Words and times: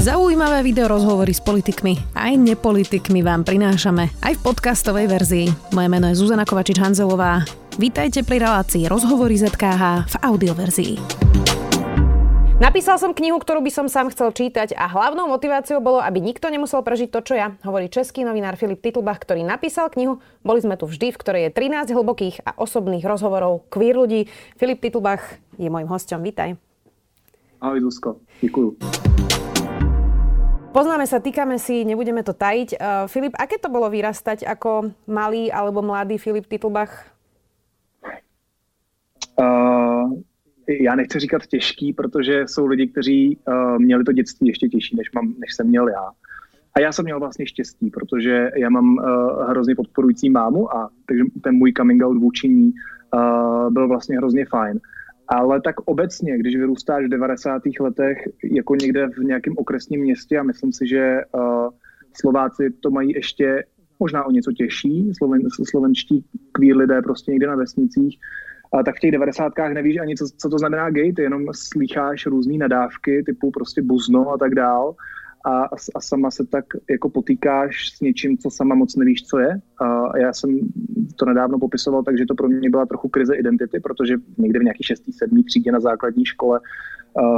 Zaujímavé 0.00 0.64
video 0.64 0.88
rozhovory 0.88 1.28
s 1.28 1.44
politikmi 1.44 2.16
aj 2.16 2.32
nepolitikmi 2.40 3.20
vám 3.20 3.44
prinášame 3.44 4.08
aj 4.24 4.32
v 4.32 4.44
podcastovej 4.48 5.04
verzii. 5.12 5.46
Moje 5.76 5.88
meno 5.92 6.08
je 6.08 6.16
Zuzana 6.16 6.48
Kovačič-Hanzelová. 6.48 7.44
Vítajte 7.76 8.24
pri 8.24 8.40
relácii 8.40 8.88
Rozhovory 8.88 9.36
ZKH 9.36 10.08
v 10.08 10.14
audioverzii. 10.24 10.92
Napísal 12.64 12.96
som 12.96 13.12
knihu, 13.12 13.36
ktorú 13.36 13.60
by 13.60 13.68
som 13.68 13.92
sám 13.92 14.08
chcel 14.08 14.32
čítať 14.32 14.72
a 14.72 14.88
hlavnou 14.88 15.28
motiváciou 15.28 15.84
bolo, 15.84 16.00
aby 16.00 16.24
nikto 16.24 16.48
nemusel 16.48 16.80
prežiť 16.80 17.12
to, 17.12 17.20
čo 17.20 17.34
ja, 17.36 17.52
hovorí 17.60 17.92
český 17.92 18.24
novinár 18.24 18.56
Filip 18.56 18.80
Titlbach, 18.80 19.20
ktorý 19.20 19.44
napísal 19.44 19.92
knihu. 19.92 20.24
Boli 20.40 20.64
sme 20.64 20.80
tu 20.80 20.88
vždy, 20.88 21.12
v 21.12 21.20
ktorej 21.20 21.42
je 21.52 21.60
13 21.76 21.92
hlbokých 21.92 22.48
a 22.48 22.56
osobných 22.56 23.04
rozhovorov 23.04 23.68
queer 23.68 24.00
ľudí. 24.00 24.32
Filip 24.56 24.80
Titlbach 24.80 25.36
je 25.60 25.68
môjim 25.68 25.92
hostom. 25.92 26.24
Vítaj. 26.24 26.56
Ahoj 27.60 27.80
Zuzko, 27.84 28.16
děkuju. 28.40 28.80
Poznáme 30.70 31.02
sa, 31.02 31.18
týkame 31.18 31.58
si, 31.58 31.82
nebudeme 31.82 32.22
to 32.22 32.30
tajiť. 32.30 32.78
Uh, 32.78 33.04
Filip, 33.10 33.34
aké 33.34 33.58
to 33.58 33.66
bolo 33.66 33.90
vyrastať 33.90 34.46
ako 34.46 34.94
malý 35.10 35.50
alebo 35.50 35.82
mladý 35.82 36.14
Filip 36.14 36.46
Titlbach? 36.46 37.10
Uh, 39.34 40.14
já 40.70 40.94
nechci 40.94 41.18
říkat 41.18 41.46
těžký, 41.46 41.92
protože 41.92 42.46
jsou 42.46 42.66
lidi, 42.66 42.86
kteří 42.86 43.36
uh, 43.36 43.78
měli 43.78 44.04
to 44.04 44.12
dětství 44.12 44.48
ještě 44.48 44.68
těžší, 44.68 44.96
než, 44.96 45.12
mám, 45.12 45.34
než 45.38 45.54
jsem 45.54 45.66
měl 45.66 45.88
já. 45.88 46.06
A 46.74 46.80
já 46.80 46.92
jsem 46.92 47.04
měl 47.04 47.20
vlastně 47.20 47.46
štěstí, 47.46 47.90
protože 47.90 48.50
já 48.56 48.70
mám 48.70 48.94
uh, 48.94 49.04
hrozně 49.50 49.74
podporující 49.74 50.30
mámu 50.30 50.76
a 50.76 50.90
takže 51.06 51.24
ten 51.42 51.54
můj 51.54 51.72
coming 51.72 52.02
out 52.02 52.16
vůči 52.16 52.48
ní 52.48 52.72
uh, 53.14 53.72
byl 53.72 53.88
vlastně 53.88 54.16
hrozně 54.16 54.46
fajn. 54.46 54.76
Uh, 54.76 54.99
ale 55.30 55.60
tak 55.60 55.80
obecně, 55.80 56.38
když 56.38 56.56
vyrůstáš 56.56 57.04
v 57.04 57.08
90. 57.08 57.62
letech 57.80 58.18
jako 58.44 58.74
někde 58.74 59.08
v 59.08 59.18
nějakém 59.18 59.54
okresním 59.56 60.00
městě 60.00 60.38
a 60.38 60.42
myslím 60.42 60.72
si, 60.72 60.86
že 60.86 61.20
uh, 61.34 61.68
Slováci 62.20 62.70
to 62.80 62.90
mají 62.90 63.12
ještě 63.12 63.64
možná 64.00 64.24
o 64.24 64.30
něco 64.30 64.52
těžší, 64.52 65.12
Sloven, 65.14 65.40
slovenští 65.70 66.24
queer 66.52 66.76
lidé 66.76 67.02
prostě 67.02 67.30
někde 67.30 67.46
na 67.46 67.56
vesnicích, 67.56 68.18
a 68.72 68.82
tak 68.82 68.96
v 68.96 69.00
těch 69.00 69.10
devadesátkách 69.10 69.72
nevíš 69.72 69.98
ani, 69.98 70.16
co, 70.16 70.26
co 70.36 70.48
to 70.48 70.58
znamená 70.58 70.90
gay, 70.90 71.12
ty 71.12 71.22
jenom 71.22 71.46
slycháš 71.52 72.26
různé 72.26 72.58
nadávky 72.58 73.22
typu 73.26 73.50
prostě 73.50 73.82
buzno 73.82 74.30
a 74.30 74.38
tak 74.38 74.54
dál 74.54 74.94
a, 75.44 75.64
a 75.94 76.00
sama 76.00 76.30
se 76.30 76.46
tak 76.46 76.64
jako 76.90 77.10
potýkáš 77.10 77.90
s 77.96 78.00
něčím, 78.00 78.38
co 78.38 78.50
sama 78.50 78.74
moc 78.74 78.96
nevíš, 78.96 79.22
co 79.22 79.38
je. 79.38 79.60
A 79.80 80.18
já 80.18 80.32
jsem 80.32 80.60
to 81.16 81.26
nedávno 81.26 81.58
popisoval, 81.58 82.02
takže 82.02 82.26
to 82.26 82.34
pro 82.34 82.48
mě 82.48 82.70
byla 82.70 82.86
trochu 82.86 83.08
krize 83.08 83.36
identity, 83.36 83.80
protože 83.80 84.14
někde 84.38 84.58
v 84.58 84.62
nějaký 84.62 84.84
6. 84.84 85.02
7. 85.18 85.42
třídě 85.42 85.72
na 85.72 85.80
základní 85.80 86.24
škole 86.24 86.60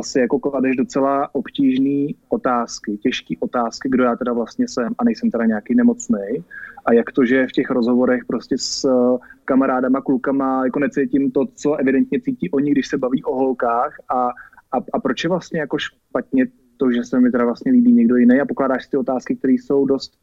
si 0.01 0.21
jako 0.21 0.39
kladeš 0.39 0.77
docela 0.77 1.35
obtížné 1.35 2.13
otázky, 2.29 2.99
těžké 3.03 3.35
otázky, 3.41 3.89
kdo 3.89 4.05
já 4.05 4.17
teda 4.17 4.33
vlastně 4.33 4.69
jsem 4.69 4.95
a 4.99 5.05
nejsem 5.05 5.31
teda 5.31 5.45
nějaký 5.45 5.75
nemocný. 5.75 6.45
A 6.87 6.93
jak 6.93 7.13
to, 7.13 7.25
že 7.25 7.47
v 7.47 7.53
těch 7.53 7.71
rozhovorech 7.71 8.25
prostě 8.25 8.59
s 8.59 8.85
uh, 8.85 9.19
kamarádama, 9.45 10.01
klukama 10.01 10.65
jako 10.65 10.79
necítím 10.79 11.31
to, 11.31 11.47
co 11.55 11.75
evidentně 11.75 12.21
cítí 12.21 12.51
oni, 12.51 12.71
když 12.71 12.89
se 12.89 12.99
baví 12.99 13.25
o 13.25 13.35
holkách 13.35 13.97
a, 14.09 14.29
a, 14.73 14.77
a 14.93 15.01
proč 15.01 15.25
je 15.25 15.31
vlastně 15.31 15.61
jako 15.61 15.79
špatně 15.79 16.47
to, 16.77 16.93
že 16.93 17.05
se 17.05 17.21
mi 17.21 17.31
teda 17.31 17.45
vlastně 17.45 17.73
líbí 17.73 17.93
někdo 17.93 18.17
jiný 18.17 18.41
a 18.41 18.47
pokládáš 18.47 18.85
si 18.85 18.91
ty 18.91 18.97
otázky, 18.97 19.37
které 19.37 19.53
jsou 19.53 19.85
dost 19.85 20.19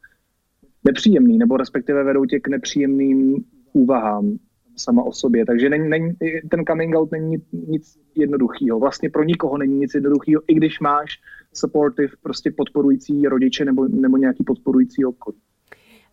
nepříjemný, 0.84 1.38
nebo 1.38 1.56
respektive 1.56 2.04
vedou 2.04 2.24
tě 2.24 2.40
k 2.40 2.48
nepříjemným 2.48 3.44
úvahám 3.72 4.38
sama 4.76 5.02
o 5.02 5.12
sobě. 5.12 5.46
Takže 5.46 5.70
není, 5.70 5.88
není, 5.88 6.16
ten 6.50 6.64
coming 6.64 6.96
out 6.96 7.12
není 7.12 7.36
nic 7.52 7.98
jednoduchého. 8.14 8.78
Vlastně 8.80 9.10
pro 9.10 9.24
nikoho 9.24 9.58
není 9.58 9.78
nic 9.78 9.94
jednoduchého, 9.94 10.42
i 10.48 10.54
když 10.54 10.80
máš 10.80 11.10
supportive, 11.52 12.12
prostě 12.22 12.50
podporující 12.50 13.26
rodiče 13.26 13.64
nebo, 13.64 13.88
nebo 13.88 14.16
nějaký 14.16 14.44
podporující 14.44 15.04
okolí. 15.04 15.36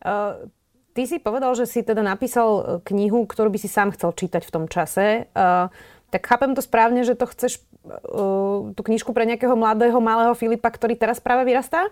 Uh, 0.06 0.50
ty 0.94 1.08
si 1.08 1.20
povedal, 1.20 1.56
že 1.56 1.66
si 1.66 1.84
teda 1.84 2.02
napísal 2.02 2.50
eh, 2.58 2.82
knihu, 2.84 3.26
ktorú 3.30 3.54
by 3.54 3.60
si 3.62 3.70
sám 3.70 3.94
chcel 3.94 4.18
čítať 4.18 4.42
v 4.42 4.54
tom 4.54 4.66
čase. 4.66 5.30
Uh, 5.30 5.70
tak 6.10 6.28
chápem 6.28 6.56
to 6.56 6.62
správne, 6.62 7.04
že 7.04 7.16
to 7.16 7.28
chceš 7.28 7.60
uh, 7.84 8.72
tú 8.72 8.82
knižku 8.84 9.12
pre 9.12 9.28
nejakého 9.28 9.56
mladého, 9.60 10.00
malého 10.00 10.32
Filipa, 10.34 10.72
ktorý 10.72 10.96
teraz 10.96 11.20
práve 11.20 11.44
vyrastá? 11.44 11.92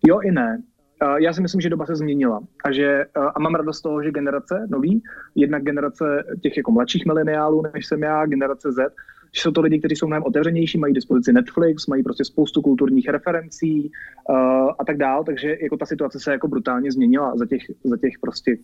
Jo 0.00 0.24
i 0.24 0.32
ne. 0.32 0.64
Uh, 1.02 1.16
já 1.16 1.32
si 1.32 1.40
myslím, 1.40 1.60
že 1.60 1.68
doba 1.68 1.86
se 1.86 1.96
změnila 1.96 2.40
a 2.64 2.72
že 2.72 3.04
uh, 3.16 3.30
a 3.34 3.38
mám 3.40 3.54
radost 3.54 3.78
z 3.78 3.82
toho, 3.82 4.02
že 4.02 4.10
generace 4.10 4.66
nový, 4.68 5.02
jednak 5.34 5.62
generace 5.62 6.24
těch 6.42 6.56
jako 6.56 6.72
mladších 6.72 7.06
mileniálů, 7.06 7.62
než 7.74 7.86
jsem 7.86 8.02
já, 8.02 8.26
generace 8.26 8.72
Z, 8.72 8.92
že 9.32 9.40
jsou 9.40 9.50
to 9.50 9.60
lidi, 9.60 9.78
kteří 9.78 9.96
jsou 9.96 10.06
mnohem 10.06 10.24
otevřenější, 10.24 10.78
mají 10.78 10.94
dispozici 10.94 11.32
Netflix, 11.32 11.86
mají 11.86 12.02
prostě 12.02 12.24
spoustu 12.24 12.62
kulturních 12.62 13.08
referencí 13.08 13.90
uh, 14.28 14.36
a 14.78 14.84
tak 14.86 14.96
dál, 14.96 15.24
takže 15.24 15.56
jako 15.62 15.76
ta 15.76 15.86
situace 15.86 16.20
se 16.20 16.32
jako 16.32 16.48
brutálně 16.48 16.92
změnila 16.92 17.36
za 17.36 17.46
těch, 17.46 17.62
za 17.84 17.96
těch 17.96 18.12
prostě 18.20 18.56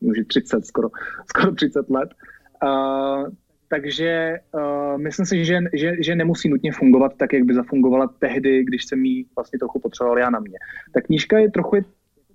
už 0.00 0.18
30, 0.26 0.66
skoro, 0.66 0.88
skoro 1.26 1.54
30 1.54 1.90
let. 1.90 2.10
Uh, 2.10 2.39
takže 3.68 4.38
uh, 4.54 4.98
myslím 4.98 5.26
si, 5.26 5.44
že, 5.44 5.58
že, 5.72 5.92
že 6.00 6.16
nemusí 6.16 6.48
nutně 6.48 6.72
fungovat 6.72 7.12
tak, 7.16 7.32
jak 7.32 7.42
by 7.42 7.54
zafungovala 7.54 8.06
tehdy, 8.18 8.64
když 8.64 8.84
jsem 8.84 9.04
jí 9.04 9.26
vlastně 9.36 9.58
trochu 9.58 9.80
potřeboval 9.80 10.18
já 10.18 10.30
na 10.30 10.40
mě. 10.40 10.58
Ta 10.94 11.00
knížka 11.00 11.38
je 11.38 11.50
trochu 11.50 11.76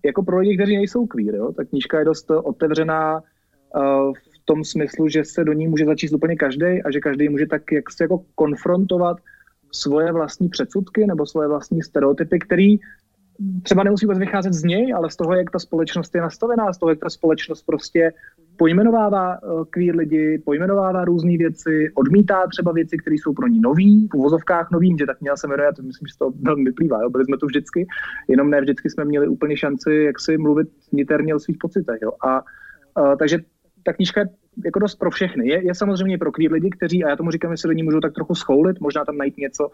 jako 0.06 0.24
pro 0.24 0.40
lidi, 0.40 0.58
kteří 0.58 0.78
nejsou 0.78 1.06
queer. 1.06 1.36
Jo? 1.36 1.52
Ta 1.52 1.63
knížka 1.63 2.00
je 2.00 2.06
dost 2.06 2.31
otevřená 2.31 3.22
uh, 3.22 4.13
v 4.13 4.46
tom 4.46 4.63
smyslu, 4.63 5.08
že 5.08 5.25
se 5.25 5.44
do 5.44 5.53
ní 5.53 5.68
může 5.68 5.86
začíst 5.86 6.13
úplně 6.13 6.36
každý 6.36 6.84
a 6.86 6.92
že 6.92 7.00
každý 7.00 7.30
může 7.30 7.46
tak 7.46 7.72
jak 7.72 7.92
se 7.92 8.03
jako 8.03 8.24
konfrontovat 8.36 9.18
svoje 9.72 10.12
vlastní 10.12 10.50
předsudky 10.50 11.07
nebo 11.07 11.25
svoje 11.25 11.47
vlastní 11.47 11.84
stereotypy, 11.84 12.40
který 12.40 12.78
třeba 13.63 13.84
nemusí 13.84 14.06
vůbec 14.06 14.19
vycházet 14.19 14.53
z 14.53 14.63
něj, 14.63 14.94
ale 14.94 15.09
z 15.09 15.16
toho, 15.16 15.36
jak 15.36 15.52
ta 15.52 15.59
společnost 15.59 16.16
je 16.16 16.22
nastavená, 16.22 16.74
z 16.74 16.78
toho, 16.78 16.90
jak 16.90 17.00
ta 17.00 17.09
společnost 17.09 17.63
prostě 17.66 18.13
pojmenovává 18.57 19.33
eh, 19.33 19.66
queer 19.69 19.95
lidi, 19.95 20.41
pojmenovává 20.45 21.05
různé 21.05 21.38
věci, 21.38 21.91
odmítá 21.95 22.47
třeba 22.47 22.71
věci, 22.71 22.97
které 22.97 23.16
jsou 23.16 23.33
pro 23.33 23.47
ní 23.47 23.59
nový, 23.59 24.07
v 24.11 24.16
uvozovkách 24.16 24.71
novým, 24.71 24.97
že 24.97 25.05
tak 25.05 25.21
měla 25.21 25.38
se 25.38 25.47
jmenuje, 25.47 25.73
to 25.73 25.83
myslím, 25.83 26.07
že 26.07 26.17
to 26.19 26.31
velmi 26.41 26.63
vyplývá, 26.63 27.01
jo? 27.01 27.09
byli 27.09 27.25
jsme 27.25 27.38
tu 27.38 27.45
vždycky, 27.45 27.88
jenom 28.27 28.49
ne 28.49 28.61
vždycky 28.61 28.89
jsme 28.89 29.05
měli 29.05 29.27
úplně 29.27 29.57
šanci, 29.57 29.94
jak 29.94 30.19
si 30.19 30.38
mluvit 30.38 30.67
niterně 30.91 31.35
o 31.35 31.39
svých 31.39 31.57
pocitech. 31.57 31.99
Jo? 32.01 32.11
A, 32.27 32.41
a 32.95 33.15
takže 33.15 33.39
ta 33.83 33.94
knížka 33.94 34.21
je 34.21 34.27
jako 34.66 34.79
dost 34.79 34.95
pro 34.95 35.11
všechny. 35.11 35.47
Je, 35.47 35.66
je 35.66 35.75
samozřejmě 35.75 36.17
pro 36.17 36.31
queer 36.31 36.51
lidi, 36.51 36.69
kteří, 36.69 37.03
a 37.03 37.09
já 37.09 37.16
tomu 37.16 37.31
říkám, 37.31 37.53
že 37.53 37.57
se 37.57 37.67
do 37.67 37.73
ní 37.73 37.83
můžou 37.83 37.99
tak 37.99 38.13
trochu 38.13 38.35
schoulit, 38.35 38.79
možná 38.79 39.05
tam 39.05 39.17
najít 39.17 39.38
něco, 39.38 39.69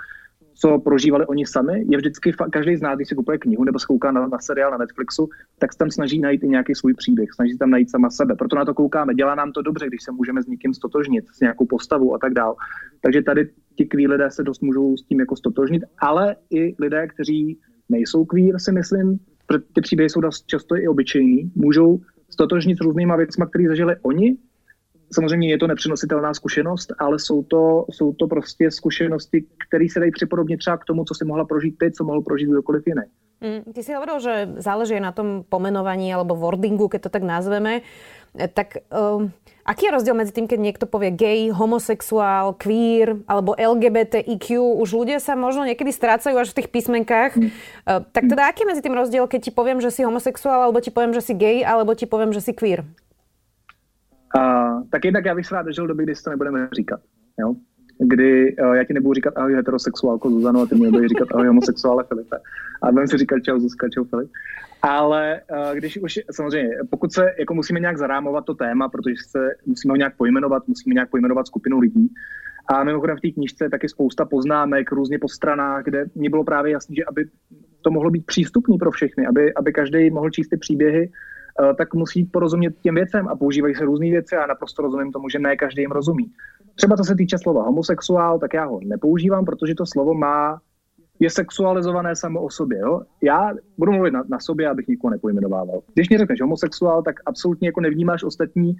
co 0.53 0.79
prožívali 0.79 1.25
oni 1.25 1.45
sami. 1.45 1.85
Je 1.89 1.97
vždycky, 1.97 2.33
každý 2.51 2.75
z 2.75 2.81
nás, 2.81 2.95
když 2.95 3.07
si 3.07 3.15
kupuje 3.15 3.37
knihu 3.37 3.63
nebo 3.63 3.79
skouká 3.79 4.11
na, 4.11 4.27
na 4.27 4.39
seriál 4.39 4.71
na 4.71 4.77
Netflixu, 4.77 5.29
tak 5.59 5.73
se 5.73 5.79
tam 5.79 5.91
snaží 5.91 6.19
najít 6.19 6.43
i 6.43 6.47
nějaký 6.47 6.75
svůj 6.75 6.93
příběh, 6.93 7.29
snaží 7.35 7.57
tam 7.57 7.69
najít 7.69 7.89
sama 7.89 8.09
sebe. 8.09 8.35
Proto 8.35 8.55
na 8.55 8.65
to 8.65 8.73
koukáme. 8.73 9.13
Dělá 9.13 9.35
nám 9.35 9.51
to 9.51 9.61
dobře, 9.61 9.87
když 9.87 10.03
se 10.03 10.11
můžeme 10.11 10.43
s 10.43 10.47
někým 10.47 10.73
stotožnit, 10.73 11.25
s 11.33 11.39
nějakou 11.39 11.65
postavou 11.65 12.15
a 12.15 12.17
tak 12.17 12.33
dál. 12.33 12.55
Takže 13.01 13.21
tady 13.21 13.49
ti 13.75 13.85
queer 13.85 14.09
lidé 14.09 14.31
se 14.31 14.43
dost 14.43 14.61
můžou 14.61 14.97
s 14.97 15.03
tím 15.03 15.19
jako 15.19 15.35
stotožnit, 15.35 15.83
ale 15.99 16.35
i 16.49 16.75
lidé, 16.79 17.07
kteří 17.07 17.59
nejsou 17.89 18.25
queer, 18.25 18.59
si 18.59 18.71
myslím, 18.71 19.19
ty 19.73 19.81
příběhy 19.81 20.09
jsou 20.09 20.21
dost 20.21 20.45
často 20.45 20.77
i 20.77 20.87
obyčejní, 20.87 21.51
můžou 21.55 21.99
stotožnit 22.29 22.77
s 22.77 22.81
různýma 22.81 23.15
věcmi, 23.15 23.45
které 23.49 23.67
zažili 23.67 23.95
oni 24.01 24.37
Samozřejmě 25.13 25.49
je 25.49 25.57
to 25.57 25.67
nepřenositelná 25.67 26.33
zkušenost, 26.33 26.93
ale 26.99 27.19
jsou 27.19 27.43
to, 27.43 27.85
jsou 27.91 28.13
to 28.13 28.27
prostě 28.27 28.71
zkušenosti, 28.71 29.45
které 29.67 29.85
se 29.89 29.99
dají 29.99 30.11
připodobnit 30.11 30.57
třeba 30.57 30.77
k 30.77 30.85
tomu, 30.85 31.03
co 31.03 31.13
si 31.13 31.25
mohla 31.25 31.45
prožít 31.45 31.75
ty, 31.77 31.91
co 31.91 32.03
mohl 32.03 32.21
prožít 32.21 32.49
kdokoliv 32.49 32.87
jiný. 32.87 33.03
Mm, 33.41 33.73
ty 33.73 33.81
si 33.83 33.93
hovoril, 33.93 34.21
že 34.21 34.33
záleží 34.61 35.01
na 35.01 35.11
tom 35.11 35.41
pomenovaní 35.49 36.13
alebo 36.13 36.37
wordingu, 36.37 36.85
keď 36.85 37.09
to 37.09 37.09
tak 37.09 37.25
nazveme. 37.25 37.81
E, 38.37 38.45
tak 38.45 38.85
um, 38.93 39.33
aký 39.65 39.89
je 39.89 39.95
rozdiel 39.97 40.13
medzi 40.13 40.29
tým, 40.29 40.45
keď 40.45 40.59
niekto 40.61 40.85
povie 40.85 41.09
gay, 41.09 41.49
homosexuál, 41.49 42.53
queer 42.53 43.17
alebo 43.25 43.57
LGBTIQ? 43.57 44.61
Už 44.77 44.93
ľudia 44.93 45.17
sa 45.17 45.33
možno 45.33 45.65
niekedy 45.65 45.89
strácajú 45.89 46.37
až 46.37 46.53
v 46.53 46.61
tých 46.61 46.69
písmenkách. 46.69 47.33
Mm. 47.33 47.49
Uh, 47.49 48.05
tak 48.13 48.29
teda 48.29 48.45
aký 48.45 48.61
je 48.61 48.69
medzi 48.69 48.85
tým 48.85 48.93
rozdiel, 48.93 49.25
keď 49.25 49.49
ti 49.49 49.51
poviem, 49.51 49.81
že 49.81 49.89
si 49.89 50.05
homosexuál, 50.05 50.69
alebo 50.69 50.77
ti 50.77 50.93
poviem, 50.93 51.17
že 51.17 51.25
si 51.25 51.33
gay, 51.33 51.65
alebo 51.65 51.97
ti 51.97 52.05
poviem, 52.05 52.29
že 52.29 52.45
si 52.45 52.53
queer? 52.53 52.85
Uh, 54.37 54.83
tak 54.89 55.05
jednak 55.05 55.25
já 55.25 55.35
bych 55.35 55.45
se 55.45 55.55
rád 55.55 55.65
dožil 55.65 55.87
doby, 55.87 56.03
kdy 56.03 56.15
si 56.15 56.23
to 56.23 56.29
nebudeme 56.29 56.69
říkat. 56.75 56.99
Jo? 57.39 57.55
Kdy 57.99 58.55
uh, 58.55 58.73
já 58.73 58.83
ti 58.83 58.93
nebudu 58.93 59.13
říkat 59.13 59.37
ahoj 59.37 59.53
heterosexuálko 59.53 60.29
Zuzano 60.29 60.61
a 60.61 60.65
ty 60.65 60.75
mi 60.75 60.81
nebudeš 60.81 61.09
říkat 61.09 61.27
ahoj 61.31 61.47
homosexuále 61.47 62.03
Filipe. 62.03 62.37
A 62.81 62.91
budeme 62.91 63.07
si 63.07 63.17
říkat 63.17 63.43
čau 63.43 63.59
Zuzka, 63.59 63.89
čau 63.89 64.03
Filip. 64.03 64.29
Ale 64.81 65.41
uh, 65.51 65.75
když 65.75 65.97
už, 65.97 66.19
samozřejmě, 66.31 66.69
pokud 66.89 67.13
se 67.13 67.31
jako 67.39 67.53
musíme 67.53 67.79
nějak 67.79 67.97
zarámovat 67.97 68.45
to 68.45 68.53
téma, 68.53 68.89
protože 68.89 69.15
se 69.29 69.49
musíme 69.65 69.91
ho 69.91 69.95
nějak 69.95 70.17
pojmenovat, 70.17 70.67
musíme 70.67 70.93
nějak 70.93 71.09
pojmenovat 71.09 71.47
skupinu 71.47 71.79
lidí. 71.79 72.09
A 72.73 72.83
mimochodem 72.83 73.17
v 73.17 73.21
té 73.21 73.31
knižce 73.31 73.65
je 73.65 73.69
taky 73.69 73.89
spousta 73.89 74.25
poznámek 74.25 74.91
různě 74.91 75.19
po 75.19 75.27
stranách, 75.27 75.83
kde 75.83 76.05
mě 76.15 76.29
bylo 76.29 76.43
právě 76.43 76.71
jasné, 76.71 76.95
že 76.95 77.05
aby 77.05 77.25
to 77.81 77.91
mohlo 77.91 78.09
být 78.11 78.25
přístupné 78.25 78.77
pro 78.79 78.91
všechny, 78.91 79.27
aby, 79.27 79.53
aby 79.53 79.73
každý 79.73 80.09
mohl 80.09 80.29
číst 80.29 80.47
ty 80.47 80.57
příběhy, 80.57 81.09
tak 81.77 81.93
musí 81.93 82.25
porozumět 82.25 82.73
těm 82.81 82.95
věcem 82.95 83.27
a 83.27 83.35
používají 83.35 83.75
se 83.75 83.85
různé 83.85 84.09
věci 84.09 84.35
a 84.35 84.47
naprosto 84.47 84.81
rozumím 84.81 85.11
tomu, 85.11 85.29
že 85.29 85.39
ne 85.39 85.55
každý 85.55 85.81
jim 85.81 85.91
rozumí. 85.91 86.31
Třeba 86.75 86.97
co 86.97 87.03
se 87.03 87.15
týče 87.15 87.37
slova 87.37 87.63
homosexuál, 87.63 88.39
tak 88.39 88.53
já 88.53 88.65
ho 88.65 88.79
nepoužívám, 88.83 89.45
protože 89.45 89.75
to 89.75 89.85
slovo 89.85 90.13
má 90.13 90.61
je 91.21 91.29
sexualizované 91.29 92.15
samo 92.15 92.41
o 92.41 92.49
sobě. 92.49 92.79
Jo? 92.79 93.01
Já 93.21 93.53
budu 93.77 93.91
mluvit 93.91 94.11
na, 94.11 94.23
na 94.29 94.39
sobě, 94.39 94.69
abych 94.69 94.87
nikoho 94.87 95.11
nepojmenovával. 95.11 95.81
Když 95.93 96.09
mi 96.09 96.17
řekneš 96.17 96.41
homosexuál, 96.41 97.03
tak 97.03 97.15
absolutně 97.25 97.67
jako 97.67 97.81
nevnímáš 97.81 98.23
ostatní 98.23 98.75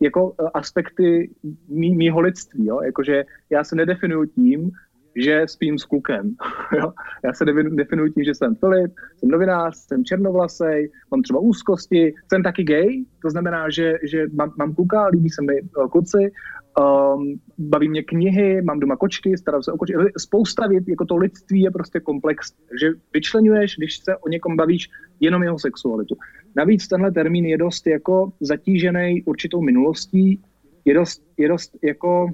jako 0.00 0.34
e, 0.40 0.44
aspekty 0.54 1.30
mý, 1.68 1.96
mýho 1.96 2.20
lidství. 2.20 2.66
Jo? 2.66 2.80
Jakože 2.80 3.24
já 3.50 3.64
se 3.64 3.76
nedefinuju 3.76 4.24
tím, 4.24 4.70
že 5.16 5.42
spím 5.46 5.78
s 5.78 5.84
klukem. 5.84 6.34
Jo? 6.78 6.92
Já 7.24 7.32
se 7.32 7.44
definuji 7.70 8.12
tím, 8.12 8.24
že 8.24 8.34
jsem 8.34 8.54
Filip, 8.54 8.92
jsem 9.16 9.28
novinář, 9.28 9.76
jsem 9.76 10.04
černovlasej, 10.04 10.90
mám 11.10 11.22
třeba 11.22 11.38
úzkosti, 11.38 12.14
jsem 12.28 12.42
taky 12.42 12.64
gay, 12.64 13.04
to 13.22 13.30
znamená, 13.30 13.70
že, 13.70 13.94
že 14.02 14.26
mám, 14.32 14.52
mám 14.58 14.74
kluka, 14.74 15.06
líbí 15.06 15.30
se 15.30 15.42
mi 15.42 15.62
uh, 15.62 15.88
kluci, 15.88 16.32
um, 16.78 17.40
baví 17.58 17.88
mě 17.88 18.02
knihy, 18.02 18.62
mám 18.62 18.80
doma 18.80 18.96
kočky, 18.96 19.38
starám 19.38 19.62
se 19.62 19.72
o 19.72 19.76
kočky. 19.76 19.94
Spousta 20.18 20.66
věcí, 20.66 20.90
jako 20.90 21.04
to 21.04 21.16
lidství 21.16 21.60
je 21.60 21.70
prostě 21.70 22.00
komplex. 22.00 22.52
Takže 22.68 22.90
vyčlenuješ, 23.12 23.76
když 23.76 23.98
se 23.98 24.16
o 24.16 24.28
někom 24.28 24.56
bavíš, 24.56 24.90
jenom 25.20 25.42
jeho 25.42 25.58
sexualitu. 25.58 26.16
Navíc 26.56 26.88
tenhle 26.88 27.12
termín 27.12 27.46
je 27.46 27.58
dost 27.58 27.86
jako 27.86 28.32
zatížený 28.40 29.22
určitou 29.22 29.62
minulostí, 29.62 30.42
je 30.84 30.94
dost, 30.94 31.22
je 31.36 31.48
dost 31.48 31.76
jako 31.82 32.28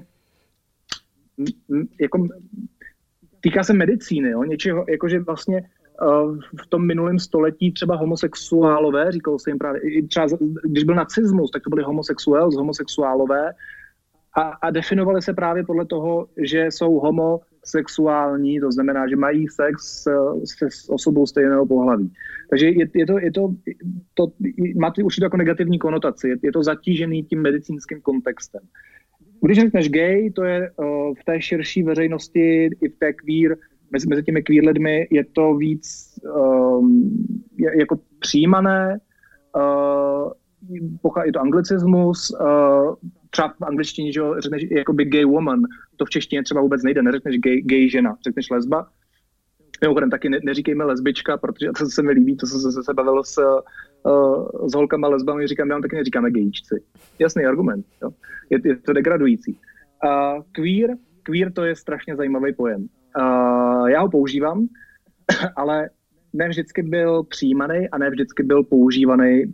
jako, 2.01 2.27
týká 3.41 3.63
se 3.63 3.73
medicíny, 3.73 4.29
jo? 4.29 4.43
něčeho, 4.43 4.85
jakože 4.89 5.19
vlastně 5.19 5.61
uh, 5.61 6.37
v 6.63 6.67
tom 6.69 6.87
minulém 6.87 7.19
století 7.19 7.71
třeba 7.71 7.95
homosexuálové, 7.95 9.11
říkalo 9.11 9.39
se 9.39 9.49
jim 9.49 9.57
právě, 9.57 9.81
třeba 10.07 10.27
když 10.63 10.83
byl 10.83 10.95
nacismus, 10.95 11.51
tak 11.51 11.63
to 11.63 11.69
byli 11.69 11.83
homosexuál, 11.83 12.51
homosexuálové 12.51 13.53
a, 14.37 14.41
a 14.41 14.71
definovali 14.71 15.21
se 15.21 15.33
právě 15.33 15.63
podle 15.63 15.85
toho, 15.85 16.27
že 16.37 16.65
jsou 16.65 16.99
homosexuální, 16.99 18.59
to 18.59 18.71
znamená, 18.71 19.07
že 19.07 19.15
mají 19.15 19.47
sex 19.47 20.03
se 20.45 20.65
s 20.69 20.89
osobou 20.89 21.25
stejného 21.25 21.65
pohlaví. 21.65 22.13
Takže 22.49 22.69
je, 22.69 22.87
je 22.93 23.05
to, 23.05 23.19
je 23.19 23.31
to, 23.31 23.53
to 24.13 24.27
má 24.75 24.91
to 24.91 25.01
určitě 25.01 25.25
jako 25.25 25.37
negativní 25.37 25.79
konotaci, 25.79 26.29
je, 26.29 26.35
je 26.43 26.51
to 26.51 26.63
zatížený 26.63 27.23
tím 27.23 27.41
medicínským 27.41 28.01
kontextem. 28.01 28.61
Když 29.41 29.57
řekneš 29.57 29.89
gay, 29.89 30.31
to 30.31 30.43
je 30.43 30.71
uh, 30.71 31.13
v 31.13 31.23
té 31.25 31.41
širší 31.41 31.83
veřejnosti, 31.83 32.65
i 32.81 32.89
v 32.89 32.99
té 32.99 33.13
queer, 33.13 33.57
mezi, 33.91 34.07
mezi 34.07 34.23
těmi 34.23 34.43
queer 34.43 34.63
lidmi, 34.65 35.07
je 35.11 35.25
to 35.25 35.55
víc 35.55 36.15
um, 36.23 37.11
je, 37.57 37.79
jako 37.79 37.99
přijímané, 38.19 38.99
uh, 39.55 40.31
je 41.25 41.31
to 41.31 41.39
anglicismus, 41.39 42.31
uh, 42.31 42.95
třeba 43.29 43.47
v 43.47 43.63
angličtině, 43.63 44.13
že 44.13 44.21
řekneš 44.39 44.65
by 44.93 45.05
gay 45.05 45.25
woman, 45.25 45.61
to 45.95 46.05
v 46.05 46.09
češtině 46.09 46.43
třeba 46.43 46.61
vůbec 46.61 46.83
nejde, 46.83 47.01
neřekneš 47.01 47.37
gay, 47.37 47.61
gay 47.61 47.89
žena, 47.89 48.17
řekneš 48.23 48.49
lesba. 48.49 48.87
Mimochodem 49.81 50.09
taky 50.09 50.29
ne, 50.29 50.39
neříkejme 50.43 50.83
lesbička, 50.83 51.37
protože 51.37 51.69
to 51.77 51.85
se 51.85 52.03
mi 52.03 52.11
líbí, 52.11 52.37
to 52.37 52.47
se, 52.47 52.59
se, 52.59 52.83
se 52.83 52.93
bavilo 52.93 53.23
s, 53.23 53.37
uh, 53.37 54.67
s 54.67 54.73
holkama 54.73 55.07
lesbami, 55.07 55.47
říkám, 55.47 55.69
já 55.69 55.79
taky 55.79 55.95
neříkáme 55.95 56.31
gejčci. 56.31 56.83
Jasný 57.19 57.45
argument, 57.45 57.85
jo. 58.03 58.09
Je, 58.49 58.59
je 58.63 58.75
to 58.75 58.93
degradující. 58.93 59.59
Uh, 60.05 60.43
queer, 60.51 60.97
queer 61.23 61.51
to 61.51 61.63
je 61.63 61.75
strašně 61.75 62.15
zajímavý 62.15 62.53
pojem. 62.53 62.87
Uh, 63.17 63.87
já 63.87 64.01
ho 64.01 64.09
používám, 64.09 64.67
ale 65.55 65.89
ne 66.33 66.49
vždycky 66.49 66.83
byl 66.83 67.23
přijímaný 67.23 67.89
a 67.89 67.97
ne 67.97 68.09
vždycky 68.09 68.43
byl 68.43 68.63
používaný, 68.63 69.53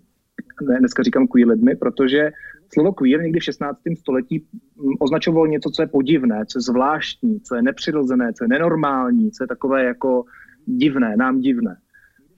ne, 0.69 0.79
dneska 0.79 1.03
říkám 1.03 1.27
queer 1.27 1.47
lidmi, 1.47 1.75
protože 1.75 2.31
slovo 2.73 2.93
queer 2.93 3.21
někdy 3.21 3.39
v 3.39 3.43
16. 3.43 3.79
století 3.99 4.45
mm, 4.75 4.93
označovalo 4.99 5.45
něco, 5.45 5.69
co 5.69 5.81
je 5.81 5.87
podivné, 5.87 6.45
co 6.45 6.57
je 6.57 6.61
zvláštní, 6.61 7.41
co 7.41 7.55
je 7.55 7.61
nepřirozené, 7.61 8.33
co 8.33 8.43
je 8.43 8.47
nenormální, 8.47 9.31
co 9.31 9.43
je 9.43 9.47
takové 9.47 9.83
jako 9.83 10.23
divné, 10.65 11.17
nám 11.17 11.39
divné. 11.39 11.77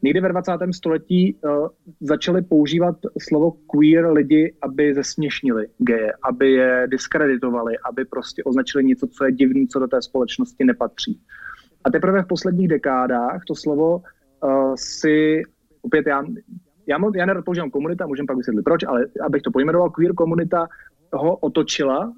Někdy 0.02 0.22
ve 0.22 0.30
20. 0.30 0.52
století 0.72 1.36
uh, 1.36 1.68
začali 2.02 2.42
používat 2.42 2.96
slovo 3.22 3.52
queer 3.52 4.06
lidi, 4.06 4.54
aby 4.62 4.96
zesměšnili 4.96 5.68
geje, 5.78 6.14
aby 6.24 6.52
je 6.52 6.88
diskreditovali, 6.92 7.74
aby 7.90 8.06
prostě 8.06 8.44
označili 8.44 8.84
něco, 8.84 9.08
co 9.08 9.26
je 9.26 9.32
divný, 9.32 9.68
co 9.68 9.80
do 9.80 9.88
té 9.88 10.02
společnosti 10.02 10.66
nepatří. 10.66 11.22
A 11.84 11.92
teprve 11.92 12.24
v 12.24 12.28
posledních 12.28 12.68
dekádách 12.68 13.42
to 13.48 13.56
slovo 13.56 13.98
uh, 13.98 14.74
si, 14.76 15.44
opět 15.82 16.08
já, 16.08 16.24
já, 16.90 16.98
já 17.16 17.26
nerad 17.26 17.46
používám 17.46 17.70
komunita, 17.70 18.08
můžeme 18.08 18.28
pak 18.28 18.38
vysvětlit 18.38 18.64
proč, 18.64 18.84
ale 18.84 19.06
abych 19.26 19.42
to 19.42 19.52
pojmenoval, 19.52 19.90
queer 19.90 20.14
komunita 20.14 20.68
ho 21.14 21.36
otočila 21.36 22.14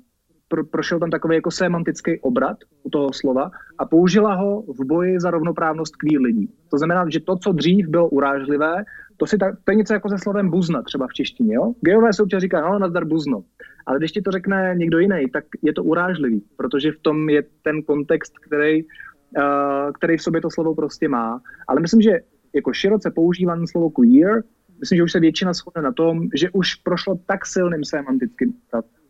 pro, 0.48 0.64
prošel 0.64 1.00
tam 1.00 1.10
takový 1.10 1.36
jako 1.36 1.52
semantický 1.52 2.20
obrat 2.20 2.58
u 2.84 2.90
toho 2.90 3.14
slova 3.14 3.52
a 3.78 3.86
použila 3.86 4.36
ho 4.36 4.62
v 4.62 4.86
boji 4.86 5.20
za 5.20 5.32
rovnoprávnost 5.32 5.96
queer 5.96 6.22
lidí. 6.22 6.50
To 6.70 6.78
znamená, 6.78 7.06
že 7.10 7.20
to, 7.20 7.36
co 7.36 7.52
dřív 7.52 7.88
bylo 7.88 8.10
urážlivé, 8.10 8.84
to, 9.18 9.28
si 9.28 9.38
tak, 9.38 9.56
to 9.64 9.72
je 9.72 9.76
něco 9.76 9.94
jako 9.94 10.10
se 10.10 10.18
slovem 10.18 10.50
buzna 10.50 10.82
třeba 10.82 11.08
v 11.08 11.14
češtině. 11.14 11.56
Jo? 11.56 11.74
Gejové 11.82 12.14
se 12.14 12.24
občas 12.24 12.42
říká, 12.42 12.62
no, 12.62 12.80
nazdar 12.80 13.06
buzno. 13.06 13.44
Ale 13.86 13.98
když 13.98 14.12
ti 14.12 14.22
to 14.22 14.32
řekne 14.32 14.74
někdo 14.78 15.00
jiný, 15.00 15.26
tak 15.34 15.44
je 15.62 15.74
to 15.74 15.84
urážlivý, 15.84 16.44
protože 16.58 16.92
v 16.92 17.00
tom 17.02 17.30
je 17.30 17.44
ten 17.62 17.84
kontext, 17.84 18.40
který, 18.40 18.84
uh, 18.84 19.92
který 19.98 20.18
v 20.18 20.22
sobě 20.22 20.42
to 20.42 20.50
slovo 20.50 20.76
prostě 20.76 21.10
má. 21.10 21.42
Ale 21.68 21.82
myslím, 21.82 22.02
že 22.02 22.20
jako 22.56 22.74
široce 22.74 23.12
používané 23.12 23.68
slovo 23.68 23.90
queer, 23.90 24.44
myslím, 24.82 24.98
že 24.98 25.04
už 25.04 25.12
se 25.12 25.20
většina 25.20 25.54
shodne 25.54 25.82
na 25.82 25.92
tom, 25.92 26.30
že 26.36 26.50
už 26.50 26.76
prošlo 26.76 27.16
tak 27.26 27.46
silným 27.46 27.86
semantickým 27.86 28.54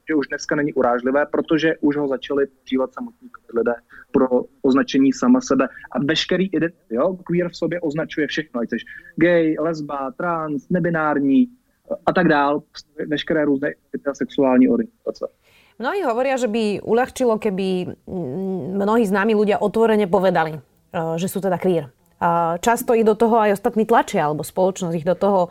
že 0.10 0.16
už 0.16 0.28
dneska 0.28 0.56
není 0.56 0.74
urážlivé, 0.74 1.26
protože 1.26 1.78
už 1.82 1.98
ho 1.98 2.08
začali 2.08 2.48
používat 2.48 2.94
samotní 2.94 3.30
lidé 3.56 3.74
pro 4.12 4.28
označení 4.62 5.14
sama 5.14 5.42
sebe. 5.42 5.68
A 5.92 5.96
veškerý 6.04 6.50
identity, 6.52 6.96
jo, 6.96 7.18
queer 7.24 7.50
v 7.50 7.58
sobě 7.58 7.80
označuje 7.82 8.28
všechno, 8.28 8.62
ať 8.62 8.70
jsi 8.70 8.78
gay, 9.16 9.56
lesba, 9.60 10.12
trans, 10.18 10.70
nebinární 10.70 11.48
a 12.06 12.14
tak 12.14 12.28
dál, 12.28 12.64
veškeré 13.08 13.46
různé 13.46 13.74
sexuální 14.14 14.70
orientace. 14.70 15.28
Mnohí 15.80 16.04
hovoria, 16.04 16.38
že 16.38 16.46
by 16.46 16.86
uľahčilo, 16.86 17.42
keby 17.42 17.90
mnohí 18.78 19.02
známi 19.02 19.34
ľudia 19.34 19.58
otvorene 19.58 20.06
povedali, 20.06 20.54
eh, 20.54 21.18
že 21.18 21.26
sú 21.26 21.42
teda 21.42 21.58
queer 21.58 21.90
Často 22.62 22.94
ich 22.94 23.02
do 23.02 23.18
toho 23.18 23.42
aj 23.42 23.58
ostatní 23.58 23.90
tlačia, 23.90 24.30
alebo 24.30 24.46
spoločnosť 24.46 24.94
ich 24.94 25.08
do 25.10 25.18
toho 25.18 25.50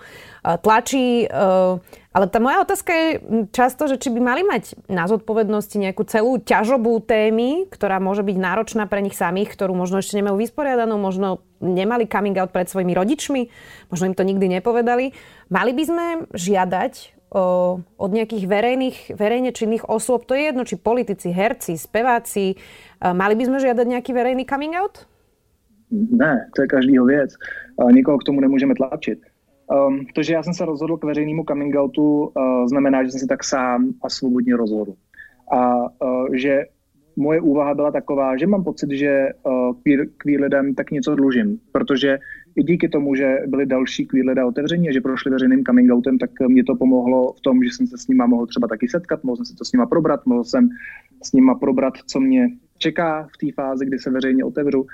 tlačí. 0.63 1.27
Ale 2.11 2.27
tá 2.31 2.39
moja 2.39 2.63
otázka 2.63 2.91
je 2.95 3.09
často, 3.51 3.91
že 3.91 3.99
či 3.99 4.11
by 4.15 4.23
mali 4.23 4.43
mať 4.47 4.79
na 4.87 5.11
zodpovednosti 5.11 5.75
nejakú 5.79 6.07
celú 6.07 6.39
ťažobú 6.39 7.03
témy, 7.03 7.67
ktorá 7.71 7.99
môže 7.99 8.23
byť 8.23 8.37
náročná 8.39 8.87
pre 8.87 9.03
nich 9.03 9.19
samých, 9.19 9.51
ktorú 9.51 9.75
možno 9.75 9.99
ešte 9.99 10.19
nemajú 10.19 10.39
vysporiadanú, 10.39 10.95
možno 10.95 11.43
nemali 11.59 12.07
coming 12.07 12.39
out 12.39 12.55
pred 12.55 12.71
svojimi 12.71 12.95
rodičmi, 12.95 13.43
možno 13.91 14.11
im 14.11 14.15
to 14.15 14.23
nikdy 14.23 14.47
nepovedali. 14.47 15.11
Mali 15.51 15.75
by 15.75 15.83
sme 15.83 16.07
žiadať 16.31 17.19
od 17.99 18.11
nejakých 18.11 18.47
verejných, 18.47 18.99
verejne 19.15 19.55
činných 19.55 19.87
osôb, 19.87 20.27
to 20.27 20.35
je 20.35 20.51
jedno, 20.51 20.67
či 20.67 20.79
politici, 20.79 21.31
herci, 21.31 21.79
speváci, 21.79 22.59
mali 23.03 23.35
by 23.39 23.45
sme 23.47 23.59
žiadať 23.63 23.87
nejaký 23.87 24.11
verejný 24.11 24.47
coming 24.47 24.75
out? 24.75 25.10
Ne, 25.91 26.51
to 26.57 26.63
je 26.63 26.69
každýho 26.69 27.05
věc. 27.05 27.35
Nikoho 27.93 28.19
k 28.19 28.25
tomu 28.25 28.41
nemůžeme 28.41 28.75
tlačit. 28.75 29.19
Um, 29.89 30.07
to, 30.15 30.23
že 30.23 30.35
já 30.35 30.43
jsem 30.43 30.55
se 30.55 30.65
rozhodl 30.65 30.97
k 30.97 31.05
veřejnému 31.05 31.45
coming 31.49 31.77
outu, 31.77 32.33
uh, 32.37 32.67
znamená, 32.67 33.05
že 33.05 33.11
jsem 33.11 33.21
se 33.21 33.27
tak 33.27 33.45
sám 33.45 33.93
a 34.03 34.09
svobodně 34.09 34.57
rozhodl. 34.57 34.95
A 35.53 35.81
uh, 35.81 36.35
že 36.35 36.65
moje 37.17 37.41
úvaha 37.41 37.75
byla 37.75 37.91
taková, 37.91 38.37
že 38.37 38.47
mám 38.47 38.65
pocit, 38.65 38.91
že 38.91 39.29
uh, 39.43 39.75
queer, 39.83 40.07
queer 40.17 40.41
lidem 40.41 40.75
tak 40.75 40.91
něco 40.91 41.15
dlužím, 41.15 41.59
protože 41.73 42.19
i 42.57 42.63
díky 42.63 42.89
tomu, 42.89 43.15
že 43.15 43.39
byli 43.47 43.67
další 43.67 44.07
queer 44.07 44.27
lidé 44.27 44.45
otevření 44.45 44.89
a 44.89 44.93
že 44.93 45.01
prošli 45.01 45.31
veřejným 45.31 45.65
coming 45.65 45.93
outem, 45.93 46.19
tak 46.19 46.31
mě 46.49 46.65
to 46.65 46.77
pomohlo 46.77 47.33
v 47.33 47.41
tom, 47.41 47.65
že 47.65 47.71
jsem 47.71 47.87
se 47.87 47.99
s 47.99 48.09
nima 48.09 48.27
mohl 48.27 48.47
třeba 48.47 48.69
taky 48.69 48.89
setkat, 48.89 49.25
mohl 49.25 49.37
jsem 49.37 49.47
se 49.47 49.55
to 49.55 49.65
s 49.65 49.73
nima 49.73 49.87
probrat, 49.87 50.27
mohl 50.27 50.45
jsem 50.45 50.69
s 51.23 51.33
nima 51.33 51.55
probrat, 51.55 51.95
co 52.07 52.21
mě 52.21 52.49
čeká 52.79 53.29
v 53.35 53.39
té 53.47 53.53
fázi, 53.55 53.87
kdy 53.87 53.99
se 53.99 54.11
veřejně 54.11 54.45
otevřu. 54.45 54.87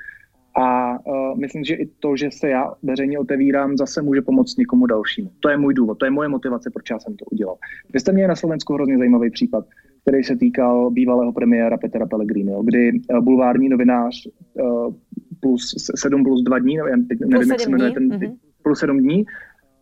A 0.59 0.99
uh, 0.99 1.39
myslím, 1.39 1.65
že 1.65 1.75
i 1.75 1.87
to, 1.87 2.17
že 2.17 2.31
se 2.31 2.49
já 2.49 2.73
veřejně 2.83 3.19
otevírám, 3.19 3.77
zase 3.77 4.03
může 4.03 4.23
pomoct 4.23 4.57
někomu 4.59 4.87
dalšímu. 4.87 5.31
To 5.41 5.49
je 5.49 5.57
můj 5.57 5.75
důvod, 5.75 5.99
to 5.99 6.05
je 6.05 6.11
moje 6.11 6.29
motivace, 6.29 6.71
proč 6.71 6.91
já 6.91 6.99
jsem 6.99 7.17
to 7.17 7.25
udělal. 7.25 7.57
Vy 7.93 8.01
jste 8.01 8.13
měli 8.13 8.29
na 8.29 8.37
Slovensku 8.37 8.75
hrozně 8.75 8.99
zajímavý 8.99 9.31
případ, 9.31 9.65
který 10.03 10.25
se 10.25 10.37
týkal 10.37 10.91
bývalého 10.91 11.33
premiéra 11.33 11.77
Petra 11.77 12.07
Pellegriniho, 12.07 12.63
kdy 12.63 12.93
uh, 12.93 13.21
bulvární 13.21 13.69
novinář 13.69 14.29
uh, 14.55 14.95
plus 15.41 15.75
7 15.95 16.25
plus 16.25 16.43
2 16.43 16.59
dní, 16.59 16.77
nevím, 16.77 17.07
nevím 17.27 17.51
jak 17.51 17.61
se 17.61 17.71
jmenuje 17.71 17.91
ten, 17.91 18.09
mm-hmm. 18.09 18.37
plus 18.63 18.79
7 18.79 18.99
dní, 18.99 19.25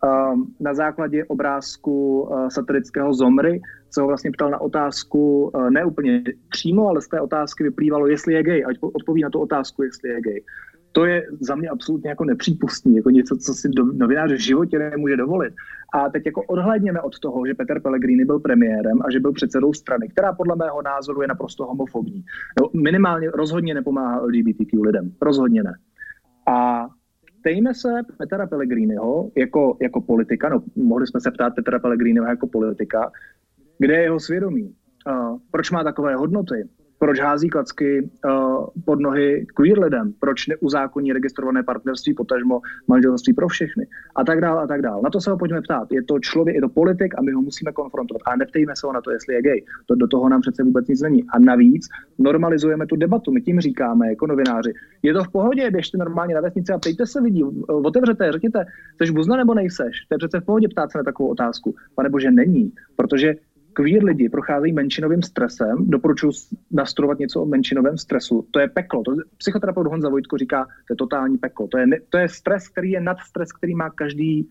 uh, 0.05 0.41
na 0.61 0.75
základě 0.75 1.25
obrázku 1.25 2.21
uh, 2.21 2.49
satirického 2.49 3.15
Zomry 3.15 3.61
se 3.95 4.01
ho 4.01 4.07
vlastně 4.07 4.31
ptal 4.31 4.51
na 4.51 4.61
otázku, 4.61 5.51
uh, 5.55 5.71
ne 5.71 5.85
úplně 5.85 6.23
přímo, 6.49 6.89
ale 6.89 7.01
z 7.01 7.09
té 7.09 7.21
otázky 7.21 7.65
vyplývalo, 7.65 8.07
jestli 8.07 8.35
je 8.35 8.43
gay, 8.43 8.65
ať 8.65 8.77
odpoví 8.81 9.23
na 9.23 9.31
tu 9.31 9.41
otázku, 9.41 9.83
jestli 9.83 10.09
je 10.09 10.21
gay 10.21 10.41
to 10.95 11.05
je 11.05 11.27
za 11.41 11.55
mě 11.55 11.69
absolutně 11.69 12.09
jako 12.09 12.25
nepřípustný, 12.25 12.97
jako 12.97 13.11
něco, 13.11 13.37
co 13.37 13.55
si 13.55 13.69
novinář 13.93 14.33
v 14.33 14.39
životě 14.39 14.79
nemůže 14.79 15.17
dovolit. 15.17 15.55
A 15.95 16.09
teď 16.09 16.27
jako 16.27 16.43
odhlédněme 16.43 17.01
od 17.01 17.19
toho, 17.19 17.47
že 17.47 17.55
Peter 17.55 17.81
Pellegrini 17.81 18.25
byl 18.25 18.41
premiérem 18.41 18.99
a 19.05 19.11
že 19.11 19.21
byl 19.21 19.33
předsedou 19.33 19.73
strany, 19.73 20.09
která 20.09 20.33
podle 20.33 20.57
mého 20.57 20.83
názoru 20.83 21.23
je 21.23 21.29
naprosto 21.29 21.67
homofobní. 21.67 22.25
No, 22.61 22.71
minimálně 22.83 23.31
rozhodně 23.31 23.75
nepomáhá 23.75 24.21
LGBTQ 24.21 24.83
lidem. 24.83 25.13
Rozhodně 25.23 25.63
ne. 25.63 25.75
ptejme 27.41 27.75
se 27.75 27.89
Petra 28.19 28.47
Pellegriniho 28.47 29.31
jako, 29.37 29.77
jako 29.83 30.01
politika, 30.01 30.49
no 30.49 30.63
mohli 30.77 31.07
jsme 31.07 31.21
se 31.21 31.31
ptát 31.31 31.55
Petra 31.55 31.79
Pellegriniho 31.79 32.27
jako 32.27 32.47
politika, 32.47 33.11
kde 33.79 33.95
je 33.95 34.03
jeho 34.03 34.21
svědomí, 34.21 34.75
uh, 35.07 35.39
proč 35.51 35.71
má 35.71 35.85
takové 35.85 36.15
hodnoty, 36.15 36.69
proč 36.99 37.21
hází 37.21 37.49
klacky 37.49 38.11
uh, 38.25 38.67
pod 38.85 39.01
nohy 39.01 39.47
queer 39.57 39.79
lidem, 39.79 40.13
proč 40.21 40.47
neuzákoní 40.47 41.13
registrované 41.13 41.63
partnerství, 41.63 42.15
potažmo 42.15 42.61
manželství 42.89 43.35
pro 43.35 43.49
všechny 43.49 43.87
a 44.17 44.25
tak 44.25 44.41
dále 44.41 44.63
a 44.63 44.67
tak 44.67 44.83
dále. 44.83 45.01
Na 45.05 45.11
to 45.11 45.21
se 45.21 45.31
ho 45.31 45.39
pojďme 45.39 45.63
ptát. 45.63 45.93
Je 45.93 46.03
to 46.03 46.19
člověk, 46.19 46.55
je 46.55 46.61
to 46.61 46.69
politik 46.69 47.15
a 47.19 47.23
my 47.23 47.33
ho 47.33 47.43
musíme 47.43 47.73
konfrontovat. 47.73 48.23
A 48.27 48.37
neptejme 48.37 48.73
se 48.77 48.87
ho 48.87 48.93
na 48.93 49.01
to, 49.01 49.11
jestli 49.11 49.35
je 49.35 49.43
gay. 49.43 49.65
To, 49.87 49.95
do 49.95 50.07
toho 50.07 50.29
nám 50.29 50.41
přece 50.41 50.63
vůbec 50.63 50.89
nic 50.89 51.03
není. 51.03 51.25
A 51.29 51.39
navíc 51.39 51.89
normalizujeme 52.19 52.87
tu 52.87 52.97
debatu. 52.97 53.33
My 53.33 53.41
tím 53.41 53.61
říkáme 53.61 54.09
jako 54.09 54.27
novináři. 54.27 54.73
Je 55.03 55.13
to 55.15 55.25
v 55.25 55.33
pohodě, 55.33 55.71
běžte 55.71 55.99
normálně 55.99 56.35
na 56.35 56.41
vesnici 56.41 56.73
a 56.73 56.79
ptejte 56.79 57.07
se 57.07 57.21
lidí, 57.21 57.45
otevřete, 57.69 58.33
řekněte, 58.33 58.65
jsi 59.03 59.13
buzna 59.13 59.37
nebo 59.37 59.55
nejseš? 59.55 60.07
To 60.09 60.15
je 60.15 60.19
přece 60.19 60.41
v 60.41 60.45
pohodě 60.45 60.69
ptát 60.69 60.93
se 60.93 60.99
na 60.99 61.05
takovou 61.05 61.29
otázku. 61.29 61.75
Pane 61.95 62.09
bože, 62.09 62.31
není. 62.31 62.73
Protože 62.97 63.35
queer 63.75 64.05
lidi 64.05 64.29
procházejí 64.29 64.73
menšinovým 64.73 65.23
stresem, 65.23 65.77
doporučuji 65.81 66.33
nastudovat 66.71 67.19
něco 67.19 67.43
o 67.43 67.47
menšinovém 67.47 67.99
stresu. 67.99 68.47
To 68.51 68.61
je 68.61 68.69
peklo. 68.69 69.03
To, 69.03 69.17
psychoterapeut 69.39 69.87
Honza 69.87 70.09
Vojtko 70.09 70.39
říká, 70.39 70.65
to 70.65 70.93
je 70.93 70.97
totální 70.97 71.39
peklo. 71.39 71.69
To 71.69 71.79
je, 71.79 71.87
to 72.09 72.19
je 72.19 72.29
stres, 72.29 72.69
který 72.69 72.91
je 72.91 73.01
nad 73.01 73.19
stres, 73.19 73.53
který 73.53 73.75
má 73.75 73.91
každý 73.91 74.49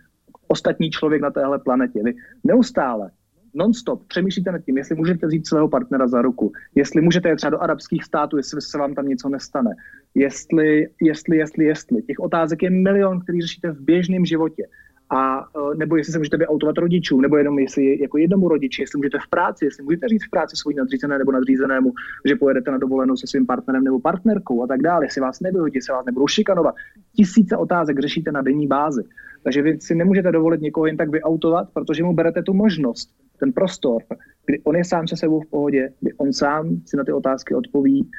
ostatní 0.48 0.92
člověk 0.92 1.22
na 1.22 1.32
téhle 1.32 1.60
planetě. 1.60 2.04
Vy 2.04 2.14
neustále, 2.44 3.12
non-stop 3.54 4.08
přemýšlíte 4.08 4.52
nad 4.52 4.60
tím, 4.60 4.78
jestli 4.78 4.96
můžete 4.96 5.28
vzít 5.28 5.48
svého 5.48 5.70
partnera 5.70 6.08
za 6.08 6.22
ruku, 6.22 6.52
jestli 6.76 7.02
můžete 7.02 7.30
jít 7.30 7.36
třeba 7.36 7.52
do 7.52 7.62
arabských 7.62 8.04
států, 8.04 8.38
jestli 8.38 8.62
se 8.62 8.78
vám 8.78 8.94
tam 8.96 9.08
něco 9.08 9.30
nestane, 9.30 9.72
jestli, 10.16 10.88
jestli, 11.02 11.38
jestli, 11.38 11.66
jestli. 11.66 12.02
Těch 12.02 12.20
otázek 12.20 12.64
je 12.64 12.70
milion, 12.70 13.20
který 13.20 13.42
řešíte 13.42 13.72
v 13.72 13.82
běžném 13.82 14.26
životě 14.26 14.64
a 15.10 15.40
e, 15.40 15.76
nebo 15.78 15.98
jestli 15.98 16.14
se 16.14 16.20
můžete 16.20 16.38
vyautovat 16.38 16.78
rodičům, 16.78 17.22
nebo 17.22 17.38
jenom 17.38 17.60
jestli 17.60 18.02
jako 18.02 18.18
jednomu 18.18 18.48
rodiči, 18.48 18.82
jestli 18.82 18.98
můžete 18.98 19.18
v 19.20 19.30
práci, 19.30 19.66
jestli 19.66 19.84
můžete 19.84 20.08
říct 20.08 20.26
v 20.26 20.30
práci 20.30 20.56
svojí 20.56 20.78
nadřízené 20.78 21.18
nebo 21.18 21.32
nadřízenému, 21.32 21.94
že 22.26 22.36
pojedete 22.36 22.72
na 22.72 22.78
dovolenou 22.78 23.16
se 23.16 23.28
svým 23.28 23.46
partnerem 23.46 23.84
nebo 23.84 24.00
partnerkou 24.00 24.64
a 24.64 24.68
tak 24.68 24.82
dále, 24.82 25.06
jestli 25.06 25.22
vás 25.22 25.40
nevyhodí, 25.40 25.76
jestli 25.76 25.94
vás 25.94 26.06
nebudou 26.06 26.28
šikanovat. 26.28 26.76
Tisíce 27.16 27.58
otázek 27.58 28.00
řešíte 28.00 28.32
na 28.32 28.42
denní 28.42 28.68
bázi. 28.68 29.04
Takže 29.44 29.62
vy 29.62 29.82
si 29.82 29.96
nemůžete 29.96 30.32
dovolit 30.32 30.62
někoho 30.62 30.86
jen 30.86 30.98
tak 30.98 31.10
vyautovat, 31.10 31.68
protože 31.74 32.04
mu 32.04 32.14
berete 32.14 32.44
tu 32.44 32.54
možnost, 32.54 33.10
ten 33.40 33.54
prostor, 33.54 34.02
kdy 34.46 34.62
on 34.64 34.76
je 34.76 34.86
sám 34.86 35.08
se 35.08 35.16
sebou 35.16 35.42
v 35.42 35.50
pohodě, 35.50 35.90
kdy 36.00 36.14
on 36.14 36.34
sám 36.34 36.70
si 36.86 36.98
na 36.98 37.04
ty 37.04 37.12
otázky 37.12 37.56
odpoví 37.56 38.10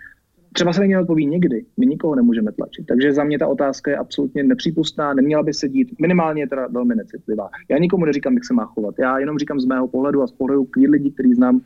třeba 0.55 0.73
se 0.73 0.87
mi 0.87 0.99
odpoví 0.99 1.27
nikdy, 1.27 1.65
my 1.77 1.87
nikoho 1.87 2.15
nemůžeme 2.15 2.53
tlačit. 2.53 2.87
Takže 2.87 3.13
za 3.13 3.25
mě 3.25 3.39
ta 3.39 3.47
otázka 3.49 3.91
je 3.91 3.97
absolutně 3.97 4.45
nepřípustná, 4.45 5.15
neměla 5.15 5.43
by 5.43 5.55
se 5.55 5.69
dít, 5.69 6.01
minimálně 6.01 6.43
je 6.43 6.49
teda 6.49 6.67
velmi 6.67 6.95
necitlivá. 6.95 7.49
Já 7.69 7.79
nikomu 7.79 8.05
neříkám, 8.05 8.35
jak 8.35 8.45
se 8.45 8.55
má 8.55 8.67
chovat, 8.67 8.95
já 8.99 9.19
jenom 9.19 9.39
říkám 9.39 9.61
z 9.61 9.65
mého 9.65 9.89
pohledu 9.89 10.23
a 10.23 10.27
z 10.27 10.33
pohledu 10.33 10.67
lidí, 10.89 11.11
který 11.11 11.35
znám, 11.35 11.61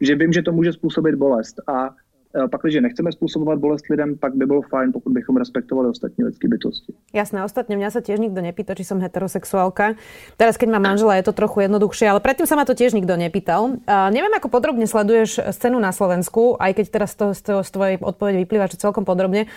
že 0.00 0.14
vím, 0.14 0.32
že 0.32 0.42
to 0.42 0.52
může 0.52 0.72
způsobit 0.72 1.14
bolest 1.14 1.60
a 1.68 1.94
pak, 2.30 2.60
když 2.62 2.80
nechceme 2.80 3.12
způsobovat 3.12 3.58
bolest 3.58 3.88
lidem, 3.90 4.18
pak 4.18 4.34
by 4.34 4.46
bylo 4.46 4.62
fajn, 4.62 4.92
pokud 4.92 5.12
bychom 5.12 5.36
respektovali 5.36 5.88
ostatní 5.88 6.24
lidské 6.24 6.48
bytosti. 6.48 6.92
Jasné, 7.14 7.44
ostatně 7.44 7.76
mňa 7.76 7.90
sa 7.90 8.00
tiež 8.00 8.22
nikto 8.22 8.38
nepýta, 8.38 8.78
či 8.78 8.86
som 8.86 9.02
heterosexuálka. 9.02 9.98
Teraz, 10.38 10.54
keď 10.54 10.78
mám 10.78 10.94
manžela, 10.94 11.18
je 11.18 11.26
to 11.26 11.34
trochu 11.34 11.66
jednoduchšie, 11.66 12.06
ale 12.06 12.22
predtým 12.22 12.46
sa 12.46 12.54
ma 12.54 12.62
to 12.62 12.78
tiež 12.78 12.94
nikto 12.94 13.18
nepýtal. 13.18 13.82
Neviem, 13.88 14.30
ako 14.30 14.46
podrobne 14.46 14.86
sleduješ 14.86 15.42
scénu 15.50 15.82
na 15.82 15.90
Slovensku, 15.90 16.54
aj 16.54 16.78
keď 16.78 16.86
teraz 16.86 17.18
to, 17.18 17.34
z, 17.34 17.66
z 17.66 17.70
tvojej 17.74 17.96
odpovede 17.98 18.46
vyplýva, 18.46 18.70
že 18.70 18.78
celkom 18.78 19.02
podrobne. 19.02 19.50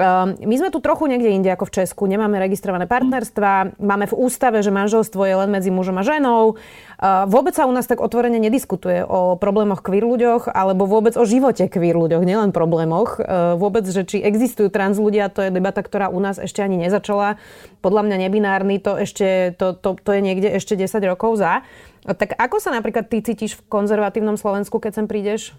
Uh, 0.00 0.32
my 0.40 0.54
sme 0.56 0.72
tu 0.72 0.80
trochu 0.80 1.04
niekde 1.12 1.28
inde 1.28 1.52
ako 1.52 1.68
v 1.68 1.84
Česku. 1.84 2.08
Nemáme 2.08 2.40
registrované 2.40 2.88
partnerstva, 2.88 3.76
máme 3.76 4.08
v 4.08 4.16
ústave, 4.16 4.64
že 4.64 4.72
manželstvo 4.72 5.20
je 5.28 5.34
len 5.36 5.52
medzi 5.52 5.68
mužom 5.68 6.00
a 6.00 6.04
ženou. 6.04 6.56
Vôbec 7.00 7.56
sa 7.56 7.64
u 7.64 7.72
nás 7.72 7.88
tak 7.88 8.04
otvorene 8.04 8.36
nediskutuje 8.36 9.00
o 9.08 9.40
problémoch 9.40 9.80
queer 9.80 10.04
ľuďoch, 10.04 10.52
alebo 10.52 10.84
vôbec 10.84 11.16
o 11.16 11.24
živote 11.24 11.64
queer 11.72 11.96
ľuďoch, 11.96 12.20
nielen 12.28 12.52
problémoch. 12.52 13.16
E, 13.16 13.56
vôbec, 13.56 13.88
že 13.88 14.04
či 14.04 14.20
existujú 14.20 14.68
trans 14.68 15.00
ľudia, 15.00 15.32
to 15.32 15.40
je 15.40 15.48
debata, 15.48 15.80
ktorá 15.80 16.12
u 16.12 16.20
nás 16.20 16.36
ešte 16.36 16.60
ani 16.60 16.76
nezačala. 16.76 17.40
Podľa 17.80 18.04
mňa 18.04 18.16
nebinárny 18.28 18.84
to, 18.84 19.00
ešte, 19.00 19.56
to, 19.56 19.72
to, 19.72 19.96
to 19.96 20.10
je 20.12 20.20
niekde 20.20 20.52
ešte 20.52 20.76
10 20.76 21.00
rokov 21.08 21.40
za. 21.40 21.64
Tak 22.04 22.36
ako 22.36 22.56
sa 22.60 22.68
napríklad 22.68 23.08
ty 23.08 23.24
cítiš 23.24 23.56
v 23.56 23.64
konzervatívnom 23.72 24.36
Slovensku, 24.36 24.76
keď 24.76 25.00
sem 25.00 25.06
prídeš? 25.08 25.56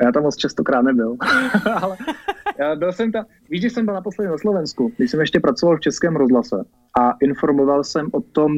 Já 0.00 0.12
tam 0.12 0.22
moc 0.22 0.36
častokrát 0.36 0.84
nebyl. 0.84 1.16
Ale 1.82 1.96
já 2.58 2.76
byl 2.76 2.92
jsem 2.92 3.12
tam, 3.12 3.24
víš, 3.50 3.60
když 3.60 3.72
jsem 3.72 3.84
byl 3.84 3.94
naposledy 3.94 4.30
na 4.30 4.38
Slovensku, 4.38 4.92
když 4.96 5.10
jsem 5.10 5.20
ještě 5.20 5.40
pracoval 5.40 5.76
v 5.76 5.80
Českém 5.80 6.16
rozhlase 6.16 6.56
a 7.00 7.12
informoval 7.20 7.84
jsem 7.84 8.08
o 8.12 8.20
tom, 8.20 8.52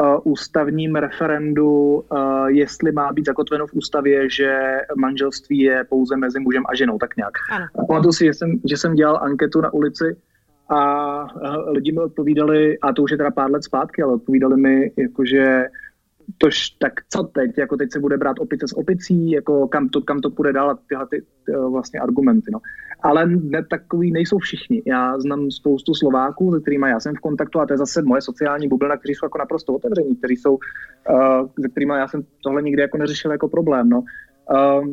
uh, 0.00 0.20
ústavním 0.32 0.96
referendu, 0.96 2.04
uh, 2.12 2.46
jestli 2.46 2.92
má 2.92 3.12
být 3.12 3.26
zakotveno 3.26 3.66
v 3.66 3.74
ústavě, 3.74 4.30
že 4.30 4.80
manželství 4.96 5.58
je 5.58 5.84
pouze 5.84 6.16
mezi 6.16 6.40
mužem 6.40 6.62
a 6.68 6.74
ženou, 6.74 6.98
tak 6.98 7.16
nějak. 7.16 7.32
Pamatuju 7.88 8.12
si, 8.12 8.24
že 8.24 8.34
jsem, 8.34 8.60
že 8.64 8.76
jsem 8.76 8.94
dělal 8.94 9.18
anketu 9.22 9.60
na 9.60 9.72
ulici 9.72 10.16
a 10.68 11.24
uh, 11.24 11.72
lidi 11.72 11.92
mi 11.92 12.00
odpovídali, 12.00 12.78
a 12.78 12.92
to 12.92 13.02
už 13.02 13.10
je 13.10 13.16
teda 13.16 13.30
pár 13.30 13.50
let 13.50 13.64
zpátky, 13.64 14.02
ale 14.02 14.14
odpovídali 14.14 14.56
mi, 14.56 14.92
jakože 14.96 15.66
tož 16.38 16.70
tak 16.70 16.92
co 17.10 17.22
teď, 17.22 17.58
jako 17.58 17.76
teď 17.76 17.92
se 17.92 18.00
bude 18.00 18.16
brát 18.16 18.38
opice 18.38 18.68
s 18.68 18.76
opicí, 18.76 19.30
jako 19.30 19.68
kam 19.68 19.88
to, 19.88 20.00
kam 20.00 20.20
to 20.20 20.30
půjde 20.30 20.52
dál 20.52 20.70
a 20.70 20.78
tyhle 20.88 21.06
ty, 21.06 21.22
ty 21.46 21.52
vlastně 21.52 22.00
argumenty. 22.00 22.50
No. 22.52 22.58
Ale 23.02 23.26
ne, 23.26 23.64
takový 23.64 24.12
nejsou 24.12 24.38
všichni. 24.38 24.82
Já 24.86 25.18
znám 25.18 25.50
spoustu 25.50 25.94
Slováků, 25.94 26.52
se 26.52 26.60
kterými 26.60 26.88
já 26.88 27.00
jsem 27.00 27.14
v 27.14 27.20
kontaktu 27.20 27.60
a 27.60 27.66
to 27.66 27.72
je 27.72 27.78
zase 27.78 28.02
moje 28.02 28.22
sociální 28.22 28.68
bublina, 28.68 28.96
kteří 28.96 29.14
jsou 29.14 29.26
jako 29.26 29.38
naprosto 29.38 29.74
otevření, 29.74 30.16
kteří 30.16 30.36
jsou, 30.36 30.54
uh, 30.54 31.48
se 31.60 31.68
kterými 31.68 31.92
já 31.92 32.08
jsem 32.08 32.22
tohle 32.44 32.62
nikdy 32.62 32.82
jako 32.82 32.98
neřešil 32.98 33.30
jako 33.30 33.48
problém. 33.48 33.88
No. 33.88 34.02
Uh, 34.50 34.88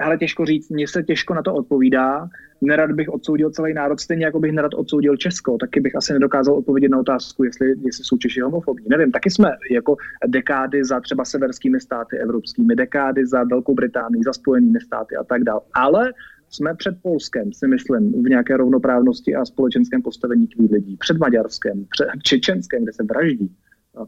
ale 0.00 0.18
těžko 0.18 0.46
říct, 0.46 0.70
mně 0.70 0.88
se 0.88 1.02
těžko 1.02 1.34
na 1.34 1.42
to 1.42 1.54
odpovídá. 1.54 2.28
Nerad 2.60 2.92
bych 2.92 3.08
odsoudil 3.08 3.50
celý 3.50 3.74
národ, 3.74 4.00
stejně 4.00 4.24
jako 4.24 4.40
bych 4.40 4.52
nerad 4.52 4.74
odsoudil 4.74 5.16
Česko, 5.16 5.58
taky 5.58 5.80
bych 5.80 5.96
asi 5.96 6.12
nedokázal 6.12 6.54
odpovědět 6.54 6.88
na 6.88 6.98
otázku, 6.98 7.44
jestli, 7.44 7.68
jestli 7.68 8.04
jsou 8.04 8.18
Češi 8.18 8.40
homofobní. 8.40 8.86
Nevím, 8.88 9.12
taky 9.12 9.30
jsme 9.30 9.50
jako 9.70 9.96
dekády 10.26 10.84
za 10.84 11.00
třeba 11.00 11.24
severskými 11.24 11.80
státy 11.80 12.18
evropskými, 12.18 12.76
dekády 12.76 13.26
za 13.26 13.44
Velkou 13.44 13.74
Británii, 13.74 14.22
za 14.24 14.32
Spojenými 14.32 14.80
státy 14.80 15.16
a 15.16 15.24
tak 15.24 15.44
dále. 15.44 15.60
Ale 15.74 16.12
jsme 16.50 16.74
před 16.74 16.94
Polskem, 17.02 17.52
si 17.52 17.68
myslím, 17.68 18.22
v 18.22 18.28
nějaké 18.28 18.56
rovnoprávnosti 18.56 19.34
a 19.34 19.44
společenském 19.44 20.02
postavení 20.02 20.46
kví 20.46 20.68
lidí. 20.72 20.96
Před 20.96 21.18
Maďarskem, 21.18 21.86
před 21.90 22.08
Čečenskem, 22.22 22.82
kde 22.82 22.92
se 22.92 23.02
vraždí 23.02 23.56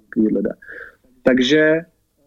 kví 0.09 0.29
lidé. 0.37 0.51
Takže 1.23 1.81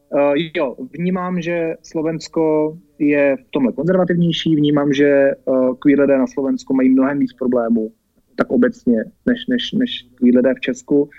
Uh, 0.09 0.33
jo, 0.55 0.75
vnímám, 0.99 1.41
že 1.41 1.75
Slovensko 1.83 2.77
je 2.99 3.37
v 3.37 3.51
tomhle 3.51 3.73
konzervativnější, 3.73 4.55
vnímám, 4.55 4.93
že 4.93 5.31
uh, 5.45 5.75
queer 5.75 5.99
lidé 5.99 6.17
na 6.17 6.27
Slovensku 6.27 6.73
mají 6.73 6.89
mnohem 6.89 7.19
víc 7.19 7.33
problémů, 7.33 7.91
tak 8.35 8.51
obecně, 8.51 9.03
než, 9.25 9.47
než, 9.47 9.71
než 9.71 10.07
queer 10.15 10.35
lidé 10.35 10.53
v 10.53 10.59
Česku. 10.59 11.09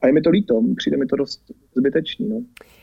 A 0.00 0.06
je 0.06 0.12
mi 0.12 0.20
to 0.20 0.30
líto, 0.30 0.62
přijde 0.76 0.96
mi 0.96 1.06
to 1.06 1.16
dost 1.16 1.42
zbytečný. 1.74 2.28
No. 2.28 2.42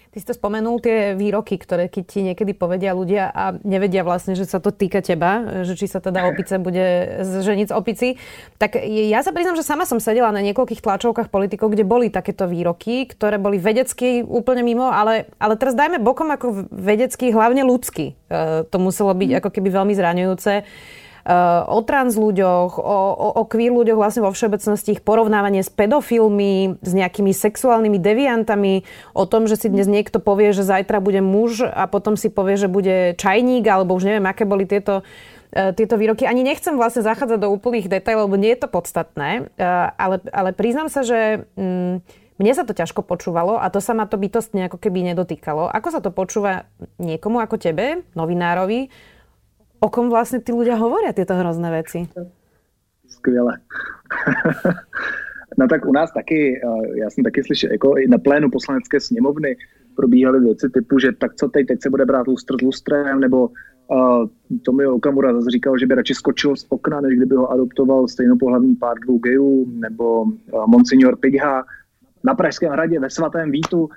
Ty 0.10 0.18
si 0.18 0.26
to 0.26 0.34
spomenul, 0.34 0.82
tie 0.82 1.14
výroky, 1.14 1.62
ktoré 1.62 1.86
keď 1.86 2.04
ti 2.10 2.20
niekedy 2.26 2.58
povedia 2.58 2.98
ľudia 2.98 3.30
a 3.30 3.54
nevedia 3.62 4.02
vlastne, 4.02 4.34
že 4.34 4.50
sa 4.50 4.58
to 4.58 4.74
týka 4.74 5.06
teba, 5.06 5.62
že 5.62 5.78
či 5.78 5.86
sa 5.86 6.02
teda 6.02 6.26
opice 6.34 6.58
bude 6.58 6.86
ženiť 7.46 7.70
z 7.70 7.74
opici. 7.78 8.08
Tak 8.58 8.82
ja 8.90 9.22
sa 9.22 9.30
priznám, 9.30 9.54
že 9.54 9.62
sama 9.62 9.86
som 9.86 10.02
sedela 10.02 10.34
na 10.34 10.42
niekoľkých 10.42 10.82
tlačovkách 10.82 11.30
politikov, 11.30 11.70
kde 11.78 11.86
boli 11.86 12.10
takéto 12.10 12.50
výroky, 12.50 13.06
ktoré 13.06 13.38
boli 13.38 13.62
vedecky 13.62 14.26
úplne 14.26 14.66
mimo, 14.66 14.90
ale, 14.90 15.30
ale 15.38 15.54
teraz 15.62 15.78
dajme 15.78 16.02
bokom 16.02 16.34
ako 16.34 16.66
vedecky, 16.74 17.30
hlavne 17.30 17.62
ľudsky. 17.62 18.18
E, 18.34 18.66
to 18.66 18.78
muselo 18.82 19.14
byť 19.14 19.46
ako 19.46 19.50
keby 19.54 19.70
veľmi 19.70 19.94
zraňujúce. 19.94 20.66
Eh, 21.30 21.62
o 21.70 21.86
trans 21.86 22.18
ľuďoch, 22.18 22.82
o, 22.82 22.98
o, 23.14 23.28
o 23.38 23.44
queer 23.46 23.70
ľuďoch 23.70 24.02
vlastne 24.02 24.26
vo 24.26 24.34
všeobecnosti, 24.34 24.98
ich 24.98 25.06
porovnávanie 25.06 25.62
s 25.62 25.70
pedofilmi, 25.70 26.82
s 26.82 26.92
nejakými 26.98 27.30
sexuálnymi 27.38 28.02
deviantami, 28.02 28.82
o 29.14 29.30
tom, 29.30 29.46
že 29.46 29.54
si 29.54 29.70
dnes 29.70 29.86
niekto 29.86 30.18
povie, 30.18 30.58
že 30.58 30.66
zajtra 30.66 30.98
bude 30.98 31.22
muž 31.22 31.70
a 31.70 31.86
potom 31.86 32.18
si 32.18 32.34
povie, 32.34 32.58
že 32.58 32.66
bude 32.66 33.14
čajník, 33.14 33.62
alebo 33.70 33.94
už 33.94 34.10
neviem, 34.10 34.26
aké 34.26 34.42
boli 34.42 34.66
tieto 34.66 35.06
eh, 35.54 35.70
tieto 35.78 36.02
výroky. 36.02 36.26
Ani 36.26 36.42
nechcem 36.42 36.74
vlastne 36.74 37.06
zachádzať 37.06 37.46
do 37.46 37.54
úplných 37.54 37.94
detailov, 37.94 38.26
lebo 38.26 38.42
nie 38.42 38.50
je 38.58 38.66
to 38.66 38.70
podstatné, 38.74 39.54
eh, 39.54 39.86
ale, 40.02 40.26
ale 40.34 40.50
priznám 40.58 40.90
sa, 40.90 41.06
že 41.06 41.46
mm, 41.54 42.02
mne 42.42 42.54
sa 42.58 42.66
to 42.66 42.74
ťažko 42.74 43.06
počúvalo 43.06 43.62
a 43.62 43.70
to 43.70 43.78
sa 43.78 43.94
ma 43.94 44.10
to 44.10 44.18
bytostne 44.18 44.66
ako 44.66 44.82
keby 44.82 45.06
nedotýkalo. 45.14 45.70
Ako 45.70 45.94
sa 45.94 46.02
to 46.02 46.10
počúva 46.10 46.66
niekomu 46.98 47.38
ako 47.38 47.62
tebe, 47.62 48.02
novinárovi, 48.18 48.90
o 49.80 49.90
kom 49.90 50.10
vlastně 50.10 50.40
ty 50.40 50.52
ľudia 50.52 50.76
hovoria 50.76 51.14
tyto 51.14 51.34
hrozné 51.34 51.72
věci? 51.72 52.08
Skvěle. 53.08 53.58
no 55.58 55.68
tak 55.68 55.86
u 55.86 55.92
nás 55.92 56.12
taky, 56.12 56.62
eh, 56.64 57.00
já 57.00 57.10
jsem 57.10 57.24
taky 57.24 57.44
slyšel, 57.44 57.72
jako 57.72 57.98
i 57.98 58.08
na 58.08 58.18
plénu 58.18 58.50
poslanecké 58.52 59.00
sněmovny 59.00 59.56
probíhaly 59.96 60.40
věci 60.40 60.70
typu, 60.70 61.00
že 61.00 61.12
tak 61.12 61.36
co 61.36 61.48
teď, 61.48 61.68
teď 61.68 61.82
se 61.82 61.90
bude 61.90 62.06
brát 62.06 62.28
lustr 62.28 62.58
s 62.58 62.62
lustrem, 62.62 63.20
nebo 63.20 63.50
Uh, 63.92 64.28
Tomi 64.62 64.88
Okamura 64.88 65.34
zase 65.34 65.50
říkal, 65.50 65.78
že 65.78 65.86
by 65.86 65.96
radši 65.96 66.14
skočil 66.14 66.56
z 66.56 66.66
okna, 66.70 67.02
než 67.02 67.18
kdyby 67.18 67.36
ho 67.36 67.52
adoptoval 67.52 68.08
stejnopohlavní 68.08 68.76
pár 68.76 69.00
dvou 69.00 69.18
gejů, 69.18 69.66
nebo 69.72 70.22
uh, 70.22 70.68
Monsignor 70.68 71.18
Pigha 71.18 71.64
na 72.24 72.36
Pražském 72.36 72.72
hradě 72.72 73.00
ve 73.00 73.10
svatém 73.10 73.52
Vítu 73.52 73.90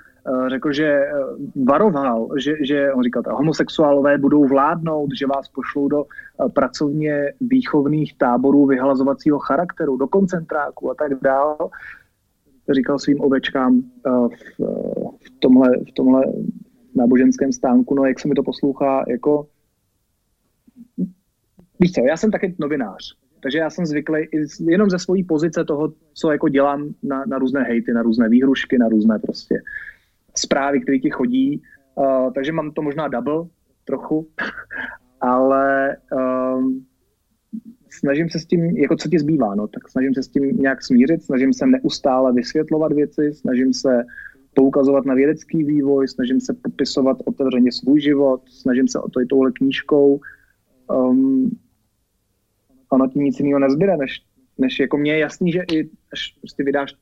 řekl, 0.47 0.71
že 0.71 0.99
uh, 0.99 1.65
varoval, 1.65 2.29
že, 2.39 2.53
že 2.61 2.93
on 2.93 3.03
říkal, 3.03 3.23
homosexuálové 3.31 4.17
budou 4.17 4.47
vládnout, 4.47 5.09
že 5.19 5.27
vás 5.27 5.49
pošlou 5.49 5.87
do 5.87 6.03
uh, 6.03 6.49
pracovně 6.49 7.33
výchovných 7.41 8.17
táborů 8.17 8.65
vyhlazovacího 8.65 9.39
charakteru, 9.39 9.97
do 9.97 10.07
koncentráku 10.07 10.91
a 10.91 10.95
tak 10.95 11.21
dále. 11.21 11.55
Říkal 12.71 12.99
svým 12.99 13.21
ovečkám 13.21 13.73
uh, 13.75 14.27
v, 14.27 14.59
uh, 14.59 15.11
v, 15.25 15.39
tomhle, 15.39 15.69
v 15.77 15.93
tomhle 15.93 16.23
náboženském 16.95 17.51
stánku, 17.53 17.95
no 17.95 18.05
jak 18.05 18.19
se 18.19 18.27
mi 18.27 18.35
to 18.35 18.43
poslouchá, 18.43 19.03
jako 19.07 19.47
víš 21.79 21.91
co, 21.91 22.01
já 22.01 22.17
jsem 22.17 22.31
taky 22.31 22.55
novinář, 22.59 23.17
takže 23.43 23.57
já 23.57 23.69
jsem 23.69 23.85
zvyklý 23.85 24.27
jenom 24.67 24.89
ze 24.89 24.99
své 24.99 25.23
pozice 25.27 25.65
toho, 25.65 25.93
co 26.13 26.31
jako 26.31 26.49
dělám 26.49 26.93
na, 27.03 27.23
na 27.27 27.37
různé 27.37 27.63
hejty, 27.63 27.93
na 27.93 28.01
různé 28.01 28.29
výhrušky, 28.29 28.77
na 28.77 28.87
různé 28.89 29.19
prostě 29.19 29.61
zprávy, 30.37 30.81
které 30.81 30.99
ti 30.99 31.09
chodí. 31.09 31.61
Uh, 31.95 32.33
takže 32.33 32.51
mám 32.51 32.71
to 32.71 32.81
možná 32.81 33.07
double 33.07 33.45
trochu, 33.85 34.27
ale 35.21 35.97
um, 36.11 36.85
snažím 37.89 38.29
se 38.29 38.39
s 38.39 38.45
tím, 38.45 38.77
jako 38.77 38.95
co 38.95 39.09
ti 39.09 39.19
zbývá, 39.19 39.55
no, 39.55 39.67
tak 39.67 39.89
snažím 39.89 40.13
se 40.13 40.23
s 40.23 40.27
tím 40.27 40.43
nějak 40.43 40.83
smířit, 40.83 41.23
snažím 41.23 41.53
se 41.53 41.65
neustále 41.65 42.33
vysvětlovat 42.33 42.93
věci, 42.93 43.33
snažím 43.33 43.73
se 43.73 44.03
poukazovat 44.53 45.05
na 45.05 45.13
vědecký 45.13 45.63
vývoj, 45.63 46.07
snažím 46.07 46.41
se 46.41 46.53
popisovat 46.53 47.17
otevřeně 47.25 47.71
svůj 47.71 48.01
život, 48.01 48.41
snažím 48.49 48.87
se 48.87 48.99
o 48.99 49.09
to 49.09 49.21
i 49.21 49.25
touhle 49.25 49.51
knížkou. 49.51 50.19
Um, 50.89 51.57
ono 52.89 53.07
ti 53.07 53.19
nic 53.19 53.39
jiného 53.39 53.59
nezbyde, 53.59 53.97
než, 53.97 54.21
než 54.57 54.79
jako 54.79 54.97
mně 54.97 55.13
je 55.13 55.19
jasný, 55.19 55.51
že 55.51 55.61
i 55.71 55.89
až 56.13 56.37
prostě 56.41 56.63
vydáš 56.63 56.93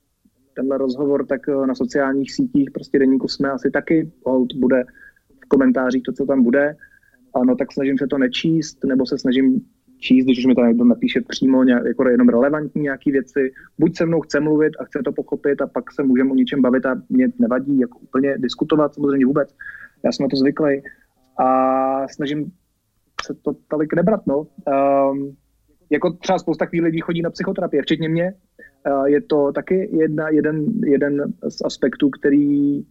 tenhle 0.54 0.78
rozhovor, 0.78 1.26
tak 1.26 1.50
eh, 1.50 1.68
na 1.68 1.76
sociálních 1.76 2.34
sítích 2.34 2.72
prostě 2.72 3.00
denníku 3.00 3.28
jsme 3.28 3.50
asi 3.52 3.72
taky, 3.72 4.12
hold 4.26 4.54
bude 4.56 4.84
v 5.46 5.48
komentářích 5.48 6.04
to, 6.04 6.12
co 6.12 6.26
tam 6.26 6.44
bude, 6.44 6.76
ano, 7.36 7.56
tak 7.56 7.72
snažím 7.74 7.98
se 7.98 8.08
to 8.08 8.18
nečíst, 8.18 8.84
nebo 8.84 9.06
se 9.06 9.18
snažím 9.18 9.62
číst, 10.00 10.26
když 10.26 10.40
už 10.40 10.46
mi 10.46 10.56
to 10.56 10.66
někdo 10.66 10.86
napíše 10.86 11.22
přímo 11.22 11.64
nějak, 11.64 11.86
jako 11.86 12.10
jenom 12.10 12.30
relevantní 12.30 12.82
nějaké 12.82 13.12
věci. 13.12 13.52
Buď 13.80 13.98
se 13.98 14.06
mnou 14.06 14.22
chce 14.22 14.40
mluvit 14.40 14.74
a 14.80 14.84
chce 14.84 15.00
to 15.06 15.12
pochopit 15.12 15.62
a 15.62 15.68
pak 15.68 15.92
se 15.92 16.04
můžeme 16.04 16.32
o 16.32 16.36
něčem 16.36 16.62
bavit 16.62 16.86
a 16.86 17.02
mě 17.10 17.28
nevadí 17.40 17.80
jako 17.80 18.00
úplně 18.00 18.38
diskutovat, 18.38 18.94
samozřejmě 18.94 19.26
vůbec. 19.26 19.56
Já 20.06 20.12
jsem 20.12 20.24
na 20.24 20.30
to 20.30 20.38
zvyklý 20.38 20.82
a 21.40 22.08
snažím 22.08 22.52
se 23.26 23.34
to 23.34 23.56
tolik 23.68 23.94
nebrat, 23.94 24.28
no. 24.28 24.38
Um, 24.40 25.36
jako 25.90 26.14
třeba 26.14 26.40
spousta 26.40 26.66
takových 26.66 26.84
lidí 26.84 27.00
chodí 27.00 27.22
na 27.22 27.30
psychoterapie, 27.30 27.82
včetně 27.82 28.10
mě. 28.10 28.34
Je 29.06 29.22
to 29.22 29.52
taky 29.52 29.90
jedna, 29.98 30.30
jeden, 30.30 30.66
jeden 30.86 31.34
z 31.50 31.62
aspektů, 31.66 32.10
který 32.10 32.84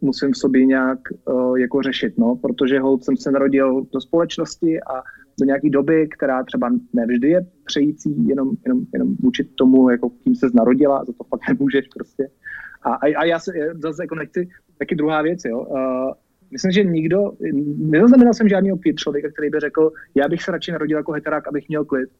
musím 0.00 0.32
v 0.32 0.36
sobě 0.36 0.64
nějak 0.66 0.98
uh, 1.24 1.58
jako 1.58 1.82
řešit, 1.82 2.18
no, 2.18 2.36
protože 2.36 2.80
hold 2.80 3.04
jsem 3.04 3.16
se 3.16 3.30
narodil 3.30 3.86
do 3.92 4.00
společnosti 4.00 4.80
a 4.80 5.02
do 5.40 5.44
nějaké 5.44 5.70
doby, 5.70 6.08
která 6.08 6.44
třeba 6.44 6.70
nevždy 6.92 7.28
je 7.28 7.46
přející, 7.64 8.28
jenom, 8.28 8.50
jenom, 8.66 8.84
jenom 8.94 9.16
učit 9.22 9.54
tomu, 9.54 9.90
jako 9.90 10.10
kým 10.10 10.34
se 10.34 10.46
narodila, 10.54 11.04
za 11.04 11.12
to 11.12 11.24
fakt 11.24 11.48
nemůžeš 11.48 11.88
prostě. 11.94 12.28
A, 12.82 12.94
a, 12.94 13.16
a 13.16 13.24
já 13.24 13.38
se 13.38 13.52
zase 13.82 14.02
jako 14.02 14.14
nechci, 14.14 14.48
taky 14.78 14.94
druhá 14.94 15.22
věc, 15.22 15.44
jo. 15.44 15.60
Uh, 15.60 16.12
myslím, 16.50 16.72
že 16.72 16.84
nikdo, 16.84 17.32
nezaznamenal 17.76 18.34
jsem 18.34 18.48
žádný 18.48 18.78
klid 18.78 18.96
člověka, 18.96 19.28
který 19.32 19.50
by 19.50 19.60
řekl, 19.60 19.92
já 20.14 20.28
bych 20.28 20.42
se 20.42 20.52
radši 20.52 20.72
narodil 20.72 20.96
jako 20.98 21.12
heterák, 21.12 21.48
abych 21.48 21.68
měl 21.68 21.84
klid. 21.84 22.10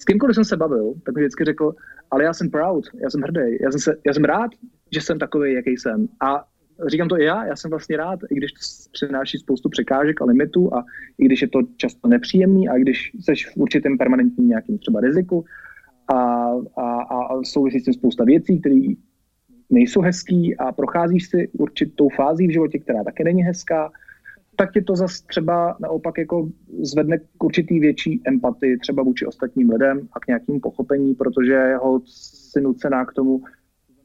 S 0.00 0.04
kýmkoliv 0.04 0.34
jsem 0.34 0.44
se 0.44 0.56
bavil, 0.56 0.94
tak 1.04 1.14
mi 1.14 1.20
vždycky 1.20 1.44
řekl, 1.44 1.74
ale 2.10 2.24
já 2.24 2.32
jsem 2.32 2.50
proud, 2.50 2.84
já 3.02 3.10
jsem 3.10 3.20
hrdý, 3.20 3.58
já 3.60 3.70
jsem, 3.70 3.80
se, 3.80 3.96
já 4.06 4.14
jsem 4.14 4.24
rád, 4.24 4.50
že 4.90 5.00
jsem 5.00 5.18
takový, 5.18 5.52
jaký 5.52 5.70
jsem. 5.70 6.08
A 6.20 6.44
říkám 6.86 7.08
to 7.08 7.18
i 7.18 7.24
já, 7.24 7.46
já 7.46 7.56
jsem 7.56 7.70
vlastně 7.70 7.96
rád, 7.96 8.20
i 8.30 8.34
když 8.34 8.52
to 8.52 8.58
přináší 8.92 9.38
spoustu 9.38 9.68
překážek 9.68 10.22
a 10.22 10.24
limitů 10.24 10.74
a 10.74 10.84
i 11.18 11.24
když 11.24 11.42
je 11.42 11.48
to 11.48 11.60
často 11.76 12.08
nepříjemný 12.08 12.68
a 12.68 12.76
i 12.76 12.80
když 12.80 13.12
jsi 13.20 13.34
v 13.34 13.56
určitém 13.56 13.98
permanentním 13.98 14.48
nějakým 14.48 14.78
třeba 14.78 15.00
riziku 15.00 15.44
a, 16.08 16.14
a, 16.76 17.02
a 17.02 17.42
souvisí 17.42 17.80
s 17.80 17.84
tím 17.84 17.94
spousta 17.94 18.24
věcí, 18.24 18.60
které 18.60 18.80
nejsou 19.70 20.00
hezký 20.00 20.56
a 20.56 20.72
procházíš 20.72 21.28
si 21.28 21.48
určitou 21.58 22.08
fází 22.08 22.46
v 22.46 22.52
životě, 22.52 22.78
která 22.78 23.04
taky 23.04 23.24
není 23.24 23.42
hezká, 23.42 23.90
tak 24.60 24.72
tě 24.72 24.82
to 24.82 24.96
zase 24.96 25.24
třeba 25.26 25.76
naopak 25.80 26.18
jako 26.18 26.48
zvedne 26.82 27.18
k 27.18 27.44
určitý 27.44 27.80
větší 27.80 28.20
empatii 28.24 28.78
třeba 28.78 29.02
vůči 29.02 29.26
ostatním 29.26 29.70
lidem 29.70 30.08
a 30.12 30.20
k 30.20 30.26
nějakému 30.26 30.60
pochopení, 30.60 31.14
protože 31.14 31.76
ho 31.76 32.00
si 32.04 32.60
nucená 32.60 33.04
k 33.04 33.12
tomu 33.12 33.40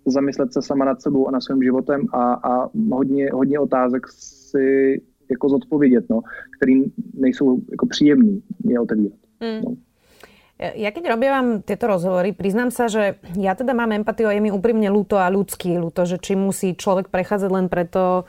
zamyslet 0.05 0.53
se 0.53 0.61
sama 0.61 0.85
nad 0.85 1.01
sebou 1.01 1.27
a 1.27 1.31
na 1.31 1.41
svým 1.41 1.63
životem 1.63 2.07
a, 2.13 2.33
a 2.33 2.69
hodně, 2.91 3.29
hodně 3.33 3.59
otázek 3.59 4.07
si 4.07 5.01
jako 5.31 5.49
zodpovědět, 5.49 6.05
no, 6.09 6.21
který 6.57 6.83
nejsou 7.13 7.61
jako 7.71 7.85
příjemný 7.85 8.43
je 8.65 8.79
otevírat. 8.79 9.19
Mm. 9.41 9.61
No. 9.65 9.75
Ja 10.55 10.95
keď 10.95 11.11
robievam 11.11 11.67
tieto 11.67 11.83
rozhovory, 11.83 12.31
priznám 12.31 12.71
sa, 12.71 12.87
že 12.87 13.19
ja 13.35 13.59
teda 13.59 13.75
mám 13.75 13.91
empatiu 13.91 14.31
a 14.31 14.35
je 14.35 14.39
mi 14.39 14.55
úprimne 14.55 14.87
ľúto 14.87 15.19
a 15.19 15.27
ľudský 15.27 15.75
ľúto, 15.75 16.07
že 16.07 16.15
či 16.15 16.39
musí 16.39 16.79
človek 16.79 17.11
prechádzať 17.11 17.51
len 17.51 17.67
preto, 17.67 18.23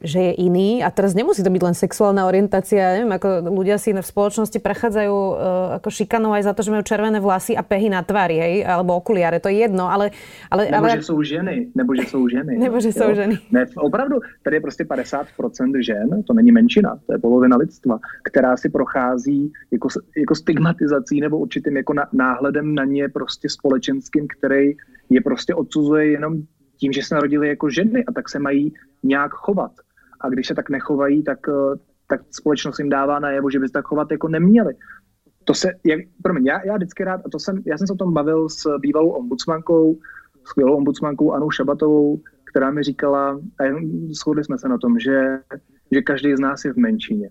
že 0.00 0.20
je 0.20 0.32
iný. 0.44 0.84
A 0.84 0.92
teraz 0.92 1.16
nemusí 1.16 1.40
to 1.40 1.48
byť 1.48 1.62
len 1.62 1.76
sexuálna 1.76 2.28
orientácia. 2.28 3.00
Neviem, 3.00 3.16
ako 3.16 3.48
ľudia 3.48 3.80
si 3.80 3.96
v 3.96 4.04
spoločnosti 4.04 4.58
prechádzajú 4.60 5.14
uh, 5.14 5.36
ako 5.80 5.88
šikanou 5.88 6.36
aj 6.36 6.46
za 6.46 6.52
to, 6.52 6.60
že 6.62 6.72
majú 6.72 6.84
červené 6.84 7.18
vlasy 7.20 7.56
a 7.56 7.64
pehy 7.64 7.88
na 7.88 8.04
tvári, 8.04 8.36
hej, 8.36 8.54
alebo 8.68 8.96
okuliare, 8.96 9.40
to 9.40 9.48
je 9.48 9.64
jedno, 9.64 9.88
ale... 9.88 10.12
ale 10.52 10.68
nebo 10.68 10.84
ale... 10.84 11.00
že 11.00 11.02
jsou 11.02 11.22
ženy, 11.22 11.68
nebo 11.74 11.94
že 11.94 12.02
jsou 12.02 12.28
ženy. 12.28 12.52
nebo 12.64 12.80
že 12.80 12.92
jsou 12.92 13.14
ženy. 13.14 13.38
Ne, 13.50 13.66
opravdu, 13.76 14.16
tady 14.42 14.56
je 14.56 14.60
prostě 14.60 14.84
50% 14.84 15.82
žen, 15.84 16.22
to 16.22 16.32
není 16.32 16.52
menšina, 16.52 16.98
to 17.06 17.12
je 17.12 17.18
polovina 17.18 17.56
lidstva, 17.56 17.98
která 18.24 18.56
si 18.56 18.68
prochází 18.68 19.52
jako, 19.72 19.88
jako 20.16 20.34
stigmatizací 20.34 21.20
nebo 21.20 21.38
určitým 21.38 21.76
jako 21.76 21.94
náhledem 22.12 22.74
na 22.74 22.84
ně 22.84 23.08
prostě 23.08 23.48
společenským, 23.48 24.26
který 24.28 24.76
je 25.10 25.20
prostě 25.20 25.54
odsuzuje 25.54 26.10
jenom 26.10 26.42
tím, 26.76 26.92
že 26.92 27.02
se 27.02 27.14
narodili 27.14 27.48
jako 27.48 27.70
ženy 27.70 28.04
a 28.04 28.12
tak 28.12 28.28
se 28.28 28.38
mají 28.38 28.72
nějak 29.02 29.32
chovat 29.32 29.72
a 30.26 30.28
když 30.28 30.46
se 30.46 30.54
tak 30.54 30.70
nechovají, 30.70 31.22
tak, 31.22 31.38
eh, 31.48 31.78
tak 32.08 32.20
společnost 32.30 32.78
jim 32.78 32.88
dává 32.88 33.18
najevo, 33.18 33.50
že 33.50 33.60
by 33.60 33.68
se 33.68 33.72
tak 33.72 33.84
chovat 33.84 34.10
jako 34.10 34.28
neměli. 34.28 34.74
To 35.44 35.54
se, 35.54 35.72
jak, 35.84 36.00
promiň, 36.22 36.44
já, 36.44 36.66
já 36.66 36.76
vždycky 36.76 37.04
rád, 37.04 37.20
a 37.26 37.28
to 37.28 37.38
jsem, 37.38 37.62
já 37.66 37.78
jsem 37.78 37.86
se 37.86 37.92
o 37.92 37.96
tom 37.96 38.12
bavil 38.12 38.48
s 38.48 38.78
bývalou 38.78 39.08
ombudsmankou, 39.08 39.98
skvělou 40.44 40.76
ombudsmankou 40.76 41.32
Anou 41.32 41.50
Šabatovou, 41.50 42.20
která 42.50 42.70
mi 42.70 42.82
říkala, 42.82 43.40
a 43.60 43.62
shodli 44.10 44.44
jsme 44.44 44.58
se 44.58 44.68
na 44.68 44.78
tom, 44.78 44.98
že, 44.98 45.38
že 45.92 46.02
každý 46.02 46.36
z 46.36 46.40
nás 46.40 46.64
je 46.64 46.72
v 46.72 46.76
menšině. 46.76 47.30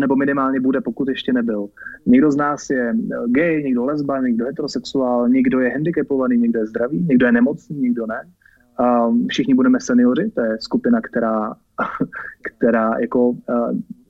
Nebo 0.00 0.16
minimálně 0.16 0.60
bude, 0.60 0.80
pokud 0.80 1.08
ještě 1.08 1.32
nebyl. 1.32 1.68
Někdo 2.06 2.30
z 2.30 2.36
nás 2.36 2.70
je 2.70 2.94
gay, 3.26 3.62
někdo 3.62 3.84
lesba, 3.84 4.20
někdo 4.20 4.46
heterosexuál, 4.46 5.28
někdo 5.28 5.60
je 5.60 5.70
handicapovaný, 5.70 6.36
někdo 6.36 6.60
je 6.60 6.66
zdravý, 6.66 7.06
někdo 7.08 7.26
je 7.26 7.32
nemocný, 7.32 7.80
někdo 7.80 8.06
ne. 8.06 8.22
Všichni 9.28 9.54
budeme 9.54 9.80
seniori, 9.80 10.30
to 10.30 10.40
je 10.40 10.56
skupina, 10.60 11.00
která 11.00 11.54
která 12.42 12.98
jako 13.00 13.34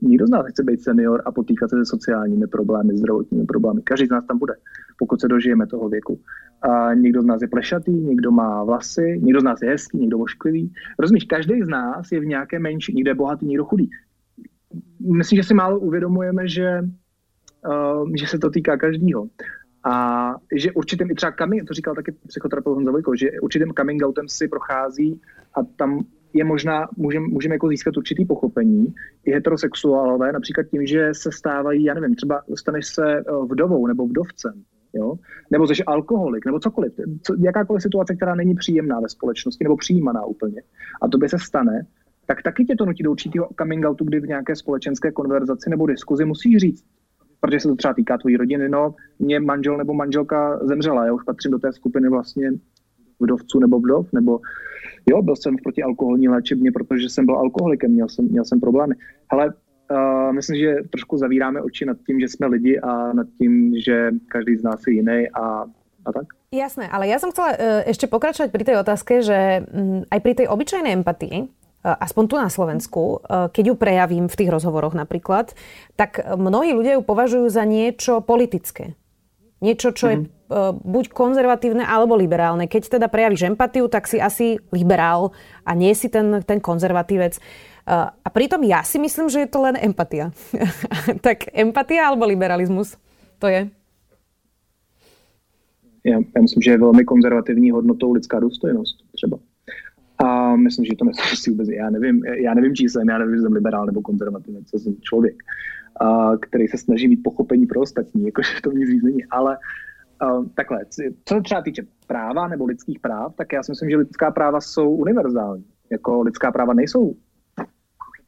nikdo 0.01 0.27
z 0.27 0.29
nás 0.29 0.45
nechce 0.45 0.63
být 0.63 0.83
senior 0.83 1.21
a 1.25 1.31
potýkat 1.31 1.69
se 1.69 1.75
se 1.75 1.85
sociálními 1.85 2.47
problémy, 2.47 2.97
zdravotními 2.97 3.45
problémy. 3.45 3.81
Každý 3.81 4.05
z 4.07 4.09
nás 4.09 4.25
tam 4.25 4.37
bude, 4.37 4.53
pokud 4.99 5.21
se 5.21 5.27
dožijeme 5.27 5.67
toho 5.67 5.89
věku. 5.89 6.19
A 6.61 6.93
někdo 6.93 7.21
z 7.21 7.25
nás 7.25 7.41
je 7.41 7.47
plešatý, 7.47 7.91
někdo 7.91 8.31
má 8.31 8.63
vlasy, 8.63 9.19
někdo 9.23 9.41
z 9.41 9.43
nás 9.43 9.61
je 9.61 9.69
hezký, 9.69 9.97
někdo 9.97 10.19
ošklivý. 10.19 10.73
Rozumíš, 10.99 11.23
každý 11.23 11.61
z 11.61 11.67
nás 11.67 12.11
je 12.11 12.19
v 12.19 12.25
nějaké 12.25 12.59
menší, 12.59 12.93
někdo 12.93 13.11
je 13.11 13.15
bohatý, 13.15 13.45
někdo 13.45 13.65
chudý. 13.65 13.89
Myslím, 14.99 15.37
že 15.37 15.43
si 15.43 15.53
málo 15.53 15.79
uvědomujeme, 15.79 16.47
že, 16.47 16.81
uh, 17.67 18.11
že 18.15 18.27
se 18.27 18.39
to 18.39 18.49
týká 18.49 18.77
každého. 18.77 19.27
A 19.83 20.35
že 20.55 20.71
určitým 20.71 21.11
i 21.11 21.15
třeba 21.15 21.31
coming, 21.31 21.67
to 21.67 21.73
říkal 21.73 21.95
taky 21.95 22.11
psychoterapeut 22.27 22.75
Honza 22.75 22.91
Vojko, 22.91 23.15
že 23.15 23.41
určitým 23.41 23.73
coming 23.77 24.03
outem 24.05 24.27
si 24.27 24.47
prochází 24.47 25.21
a 25.55 25.63
tam 25.63 26.05
je 26.33 26.43
možná, 26.43 26.87
můžeme 26.97 27.27
můžem 27.27 27.51
jako 27.51 27.67
získat 27.67 27.97
určitý 27.97 28.25
pochopení. 28.25 28.93
I 29.25 29.31
heterosexuálové, 29.31 30.31
například 30.31 30.67
tím, 30.67 30.85
že 30.85 31.09
se 31.13 31.31
stávají, 31.31 31.83
já 31.83 31.93
nevím, 31.93 32.15
třeba 32.15 32.41
staneš 32.55 32.87
se 32.87 33.17
eh, 33.17 33.23
vdovou 33.49 33.87
nebo 33.87 34.07
vdovcem, 34.07 34.53
jo? 34.93 35.15
nebo 35.51 35.67
jsi 35.67 35.83
alkoholik, 35.83 36.45
nebo 36.45 36.59
cokoliv, 36.59 36.93
co, 37.23 37.35
jakákoliv 37.39 37.81
situace, 37.81 38.15
která 38.15 38.35
není 38.35 38.55
příjemná 38.55 38.99
ve 38.99 39.09
společnosti, 39.09 39.63
nebo 39.63 39.77
přijímaná 39.77 40.25
úplně, 40.25 40.61
a 41.01 41.07
to 41.07 41.17
by 41.17 41.29
se 41.29 41.39
stane, 41.39 41.85
tak 42.25 42.43
taky 42.43 42.65
tě 42.65 42.75
to 42.75 42.85
nutí 42.85 43.03
do 43.03 43.11
určitého 43.11 43.49
coming 43.59 43.85
outu, 43.85 44.05
kdy 44.05 44.19
v 44.19 44.27
nějaké 44.27 44.55
společenské 44.55 45.11
konverzaci 45.11 45.69
nebo 45.69 45.87
diskuzi 45.87 46.25
musíš 46.25 46.57
říct, 46.57 46.85
protože 47.39 47.59
se 47.59 47.67
to 47.67 47.75
třeba 47.75 47.93
týká 47.93 48.17
tvojí 48.17 48.37
rodiny, 48.37 48.69
no, 48.69 48.95
mě 49.19 49.39
manžel 49.39 49.77
nebo 49.77 49.93
manželka 49.93 50.59
zemřela, 50.63 51.05
já 51.05 51.13
už 51.13 51.23
patřím 51.23 51.51
do 51.51 51.59
té 51.59 51.73
skupiny 51.73 52.09
vlastně 52.09 52.51
vdovců 53.21 53.59
nebo 53.59 53.79
vdov, 53.79 54.13
nebo 54.13 54.39
Jo, 55.09 55.21
byl 55.21 55.35
jsem 55.35 55.57
v 55.57 55.61
protialkoholní 55.61 56.29
léčebně, 56.29 56.71
protože 56.71 57.09
jsem 57.09 57.25
byl 57.25 57.37
alkoholikem, 57.37 57.91
měl 57.91 58.09
jsem, 58.09 58.25
měl 58.25 58.45
jsem 58.45 58.59
problémy. 58.59 58.95
Hele, 59.31 59.53
uh, 59.91 60.33
myslím, 60.33 60.57
že 60.57 60.75
trošku 60.91 61.17
zavíráme 61.17 61.61
oči 61.61 61.85
nad 61.85 61.97
tím, 62.07 62.19
že 62.19 62.27
jsme 62.27 62.47
lidi 62.47 62.79
a 62.79 63.13
nad 63.13 63.27
tím, 63.37 63.73
že 63.85 64.11
každý 64.27 64.57
z 64.57 64.63
nás 64.63 64.87
je 64.87 64.93
jiný 64.93 65.29
a, 65.33 65.65
a 66.05 66.09
tak. 66.13 66.25
Jasné, 66.51 66.89
ale 66.91 67.07
ja 67.07 67.17
som 67.17 67.31
chcela 67.31 67.55
uh, 67.55 67.57
ešte 67.87 68.11
pokračovať 68.11 68.49
pri 68.51 68.63
tej 68.67 68.75
otázke, 68.83 69.13
že 69.23 69.65
um, 69.71 70.03
aj 70.11 70.19
pri 70.19 70.33
tej 70.35 70.47
obyčajnej 70.51 70.93
empatii, 71.01 71.37
uh, 71.47 71.97
aspoň 71.97 72.23
tu 72.27 72.35
na 72.37 72.49
Slovensku, 72.51 73.25
keď 73.25 73.73
ju 73.73 73.75
prejavím 73.79 74.25
v 74.29 74.37
tých 74.37 74.53
rozhovoroch 74.53 74.93
napríklad, 74.93 75.55
tak 75.97 76.21
mnohí 76.35 76.77
ľudia 76.77 76.99
ju 76.99 77.03
považujú 77.07 77.47
za 77.49 77.65
niečo 77.65 78.21
politické. 78.21 78.93
Niečo, 79.61 79.93
čo 79.93 80.05
mm-hmm. 80.09 80.21
je 80.21 80.29
uh, 80.29 80.40
buď 80.83 81.15
konzervatívne 81.15 81.87
alebo 81.87 82.19
liberálne. 82.19 82.67
Keď 82.67 82.99
teda 82.99 83.07
prejavíš 83.07 83.47
empatiu, 83.47 83.87
tak 83.87 84.07
si 84.07 84.19
asi 84.19 84.59
liberál 84.75 85.31
a 85.63 85.71
nie 85.71 85.95
si 85.95 86.11
ten, 86.11 86.43
ten 86.43 86.59
konzervatívec. 86.59 87.39
Uh, 87.81 88.13
a 88.13 88.29
pritom 88.29 88.61
ja 88.67 88.85
si 88.85 89.01
myslím, 89.01 89.25
že 89.31 89.47
je 89.47 89.49
to 89.49 89.63
len 89.65 89.79
empatia. 89.79 90.29
tak 91.25 91.49
empatia 91.55 92.11
alebo 92.11 92.29
liberalismus? 92.29 92.99
To 93.41 93.47
je? 93.49 93.71
Já, 96.03 96.17
já 96.35 96.41
myslím, 96.41 96.61
že 96.61 96.71
je 96.71 96.77
velmi 96.77 97.03
konzervativní 97.05 97.71
hodnotou 97.71 98.11
lidská 98.11 98.39
důstojnost 98.39 98.97
třeba. 99.11 99.37
A 100.17 100.55
myslím, 100.55 100.85
že 100.85 100.95
to 100.95 101.05
nesouvisí 101.05 101.51
vůbec. 101.51 101.69
Já 101.69 101.89
nevím, 101.89 102.25
já 102.25 102.53
nevím, 102.53 102.75
čí 102.75 102.89
jsem, 102.89 103.09
já 103.09 103.17
nevím, 103.17 103.35
že 103.35 103.41
jsem 103.41 103.53
liberál 103.53 103.85
nebo 103.85 104.01
konzervativní, 104.01 104.65
co 104.65 104.79
jsem 104.79 104.95
člověk 105.01 105.35
a, 106.01 106.31
který 106.41 106.67
se 106.67 106.77
snaží 106.77 107.07
mít 107.07 107.23
pochopení 107.23 107.65
pro 107.65 107.81
ostatní, 107.81 108.25
jakože 108.25 108.49
to 108.63 108.69
víc 108.69 109.03
není. 109.03 109.25
Ale 109.25 109.57
a, 109.57 109.59
takhle, 110.55 110.85
co 111.25 111.35
se 111.35 111.41
třeba 111.41 111.61
týče 111.61 111.83
práva 112.07 112.47
nebo 112.47 112.65
lidských 112.65 112.99
práv, 112.99 113.35
tak 113.35 113.53
já 113.53 113.63
si 113.63 113.71
myslím, 113.71 113.89
že 113.89 113.97
lidská 113.97 114.31
práva 114.31 114.61
jsou 114.61 114.89
univerzální. 114.89 115.65
Jako 115.91 116.21
lidská 116.21 116.51
práva 116.51 116.73
nejsou 116.73 117.15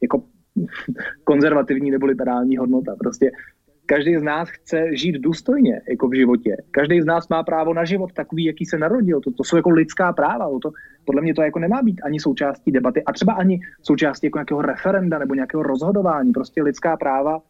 jako 0.01 0.23
konzervativní 1.23 1.91
nebo 1.91 2.05
liberální 2.05 2.57
hodnota. 2.57 2.95
Prostě 2.99 3.31
každý 3.85 4.17
z 4.17 4.23
nás 4.23 4.49
chce 4.49 4.95
žít 4.95 5.15
důstojně 5.15 5.81
jako 5.89 6.07
v 6.07 6.15
životě. 6.15 6.57
Každý 6.71 7.01
z 7.01 7.05
nás 7.05 7.29
má 7.29 7.43
právo 7.43 7.73
na 7.73 7.85
život 7.85 8.13
takový, 8.13 8.43
jaký 8.43 8.65
se 8.65 8.77
narodil. 8.77 9.21
To, 9.21 9.31
to 9.31 9.43
jsou 9.43 9.55
jako 9.55 9.69
lidská 9.69 10.13
práva. 10.13 10.59
To, 10.61 10.71
podle 11.05 11.21
mě 11.21 11.33
to 11.33 11.41
jako 11.41 11.59
nemá 11.59 11.81
být 11.81 12.01
ani 12.03 12.19
součástí 12.19 12.71
debaty 12.71 13.03
a 13.03 13.13
třeba 13.13 13.33
ani 13.33 13.59
součástí 13.81 14.27
jako 14.27 14.37
nějakého 14.37 14.61
referenda 14.61 15.19
nebo 15.19 15.35
nějakého 15.35 15.63
rozhodování. 15.63 16.31
Prostě 16.31 16.63
lidská 16.63 16.97
práva 16.97 17.41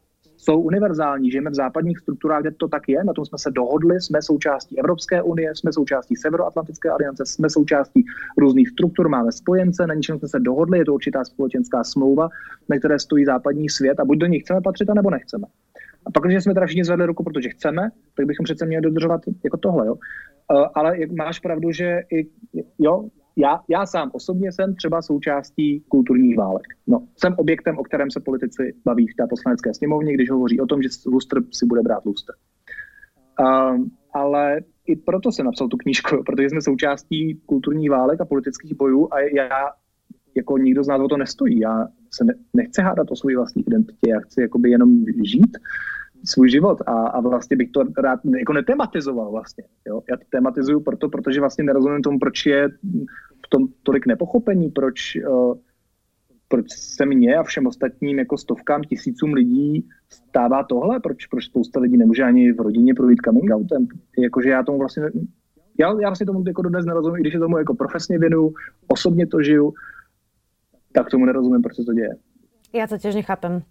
jsou 0.44 0.62
univerzální. 0.62 1.32
Žijeme 1.32 1.50
v 1.50 1.56
západních 1.56 2.00
strukturách, 2.00 2.42
kde 2.42 2.52
to 2.52 2.68
tak 2.68 2.90
je, 2.90 3.04
na 3.04 3.14
tom 3.14 3.26
jsme 3.26 3.38
se 3.38 3.52
dohodli, 3.52 4.02
jsme 4.02 4.22
součástí 4.22 4.80
Evropské 4.80 5.22
unie, 5.22 5.56
jsme 5.56 5.74
součástí 5.74 6.16
Severoatlantické 6.16 6.90
aliance, 6.90 7.26
jsme 7.26 7.50
součástí 7.50 8.06
různých 8.38 8.70
struktur, 8.70 9.10
máme 9.10 9.32
spojence, 9.32 9.88
na 9.88 9.94
ničem 9.94 10.20
jsme 10.20 10.28
se 10.28 10.40
dohodli, 10.40 10.78
je 10.78 10.86
to 10.86 10.94
určitá 10.94 11.24
společenská 11.24 11.84
smlouva, 11.84 12.30
na 12.70 12.80
které 12.80 13.00
stojí 13.00 13.26
západní 13.26 13.70
svět 13.70 14.00
a 14.00 14.06
buď 14.06 14.18
do 14.18 14.26
ní 14.26 14.40
chceme 14.40 14.62
patřit, 14.62 14.90
nebo 14.96 15.10
nechceme. 15.10 15.48
A 16.06 16.12
pak, 16.12 16.24
když 16.24 16.44
jsme 16.44 16.54
teda 16.54 16.66
všichni 16.66 16.84
zvedli 16.84 17.06
ruku, 17.06 17.24
protože 17.24 17.50
chceme, 17.50 17.90
tak 18.18 18.26
bychom 18.26 18.44
přece 18.44 18.66
měli 18.66 18.82
dodržovat 18.82 19.22
jako 19.44 19.58
tohle. 19.58 19.88
Jo? 19.88 19.94
Uh, 19.94 20.68
ale 20.76 20.98
máš 21.18 21.40
pravdu, 21.40 21.72
že 21.72 22.02
i, 22.14 22.28
jo, 22.80 23.10
já, 23.36 23.60
já 23.70 23.86
sám 23.86 24.12
osobně 24.14 24.52
jsem 24.52 24.76
třeba 24.76 25.02
součástí 25.02 25.84
kulturních 25.88 26.38
válek. 26.38 26.68
No, 26.88 27.08
jsem 27.18 27.36
objektem, 27.38 27.78
o 27.78 27.84
kterém 27.84 28.12
se 28.12 28.20
politici 28.20 28.74
baví 28.86 29.08
v 29.08 29.16
té 29.16 29.28
poslanecké 29.30 29.74
sněmovně, 29.74 30.14
když 30.14 30.30
hovoří 30.30 30.60
o 30.60 30.66
tom, 30.66 30.82
že 30.82 30.90
Lustr 31.06 31.44
si 31.52 31.66
bude 31.66 31.82
brát 31.82 32.06
Lustr. 32.06 32.34
Um, 33.40 33.92
ale 34.14 34.62
i 34.86 34.96
proto 34.96 35.32
jsem 35.32 35.46
napsal 35.46 35.68
tu 35.68 35.78
knížku, 35.78 36.24
protože 36.26 36.50
jsme 36.50 36.62
součástí 36.62 37.42
kulturních 37.46 37.90
válek 37.90 38.22
a 38.22 38.26
politických 38.26 38.76
bojů 38.78 39.14
a 39.14 39.20
já, 39.20 39.50
jako 40.36 40.58
nikdo 40.58 40.84
z 40.84 40.88
nás 40.88 41.02
o 41.02 41.08
to 41.08 41.18
nestojí. 41.18 41.60
Já 41.60 41.88
se 42.12 42.24
ne, 42.24 42.34
nechci 42.54 42.82
hádat 42.82 43.12
o 43.12 43.16
své 43.16 43.36
vlastní 43.36 43.64
identitě, 43.68 44.10
já 44.10 44.20
chci 44.20 44.42
jakoby 44.42 44.70
jenom 44.70 45.06
žít 45.24 45.58
svůj 46.26 46.50
život 46.50 46.82
a, 46.86 46.92
a 46.92 47.20
vlastně 47.22 47.58
bych 47.58 47.72
to 47.72 47.84
rád 47.98 48.20
jako 48.38 48.54
netematizoval 48.54 49.32
vlastně. 49.32 49.64
Jo? 49.88 50.02
Já 50.10 50.18
to 50.18 50.24
tematizuju 50.30 50.80
proto, 50.80 51.10
protože 51.10 51.40
vlastně 51.40 51.64
nerozumím 51.64 52.02
tomu, 52.02 52.20
proč 52.20 52.46
je 52.46 52.70
v 53.46 53.50
tom 53.50 53.68
tolik 53.84 54.06
nepochopení, 54.06 54.72
proč, 54.72 55.18
uh, 55.30 55.58
proč 56.48 56.66
se 56.72 57.06
mně 57.06 57.36
a 57.36 57.44
všem 57.44 57.68
ostatním 57.68 58.20
jako 58.20 58.38
stovkám, 58.38 58.82
tisícům 58.82 59.34
lidí 59.34 59.88
stává 60.10 60.64
tohle, 60.64 61.00
proč, 61.00 61.26
proč 61.26 61.46
spousta 61.46 61.80
lidí 61.80 61.98
nemůže 61.98 62.24
ani 62.24 62.54
v 62.54 62.60
rodině 62.60 62.94
projít 62.94 63.20
coming 63.26 63.52
outem. 63.56 63.88
Jakože 64.18 64.50
já 64.50 64.64
tomu 64.64 64.78
vlastně, 64.80 65.04
já, 65.80 65.88
já 65.88 66.10
vlastně 66.10 66.26
tomu 66.26 66.44
jako 66.48 66.62
dodnes 66.62 66.86
nerozumím, 66.86 67.18
i 67.18 67.22
když 67.22 67.34
se 67.34 67.40
tomu 67.40 67.58
jako 67.58 67.74
profesně 67.74 68.20
věnuju, 68.20 68.54
osobně 68.88 69.28
to 69.28 69.42
žiju, 69.42 69.74
tak 70.92 71.10
tomu 71.10 71.26
nerozumím, 71.26 71.62
proč 71.62 71.76
se 71.76 71.84
to 71.84 71.94
děje. 71.94 72.16
Ja 72.74 72.90
to 72.90 72.98
tiež 72.98 73.14
nechápem. 73.14 73.62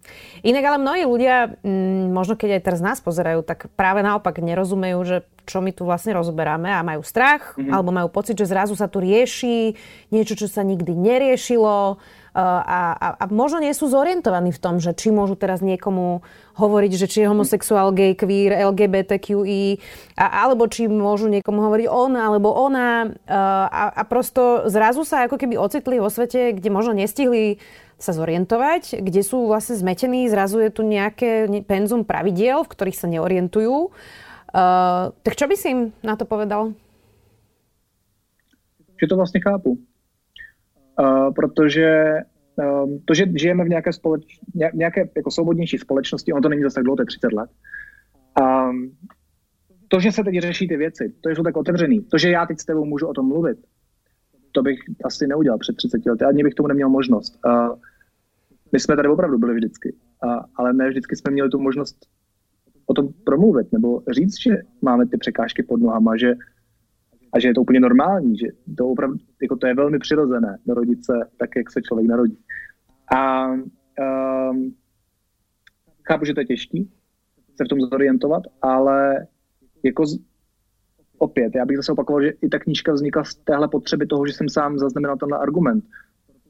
Inak 0.47 0.63
ale 0.63 0.77
mnohí 0.79 1.03
ľudia, 1.03 1.59
mm, 1.59 2.15
možno 2.15 2.39
keď 2.39 2.55
aj 2.55 2.61
teraz 2.63 2.79
nás 2.79 3.03
pozerajú, 3.03 3.43
tak 3.43 3.67
práve 3.75 3.99
naopak 3.99 4.39
nerozumejú, 4.39 4.99
že 5.03 5.17
čo 5.43 5.59
my 5.59 5.75
tu 5.75 5.83
vlastne 5.83 6.15
rozoberáme 6.15 6.71
a 6.71 6.87
majú 6.87 7.03
strach, 7.03 7.51
mm-hmm. 7.59 7.67
alebo 7.67 7.91
majú 7.91 8.07
pocit, 8.07 8.39
že 8.39 8.47
zrazu 8.47 8.79
sa 8.79 8.87
tu 8.87 9.03
rieši 9.03 9.75
niečo, 10.07 10.39
čo 10.39 10.47
sa 10.47 10.63
nikdy 10.63 10.95
neriešilo 10.95 11.99
uh, 11.99 12.39
a, 12.39 12.95
a, 12.95 13.07
a 13.19 13.23
možno 13.27 13.59
nie 13.59 13.75
sú 13.75 13.91
zorientovaní 13.91 14.55
v 14.55 14.61
tom, 14.63 14.79
že 14.79 14.95
či 14.95 15.11
môžu 15.11 15.35
teraz 15.35 15.59
niekomu 15.59 16.23
hovoriť, 16.55 16.91
že 16.95 17.07
či 17.11 17.17
je 17.25 17.31
homosexuál, 17.31 17.91
gay, 17.91 18.15
queer, 18.15 18.55
LGBTQI, 18.55 19.83
a, 20.15 20.47
alebo 20.47 20.63
či 20.71 20.87
môžu 20.87 21.27
niekomu 21.27 21.59
hovoriť 21.59 21.87
on 21.91 22.15
alebo 22.15 22.55
ona 22.55 23.11
uh, 23.11 23.67
a, 23.67 23.99
a 23.99 24.01
prosto 24.07 24.71
zrazu 24.71 25.03
sa 25.03 25.27
ako 25.27 25.35
keby 25.35 25.59
ocitli 25.59 25.99
vo 25.99 26.07
svete, 26.07 26.55
kde 26.55 26.71
možno 26.71 26.95
nestihli 26.95 27.59
sa 28.03 28.11
zorientovať, 28.11 28.99
kde 28.99 29.21
sú 29.23 29.47
vlastne 29.47 29.79
zmetení, 29.79 30.27
zrazu 30.27 30.59
je 30.59 30.69
tu 30.69 30.83
nejaké 30.83 31.47
penzum 31.63 32.03
pravidiel, 32.03 32.67
v 32.67 32.71
ktorých 32.75 32.99
sa 32.99 33.07
neorientujú. 33.07 33.87
Uh, 34.53 35.15
tak 35.23 35.33
čo 35.39 35.47
by 35.47 35.55
si 35.55 35.71
im 35.71 35.81
na 36.03 36.19
to 36.19 36.27
povedal? 36.27 36.75
Že 39.01 39.07
to 39.07 39.15
vlastně 39.15 39.41
chápu. 39.41 39.77
Uh, 40.99 41.33
protože 41.33 42.17
um, 42.55 42.99
to, 43.05 43.13
že 43.13 43.25
žijeme 43.35 43.65
v 43.65 43.69
nějaké, 43.69 43.93
společ, 43.93 44.39
nějaké 44.73 45.09
jako 45.15 45.31
svobodnější 45.31 45.77
společnosti, 45.77 46.33
ono 46.33 46.41
to 46.41 46.49
není 46.49 46.63
zase 46.63 46.75
tak 46.75 46.83
dlouho, 46.83 46.95
to 46.95 47.01
je 47.01 47.05
30 47.05 47.33
let. 47.33 47.49
Um, 48.41 48.91
to, 49.87 49.99
že 49.99 50.11
se 50.11 50.23
teď 50.23 50.39
řeší 50.39 50.67
ty 50.67 50.77
věci, 50.77 51.13
to, 51.21 51.29
jsou 51.29 51.43
tak 51.43 51.57
otevřený, 51.57 52.01
to, 52.01 52.17
že 52.17 52.29
já 52.29 52.45
teď 52.45 52.59
s 52.59 52.65
tebou 52.65 52.85
můžu 52.85 53.07
o 53.07 53.13
tom 53.13 53.27
mluvit, 53.27 53.57
to 54.51 54.61
bych 54.61 54.79
asi 55.03 55.27
neudělal 55.27 55.59
před 55.59 55.75
30 55.75 56.05
lety, 56.05 56.25
ani 56.25 56.43
bych 56.43 56.53
tomu 56.53 56.67
neměl 56.67 56.89
možnost. 56.89 57.39
Uh, 57.45 57.75
my 58.73 58.79
jsme 58.79 58.95
tady 58.95 59.07
opravdu 59.07 59.37
byli 59.37 59.53
vždycky, 59.53 59.95
a, 60.21 60.45
ale 60.55 60.73
ne 60.73 60.89
vždycky 60.89 61.15
jsme 61.15 61.31
měli 61.31 61.49
tu 61.49 61.59
možnost 61.59 61.97
o 62.85 62.93
tom 62.93 63.09
promluvit 63.23 63.71
nebo 63.71 64.01
říct, 64.11 64.41
že 64.41 64.57
máme 64.81 65.07
ty 65.07 65.17
překážky 65.17 65.63
pod 65.63 65.81
nohama, 65.81 66.17
že, 66.17 66.33
a 67.33 67.39
že 67.39 67.47
je 67.47 67.53
to 67.53 67.61
úplně 67.61 67.79
normální, 67.79 68.37
že 68.37 68.47
to 68.77 68.87
opravdu, 68.87 69.17
jako 69.41 69.55
to 69.55 69.67
je 69.67 69.75
velmi 69.75 69.99
přirozené 69.99 70.57
narodit 70.65 71.05
se 71.05 71.13
tak, 71.37 71.49
jak 71.55 71.71
se 71.71 71.81
člověk 71.81 72.07
narodí. 72.09 72.37
A 73.15 73.51
um, 73.51 74.75
chápu, 76.07 76.25
že 76.25 76.33
to 76.33 76.39
je 76.39 76.45
těžký 76.45 76.89
se 77.57 77.65
v 77.65 77.67
tom 77.67 77.81
zorientovat, 77.81 78.43
ale 78.61 79.27
jako 79.83 80.05
z, 80.05 80.19
opět, 81.17 81.55
já 81.55 81.65
bych 81.65 81.77
zase 81.77 81.91
opakoval, 81.91 82.23
že 82.23 82.29
i 82.29 82.49
ta 82.49 82.59
knížka 82.59 82.93
vznikla 82.93 83.23
z 83.23 83.35
téhle 83.35 83.67
potřeby 83.67 84.05
toho, 84.05 84.27
že 84.27 84.33
jsem 84.33 84.49
sám 84.49 84.79
zaznamenal 84.79 85.17
tenhle 85.17 85.37
argument 85.37 85.83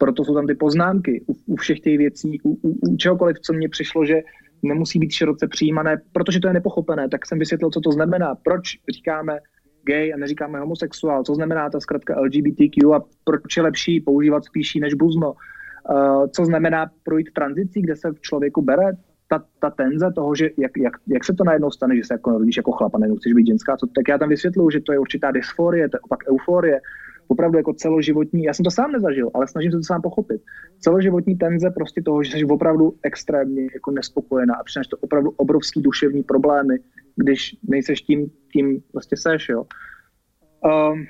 proto 0.03 0.25
jsou 0.25 0.35
tam 0.35 0.47
ty 0.47 0.55
poznámky 0.55 1.23
u, 1.27 1.53
u 1.53 1.55
všech 1.55 1.79
těch 1.79 1.97
věcí, 1.97 2.41
u, 2.43 2.49
u, 2.49 2.69
u 2.91 2.97
čehokoliv, 2.97 3.39
co 3.39 3.53
mně 3.53 3.69
přišlo, 3.69 4.05
že 4.05 4.21
nemusí 4.63 4.99
být 4.99 5.11
široce 5.11 5.47
přijímané, 5.47 6.01
protože 6.11 6.39
to 6.39 6.47
je 6.47 6.53
nepochopené, 6.53 7.09
tak 7.09 7.25
jsem 7.25 7.39
vysvětlil, 7.39 7.71
co 7.71 7.81
to 7.81 7.91
znamená, 7.91 8.35
proč 8.35 8.63
říkáme 8.93 9.39
gay 9.83 10.13
a 10.13 10.17
neříkáme 10.17 10.59
homosexuál, 10.59 11.23
co 11.23 11.35
znamená 11.35 11.69
ta 11.69 11.79
zkrátka 11.79 12.19
LGBTQ 12.19 12.95
a 12.95 12.99
proč 13.23 13.57
je 13.57 13.63
lepší 13.63 14.01
používat 14.01 14.45
spíší 14.45 14.79
než 14.79 14.93
buzno, 14.93 15.31
uh, 15.31 16.27
co 16.35 16.45
znamená 16.45 16.91
projít 17.03 17.29
tranzicí, 17.33 17.81
kde 17.81 17.95
se 17.95 18.11
v 18.11 18.21
člověku 18.21 18.61
bere 18.61 18.91
ta, 19.27 19.43
ta 19.59 19.69
tenze 19.69 20.11
toho, 20.15 20.35
že 20.35 20.49
jak, 20.57 20.71
jak, 20.77 20.93
jak 21.07 21.23
se 21.23 21.33
to 21.33 21.43
najednou 21.43 21.71
stane, 21.71 21.95
že 21.95 22.03
se 22.03 22.13
jako 22.13 22.37
rodíš 22.37 22.57
jako 22.57 22.71
chlapa, 22.71 22.97
najednou 22.97 23.17
chceš 23.17 23.33
být 23.33 23.47
ženská, 23.47 23.77
co, 23.77 23.87
tak 23.87 24.07
já 24.07 24.17
tam 24.17 24.29
vysvětluju, 24.29 24.69
že 24.69 24.79
to 24.79 24.91
je 24.91 24.99
určitá 24.99 25.31
dysforie, 25.31 25.89
to 25.89 25.97
je 25.97 26.01
opak 26.01 26.19
euforie, 26.31 26.79
opravdu 27.27 27.57
jako 27.57 27.73
celoživotní, 27.73 28.43
já 28.43 28.53
jsem 28.53 28.63
to 28.63 28.71
sám 28.71 28.91
nezažil, 28.91 29.29
ale 29.33 29.47
snažím 29.47 29.71
se 29.71 29.77
to 29.77 29.83
sám 29.83 30.01
pochopit. 30.01 30.41
Celoživotní 30.79 31.35
tenze 31.35 31.69
prostě 31.69 32.01
toho, 32.01 32.23
že 32.23 32.31
jsi 32.31 32.45
opravdu 32.45 32.95
extrémně 33.03 33.63
jako 33.73 33.91
nespokojená 33.91 34.55
a 34.55 34.63
přináš 34.63 34.87
to 34.87 34.97
opravdu 34.97 35.29
obrovský 35.29 35.81
duševní 35.81 36.23
problémy, 36.23 36.75
když 37.15 37.55
nejseš 37.67 38.01
tím, 38.01 38.31
tím 38.53 38.81
prostě 38.91 39.17
seš, 39.17 39.49
jo. 39.49 39.65
Um, 40.65 41.05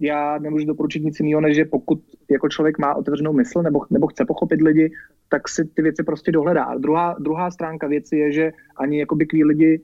já 0.00 0.38
nemůžu 0.38 0.66
doporučit 0.66 1.04
nic 1.04 1.20
jiného, 1.20 1.40
než 1.40 1.56
že 1.56 1.64
pokud 1.64 2.00
jako 2.30 2.48
člověk 2.48 2.78
má 2.78 2.94
otevřenou 2.94 3.32
mysl 3.32 3.62
nebo, 3.62 3.80
nebo 3.90 4.06
chce 4.06 4.24
pochopit 4.24 4.62
lidi, 4.62 4.90
tak 5.28 5.48
si 5.48 5.64
ty 5.64 5.82
věci 5.82 6.02
prostě 6.02 6.32
dohledá. 6.32 6.64
A 6.64 6.78
druhá, 6.78 7.16
druhá 7.20 7.50
stránka 7.50 7.86
věci 7.86 8.16
je, 8.16 8.32
že 8.32 8.52
ani 8.76 8.98
jakoby 8.98 9.26
kví 9.26 9.44
lidi 9.44 9.80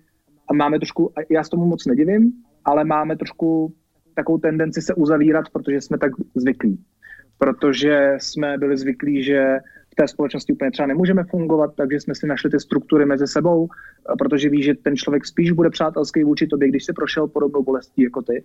a 0.48 0.54
máme 0.54 0.78
trošku, 0.78 1.12
já 1.30 1.44
s 1.44 1.48
tomu 1.48 1.66
moc 1.66 1.86
nedivím, 1.86 2.32
ale 2.64 2.84
máme 2.84 3.16
trošku 3.16 3.74
takovou 4.20 4.38
tendenci 4.38 4.82
se 4.82 4.94
uzavírat, 4.94 5.48
protože 5.52 5.80
jsme 5.80 5.98
tak 5.98 6.12
zvyklí. 6.34 6.84
Protože 7.38 8.14
jsme 8.18 8.58
byli 8.58 8.76
zvyklí, 8.76 9.24
že 9.24 9.58
v 9.92 9.94
té 9.94 10.08
společnosti 10.08 10.52
úplně 10.52 10.70
třeba 10.70 10.86
nemůžeme 10.86 11.24
fungovat, 11.24 11.74
takže 11.76 12.00
jsme 12.00 12.14
si 12.14 12.26
našli 12.26 12.50
ty 12.50 12.60
struktury 12.60 13.06
mezi 13.06 13.26
sebou, 13.26 13.68
protože 14.18 14.48
ví, 14.48 14.62
že 14.62 14.74
ten 14.74 14.96
člověk 14.96 15.26
spíš 15.26 15.52
bude 15.52 15.70
přátelský 15.70 16.24
vůči 16.24 16.46
tobě, 16.46 16.68
když 16.68 16.84
si 16.84 16.92
prošel 16.92 17.28
podobnou 17.28 17.62
bolestí 17.62 18.02
jako 18.02 18.22
ty. 18.22 18.44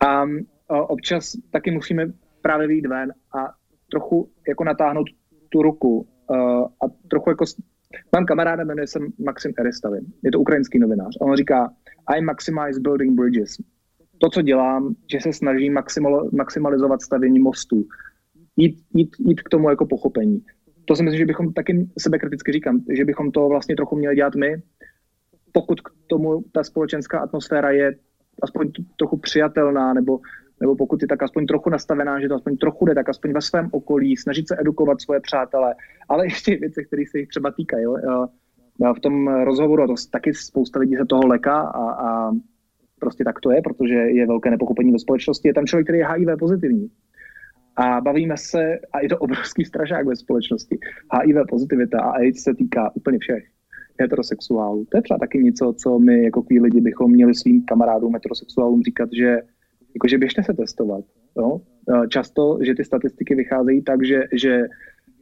A 0.00 0.24
občas 0.68 1.32
taky 1.50 1.70
musíme 1.70 2.06
právě 2.42 2.66
vyjít 2.68 2.86
ven 2.86 3.12
a 3.38 3.54
trochu 3.90 4.28
jako 4.48 4.64
natáhnout 4.64 5.06
tu 5.48 5.62
ruku 5.62 6.06
a 6.84 6.86
trochu 7.08 7.30
jako 7.30 7.44
Mám 8.12 8.26
kamaráda, 8.26 8.64
jmenuje 8.64 8.86
se 8.86 8.98
Maxim 9.18 9.52
Eristavin. 9.58 10.06
Je 10.22 10.30
to 10.30 10.40
ukrajinský 10.40 10.78
novinář. 10.78 11.16
A 11.20 11.24
on 11.24 11.36
říká, 11.36 11.72
I 12.16 12.20
maximize 12.20 12.80
building 12.80 13.20
bridges. 13.20 13.56
To, 14.18 14.30
co 14.30 14.42
dělám, 14.42 14.94
že 15.12 15.20
se 15.20 15.32
snažím 15.32 15.78
maximalizovat 16.32 17.02
stavění 17.02 17.38
mostů. 17.38 17.86
Jít, 18.56 18.78
jít, 18.94 19.16
jít 19.18 19.42
k 19.42 19.48
tomu 19.48 19.70
jako 19.70 19.86
pochopení. 19.86 20.42
To 20.84 20.96
si 20.96 21.02
myslím, 21.02 21.18
že 21.18 21.26
bychom 21.26 21.52
taky 21.52 21.88
sebe 21.98 22.18
kriticky 22.18 22.52
říkám, 22.52 22.80
že 22.96 23.04
bychom 23.04 23.30
to 23.30 23.48
vlastně 23.48 23.76
trochu 23.76 23.96
měli 23.96 24.16
dělat 24.16 24.34
my, 24.34 24.62
pokud 25.52 25.80
k 25.80 25.90
tomu 26.06 26.44
ta 26.52 26.64
společenská 26.64 27.20
atmosféra 27.20 27.70
je 27.70 27.94
aspoň 28.42 28.70
trochu 28.96 29.16
přijatelná, 29.16 29.92
nebo 29.92 30.20
nebo 30.60 30.76
pokud 30.76 31.02
je 31.02 31.08
tak 31.08 31.22
aspoň 31.22 31.46
trochu 31.46 31.70
nastavená, 31.70 32.20
že 32.20 32.28
to 32.28 32.34
aspoň 32.34 32.56
trochu 32.56 32.86
jde, 32.86 32.94
tak 32.94 33.08
aspoň 33.08 33.32
ve 33.32 33.40
svém 33.40 33.68
okolí, 33.72 34.16
snažit 34.16 34.48
se 34.48 34.56
edukovat 34.60 35.00
svoje 35.00 35.20
přátelé, 35.20 35.74
ale 36.08 36.26
ještě 36.26 36.56
věci, 36.56 36.84
které 36.84 37.02
se 37.10 37.18
jich 37.18 37.28
třeba 37.28 37.50
týkají. 37.50 37.84
Jo? 37.84 38.26
V 38.96 39.00
tom 39.00 39.28
rozhovoru, 39.28 39.82
a 39.82 39.86
to 39.86 39.94
taky 40.10 40.34
spousta 40.34 40.80
lidí 40.80 40.96
se 40.96 41.06
toho 41.06 41.26
leká 41.26 41.60
a, 41.60 41.90
a 41.90 42.30
prostě 42.98 43.24
tak 43.24 43.40
to 43.40 43.50
je, 43.50 43.62
protože 43.62 43.94
je 43.94 44.26
velké 44.26 44.50
nepochopení 44.50 44.92
ve 44.92 44.98
společnosti. 44.98 45.48
Je 45.48 45.54
tam 45.54 45.66
člověk, 45.66 45.86
který 45.86 45.98
je 45.98 46.08
HIV 46.08 46.28
pozitivní. 46.38 46.90
A 47.76 48.00
bavíme 48.00 48.36
se, 48.36 48.78
a 48.92 49.00
je 49.00 49.08
to 49.08 49.18
obrovský 49.18 49.64
stražák 49.64 50.06
ve 50.06 50.16
společnosti. 50.16 50.78
HIV 51.12 51.36
pozitivita 51.48 52.00
a 52.00 52.10
AIDS 52.10 52.42
se 52.42 52.54
týká 52.54 52.90
úplně 52.94 53.18
všech 53.18 53.44
heterosexuálů. 54.00 54.84
To 54.88 54.98
je 54.98 55.02
třeba 55.02 55.18
taky 55.18 55.38
něco, 55.38 55.74
co 55.78 55.98
my 55.98 56.24
jako 56.24 56.44
lidi 56.60 56.80
bychom 56.80 57.10
měli 57.10 57.34
svým 57.34 57.64
kamarádům 57.64 58.14
heterosexuálům 58.14 58.82
říkat, 58.82 59.08
že 59.12 59.36
jakože 59.94 60.18
běžte 60.18 60.42
se 60.42 60.54
testovat. 60.54 61.04
E, 61.38 62.08
často, 62.08 62.58
že 62.60 62.74
ty 62.74 62.84
statistiky 62.84 63.34
vycházejí 63.34 63.82
tak, 63.82 64.06
že, 64.06 64.24
že 64.32 64.62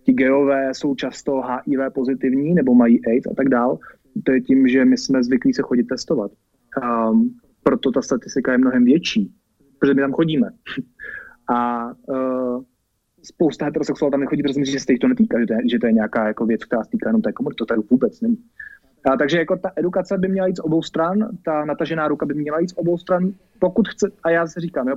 ti 0.05 0.13
geové 0.13 0.75
jsou 0.75 0.95
často 0.95 1.41
HIV 1.41 1.81
pozitivní 1.95 2.55
nebo 2.55 2.75
mají 2.75 3.07
AIDS 3.07 3.27
a 3.27 3.35
tak 3.35 3.49
dál. 3.49 3.79
To 4.25 4.33
je 4.33 4.41
tím, 4.41 4.69
že 4.69 4.85
my 4.85 4.97
jsme 4.97 5.23
zvyklí 5.23 5.53
se 5.53 5.63
chodit 5.63 5.85
testovat. 5.85 6.31
Um, 7.11 7.35
proto 7.67 7.91
ta 7.91 8.03
statistika 8.03 8.53
je 8.53 8.59
mnohem 8.59 8.85
větší, 8.85 9.33
protože 9.79 9.95
my 9.95 10.01
tam 10.01 10.13
chodíme. 10.13 10.49
A 11.55 11.87
uh, 11.87 12.63
spousta 13.23 13.65
heterosexuálů 13.65 14.11
tam 14.11 14.21
nechodí, 14.21 14.43
protože 14.43 14.65
že 14.65 14.81
se 14.81 14.93
jich 14.93 14.99
to 14.99 15.09
netýká, 15.09 15.41
že 15.41 15.47
to, 15.47 15.53
je, 15.53 15.59
že 15.71 15.79
to 15.79 15.87
je 15.87 15.93
nějaká 15.93 16.27
jako 16.27 16.47
věc, 16.47 16.65
která 16.65 16.85
se 16.85 16.91
týká 16.91 17.09
jenom 17.09 17.23
té 17.23 17.33
komunity. 17.33 17.59
To 17.59 17.67
tady 17.67 17.81
vůbec 17.91 18.21
není. 18.21 18.39
A, 19.11 19.17
takže 19.17 19.39
jako 19.39 19.57
ta 19.57 19.73
edukace 19.77 20.19
by 20.19 20.29
měla 20.29 20.47
jít 20.47 20.57
z 20.57 20.61
obou 20.61 20.83
stran, 20.83 21.29
ta 21.45 21.65
natažená 21.65 22.09
ruka 22.09 22.27
by 22.27 22.35
měla 22.35 22.59
jít 22.61 22.71
z 22.71 22.77
obou 22.77 22.99
stran, 22.99 23.33
pokud 23.59 23.89
chce, 23.89 24.11
a 24.23 24.31
já 24.31 24.47
se 24.47 24.61
říkám, 24.61 24.89
já 24.89 24.97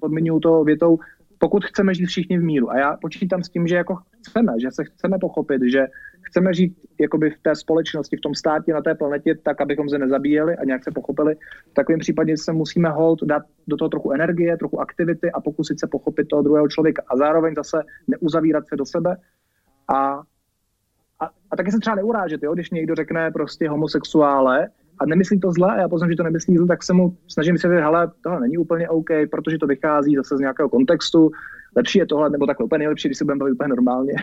podmiňuji 0.00 0.40
to 0.40 0.64
větou, 0.64 0.98
pokud 1.38 1.64
chceme 1.64 1.94
žít 1.94 2.06
všichni 2.06 2.38
v 2.38 2.42
míru. 2.42 2.70
A 2.70 2.78
já 2.78 2.96
počítám 2.96 3.42
s 3.42 3.48
tím, 3.48 3.66
že 3.66 3.76
jako 3.76 3.96
chceme, 3.96 4.52
že 4.62 4.70
se 4.70 4.84
chceme 4.84 5.18
pochopit, 5.18 5.62
že 5.72 5.86
chceme 6.34 6.54
žít 6.54 6.76
jakoby 7.00 7.30
v 7.30 7.38
té 7.42 7.54
společnosti, 7.54 8.16
v 8.16 8.20
tom 8.20 8.34
státě, 8.34 8.72
na 8.72 8.82
té 8.82 8.94
planetě, 8.94 9.34
tak, 9.42 9.60
abychom 9.60 9.88
se 9.88 9.98
nezabíjeli 9.98 10.56
a 10.56 10.64
nějak 10.64 10.84
se 10.84 10.90
pochopili. 10.90 11.34
V 11.70 11.74
takovém 11.74 12.00
případě 12.00 12.36
se 12.36 12.52
musíme 12.52 12.88
hold 12.88 13.22
dát 13.22 13.42
do 13.66 13.76
toho 13.76 13.88
trochu 13.88 14.12
energie, 14.12 14.56
trochu 14.56 14.80
aktivity 14.80 15.32
a 15.32 15.40
pokusit 15.40 15.80
se 15.80 15.86
pochopit 15.86 16.28
toho 16.28 16.42
druhého 16.42 16.68
člověka. 16.68 17.02
A 17.08 17.16
zároveň 17.16 17.54
zase 17.54 17.82
neuzavírat 18.06 18.68
se 18.68 18.76
do 18.76 18.86
sebe 18.86 19.16
a 19.94 20.22
a, 21.20 21.30
a 21.50 21.56
taky 21.56 21.72
se 21.72 21.78
třeba 21.78 21.96
neurážet, 21.96 22.42
jo? 22.42 22.54
když 22.54 22.70
někdo 22.70 22.94
řekne 22.94 23.30
prostě 23.30 23.68
homosexuále 23.68 24.68
a 25.00 25.06
nemyslí 25.06 25.40
to 25.40 25.52
zle, 25.52 25.74
a 25.74 25.80
já 25.80 25.88
poznám, 25.88 26.10
že 26.10 26.16
to 26.16 26.22
nemyslí 26.22 26.56
zle, 26.56 26.66
tak 26.66 26.82
se 26.82 26.92
mu 26.92 27.16
snažím 27.28 27.56
že 27.56 27.68
hele, 27.68 28.10
tohle 28.22 28.40
není 28.40 28.58
úplně 28.58 28.88
OK, 28.88 29.10
protože 29.30 29.58
to 29.58 29.66
vychází 29.66 30.16
zase 30.16 30.36
z 30.36 30.40
nějakého 30.40 30.68
kontextu, 30.68 31.30
lepší 31.76 31.98
je 31.98 32.06
tohle, 32.06 32.30
nebo 32.30 32.46
takhle 32.46 32.64
úplně 32.64 32.78
nejlepší, 32.78 33.08
když 33.08 33.18
se 33.18 33.24
budeme 33.24 33.38
bavit 33.38 33.52
úplně 33.52 33.68
normálně. 33.68 34.14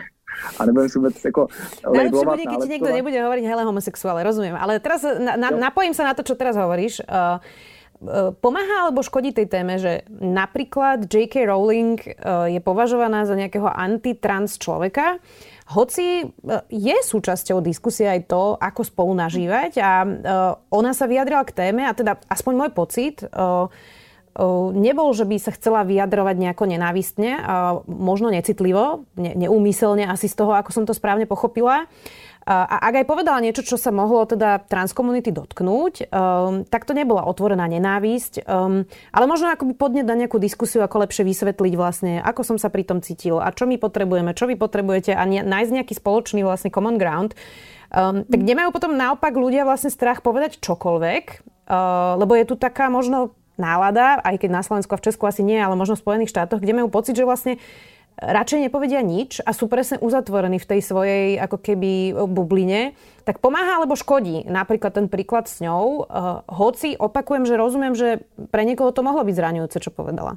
A 0.58 0.66
nebudeme 0.66 0.88
si 0.88 0.98
vůbec 0.98 1.24
jako 1.24 1.42
Najlepšie 1.92 2.26
bude, 2.26 2.44
keď 2.46 2.58
ti 2.62 2.72
niekto 2.72 2.90
nebude 2.90 3.18
hovoriť 3.18 3.44
hele 3.46 3.62
homosexuále, 3.62 4.20
rozumiem. 4.26 4.56
Ale 4.58 4.80
teraz 4.80 5.02
na, 5.02 5.36
na, 5.36 5.48
napojím 5.50 5.94
sa 5.94 6.04
na 6.08 6.14
to, 6.14 6.26
čo 6.26 6.34
teraz 6.34 6.56
hovoríš. 6.58 7.04
Uh, 7.06 7.38
pomáha 8.42 8.90
alebo 8.90 9.06
škodí 9.06 9.30
tej 9.30 9.46
téme, 9.46 9.78
že 9.78 10.02
napríklad 10.10 11.06
J.K. 11.06 11.46
Rowling 11.46 12.02
je 12.50 12.60
považovaná 12.62 13.22
za 13.22 13.38
nejakého 13.38 13.70
antitrans 13.70 14.58
človeka, 14.58 15.22
hoci 15.70 16.26
je 16.68 16.96
súčasťou 17.06 17.62
diskusie 17.62 18.10
aj 18.10 18.26
to, 18.26 18.58
ako 18.58 18.82
spolu 18.82 19.12
nažívať 19.14 19.78
a 19.78 20.02
ona 20.74 20.92
sa 20.92 21.06
vyjadrila 21.06 21.46
k 21.46 21.54
téme 21.54 21.86
a 21.86 21.94
teda 21.94 22.18
aspoň 22.26 22.52
môj 22.58 22.70
pocit, 22.74 23.22
nebol, 24.72 25.12
že 25.12 25.28
by 25.28 25.36
sa 25.36 25.52
chcela 25.52 25.84
vyjadrovať 25.84 26.36
nejako 26.40 26.64
nenávistne, 26.64 27.36
možno 27.84 28.32
necitlivo, 28.32 29.04
neúmyselne 29.16 30.08
asi 30.08 30.28
z 30.28 30.40
toho, 30.40 30.56
ako 30.56 30.70
som 30.72 30.84
to 30.88 30.96
správne 30.96 31.28
pochopila. 31.28 31.84
A 32.42 32.90
ak 32.90 33.02
aj 33.02 33.06
povedala 33.06 33.38
niečo, 33.38 33.62
čo 33.62 33.78
sa 33.78 33.94
mohlo 33.94 34.26
teda 34.26 34.66
transkomunity 34.66 35.30
dotknúť, 35.30 36.10
um, 36.10 36.66
tak 36.66 36.90
to 36.90 36.90
nebola 36.90 37.22
otvorená 37.22 37.70
nenávisť, 37.70 38.42
um, 38.42 38.82
ale 39.14 39.24
možno 39.30 39.54
by 39.54 39.74
podnet 39.78 40.10
na 40.10 40.18
nejakú 40.18 40.42
diskusiu, 40.42 40.82
ako 40.82 41.06
lepšie 41.06 41.22
vysvetliť 41.22 41.74
vlastne, 41.78 42.18
ako 42.18 42.42
som 42.42 42.56
sa 42.58 42.66
pri 42.66 42.82
tom 42.82 42.98
cítil 42.98 43.38
a 43.38 43.54
čo 43.54 43.70
my 43.70 43.78
potrebujeme, 43.78 44.34
čo 44.34 44.50
vy 44.50 44.58
potrebujete 44.58 45.14
a 45.14 45.22
ne, 45.22 45.46
nájsť 45.46 45.70
nejaký 45.70 45.94
spoločný 45.94 46.42
vlastne 46.42 46.74
common 46.74 46.98
ground. 46.98 47.38
Um, 47.94 48.26
tak 48.26 48.42
nemajú 48.42 48.74
potom 48.74 48.98
naopak 48.98 49.38
ľudia 49.38 49.62
vlastne 49.62 49.94
strach 49.94 50.18
povedať 50.18 50.58
čokoľvek, 50.58 51.24
uh, 51.70 52.18
lebo 52.18 52.34
je 52.34 52.44
tu 52.50 52.58
taká 52.58 52.90
možno 52.90 53.38
nálada, 53.62 54.18
aj 54.26 54.42
keď 54.42 54.50
na 54.50 54.62
Slovensku 54.66 54.90
a 54.90 54.98
v 54.98 55.06
Česku 55.06 55.30
asi 55.30 55.46
nie, 55.46 55.62
ale 55.62 55.78
možno 55.78 55.94
v 55.94 56.02
Spojených 56.02 56.34
štátoch, 56.34 56.58
kde 56.58 56.74
majú 56.74 56.90
pocit, 56.90 57.14
že 57.14 57.22
vlastne 57.22 57.62
radšej 58.18 58.68
nepovedia 58.68 59.00
nič 59.00 59.40
a 59.40 59.50
sú 59.56 59.70
presne 59.70 59.96
uzatvorení 60.02 60.60
v 60.60 60.68
tej 60.68 60.80
svojej 60.84 61.26
ako 61.40 61.56
keby 61.58 62.12
bubline, 62.28 62.92
tak 63.24 63.40
pomáha 63.40 63.80
alebo 63.80 63.96
škodí. 63.96 64.44
Napríklad 64.44 64.92
ten 64.92 65.06
príklad 65.08 65.48
s 65.48 65.64
ňou. 65.64 66.04
Uh, 66.04 66.44
hoci 66.50 66.98
opakujem, 66.98 67.48
že 67.48 67.56
rozumiem, 67.56 67.94
že 67.96 68.26
pre 68.52 68.66
niekoho 68.68 68.92
to 68.92 69.00
mohlo 69.00 69.24
byť 69.24 69.34
zraňujúce, 69.34 69.78
čo 69.80 69.90
povedala. 69.94 70.36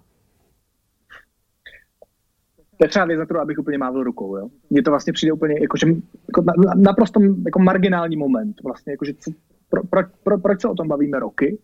To 2.78 2.86
je 2.86 2.90
třeba 2.90 3.06
věc, 3.06 3.20
na 3.20 3.26
kterou 3.26 3.40
abych 3.40 3.60
úplně 3.60 3.78
mávil 3.78 4.04
rukou. 4.04 4.38
Jo? 4.38 4.50
Mně 4.70 4.84
to 4.84 4.92
vlastně 4.92 5.14
přijde 5.14 5.34
úplně 5.34 5.56
jako, 5.62 5.78
že, 5.78 5.88
jako 6.28 6.42
na, 6.42 6.74
naprosto 6.76 7.20
jako 7.46 7.60
marginální 7.60 8.18
moment. 8.18 8.56
Vlastně, 8.64 8.94
jako, 8.94 9.06
že 9.06 9.14
pro, 9.70 9.84
pro, 9.84 10.02
pro, 10.24 10.40
proč 10.40 10.62
se 10.62 10.68
o 10.68 10.76
tom 10.76 10.88
bavíme 10.88 11.20
roky? 11.20 11.58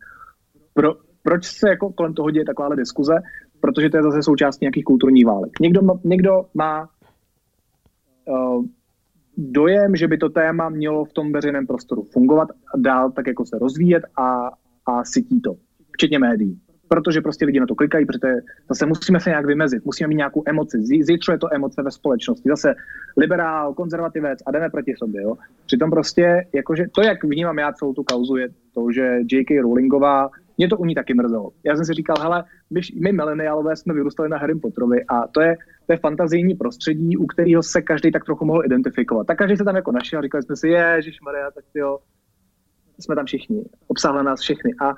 Pro, 0.74 0.96
proč 1.24 1.46
se 1.46 1.70
jako 1.70 1.94
kolem 1.94 2.14
toho 2.14 2.32
děje 2.32 2.46
takováhle 2.46 2.76
diskuze? 2.76 3.14
protože 3.62 3.90
to 3.90 3.98
je 3.98 4.04
zase 4.04 4.24
součástí 4.24 4.66
nějakých 4.66 4.84
kulturních 4.84 5.26
válek. 5.26 5.60
Někdo, 5.60 5.82
někdo 6.04 6.46
má 6.54 6.90
uh, 8.26 8.66
dojem, 9.38 9.96
že 9.96 10.08
by 10.08 10.18
to 10.18 10.30
téma 10.30 10.70
mělo 10.70 11.06
v 11.06 11.14
tom 11.14 11.32
veřejném 11.32 11.68
prostoru 11.68 12.04
fungovat 12.04 12.50
a 12.74 12.78
dál 12.78 13.12
tak 13.12 13.28
jako 13.28 13.46
se 13.46 13.60
rozvíjet 13.60 14.04
a, 14.18 14.50
a 14.86 15.04
sytí 15.04 15.42
to, 15.42 15.56
včetně 15.92 16.20
médií. 16.20 16.60
Protože 16.88 17.22
prostě 17.22 17.46
lidi 17.46 17.60
na 17.60 17.66
to 17.66 17.76
klikají, 17.76 18.06
protože 18.06 18.34
zase 18.70 18.86
musíme 18.86 19.20
se 19.20 19.30
nějak 19.30 19.46
vymezit, 19.46 19.86
musíme 19.86 20.08
mít 20.08 20.16
nějakou 20.16 20.44
emoci, 20.46 20.78
zjičuje 20.82 21.38
to 21.38 21.54
emoce 21.54 21.84
ve 21.84 21.92
společnosti. 21.92 22.50
Zase 22.50 22.74
liberál, 23.18 23.74
konzervativec 23.74 24.40
a 24.46 24.52
jdeme 24.52 24.70
proti 24.70 24.94
sobě. 24.98 25.22
Jo? 25.22 25.38
Přitom 25.66 25.90
prostě, 25.90 26.48
jakože 26.54 26.86
to, 26.92 27.02
jak 27.02 27.24
vnímám 27.24 27.60
já 27.60 27.74
celou 27.74 27.94
tu 27.94 28.04
kauzu, 28.04 28.36
je 28.36 28.50
to, 28.74 28.92
že 28.92 29.20
J.K. 29.32 29.62
Rowlingová 29.62 30.30
mě 30.62 30.68
to 30.68 30.78
u 30.78 30.86
ní 30.86 30.96
taky 30.96 31.14
mrzelo. 31.14 31.52
Já 31.64 31.76
jsem 31.76 31.86
si 31.86 31.94
říkal, 31.94 32.16
hele, 32.22 32.44
my, 32.70 32.82
my 33.02 33.12
mileniálové 33.12 33.76
jsme 33.76 33.94
vyrůstali 33.94 34.30
na 34.30 34.38
Harry 34.38 34.56
Potterovi 34.56 35.06
a 35.06 35.28
to 35.28 35.42
je, 35.42 35.58
to 35.86 35.94
je 35.94 35.98
fantazijní 35.98 36.56
prostředí, 36.56 37.18
u 37.18 37.26
kterého 37.26 37.64
se 37.64 37.82
každý 37.82 38.12
tak 38.12 38.26
trochu 38.26 38.46
mohl 38.46 38.66
identifikovat. 38.66 39.28
Tak 39.28 39.38
každý 39.38 39.58
se 39.58 39.64
tam 39.64 39.76
jako 39.76 39.92
našel 39.92 40.22
říkali 40.22 40.44
jsme 40.44 40.56
si, 40.56 40.68
Ježíš 40.68 41.22
Maria, 41.22 41.52
tak 41.52 41.64
jo, 41.76 42.00
jsme 43.00 43.16
tam 43.16 43.26
všichni, 43.26 43.64
obsáhli 43.88 44.24
nás 44.24 44.40
všechny. 44.40 44.72
A 44.82 44.94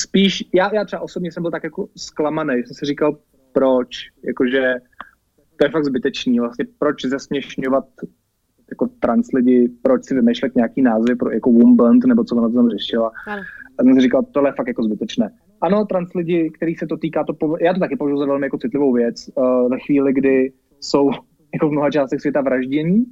spíš, 0.00 0.44
já, 0.54 0.74
já 0.74 0.84
třeba 0.84 1.02
osobně 1.02 1.32
jsem 1.32 1.42
byl 1.42 1.50
tak 1.50 1.64
jako 1.64 1.88
zklamaný, 1.96 2.54
jsem 2.54 2.74
si 2.74 2.86
říkal, 2.86 3.18
proč, 3.52 3.96
jakože 4.24 4.74
to 5.56 5.64
je 5.64 5.70
fakt 5.70 5.84
zbytečný, 5.84 6.40
vlastně 6.40 6.64
proč 6.78 7.04
zesměšňovat 7.04 7.84
jako 8.70 8.86
trans 9.00 9.26
lidi, 9.34 9.70
proč 9.82 10.04
si 10.04 10.14
vymýšlet 10.14 10.56
nějaký 10.56 10.82
názvy 10.82 11.16
pro 11.16 11.30
jako 11.30 11.52
Womband, 11.52 12.04
nebo 12.04 12.24
co 12.24 12.36
ona 12.36 12.48
tam 12.48 12.70
řešila. 12.70 13.10
Ano. 13.26 13.42
A 13.78 13.82
jsem 13.82 13.94
si 13.94 14.00
říkal, 14.00 14.22
tohle 14.32 14.48
je 14.48 14.52
fakt 14.52 14.68
jako 14.68 14.82
zbytečné. 14.82 15.30
Ano, 15.60 15.84
trans 15.84 16.14
lidi, 16.14 16.50
který 16.50 16.74
se 16.74 16.86
to 16.86 16.96
týká, 16.96 17.24
to 17.24 17.34
pov... 17.34 17.60
já 17.60 17.74
to 17.74 17.80
taky 17.80 17.96
považuji 17.96 18.18
za 18.18 18.26
velmi 18.26 18.46
jako 18.46 18.58
citlivou 18.58 18.92
věc. 18.92 19.30
Uh, 19.34 19.70
ve 19.70 19.78
chvíli, 19.78 20.12
kdy 20.12 20.52
jsou 20.80 21.10
jako 21.54 21.68
v 21.68 21.72
mnoha 21.72 21.90
částech 21.90 22.20
světa 22.20 22.40
vraždění, 22.40 23.06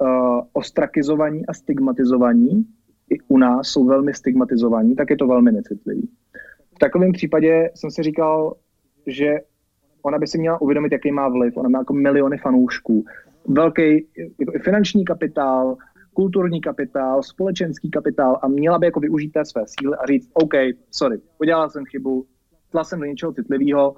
uh, 0.00 0.40
ostrakizovaní 0.52 1.46
a 1.46 1.54
stigmatizovaní, 1.54 2.66
i 3.10 3.18
u 3.28 3.38
nás 3.38 3.68
jsou 3.68 3.84
velmi 3.84 4.14
stigmatizovaní, 4.14 4.96
tak 4.96 5.10
je 5.10 5.16
to 5.16 5.26
velmi 5.26 5.52
necitlivý. 5.52 6.08
V 6.76 6.78
takovém 6.78 7.12
případě 7.12 7.70
jsem 7.74 7.90
si 7.90 8.02
říkal, 8.02 8.54
že 9.06 9.38
ona 10.02 10.18
by 10.18 10.26
si 10.26 10.38
měla 10.38 10.60
uvědomit, 10.60 10.92
jaký 10.92 11.12
má 11.12 11.28
vliv. 11.28 11.56
Ona 11.56 11.68
má 11.68 11.78
jako 11.78 11.92
miliony 11.92 12.38
fanoušků 12.38 13.04
velký 13.48 14.06
jako 14.38 14.52
finanční 14.64 15.04
kapitál, 15.04 15.76
kulturní 16.20 16.60
kapitál, 16.60 17.22
společenský 17.22 17.90
kapitál 17.90 18.38
a 18.42 18.48
měla 18.48 18.78
by 18.78 18.86
jako 18.86 19.00
využít 19.00 19.32
té 19.32 19.44
své 19.44 19.62
síly 19.66 19.96
a 19.96 20.06
říct, 20.06 20.30
OK, 20.32 20.54
sorry, 20.90 21.20
udělal 21.38 21.70
jsem 21.70 21.84
chybu, 21.84 22.26
tla 22.70 22.84
jsem 22.84 23.00
do 23.00 23.04
něčeho 23.04 23.32
citlivého, 23.32 23.96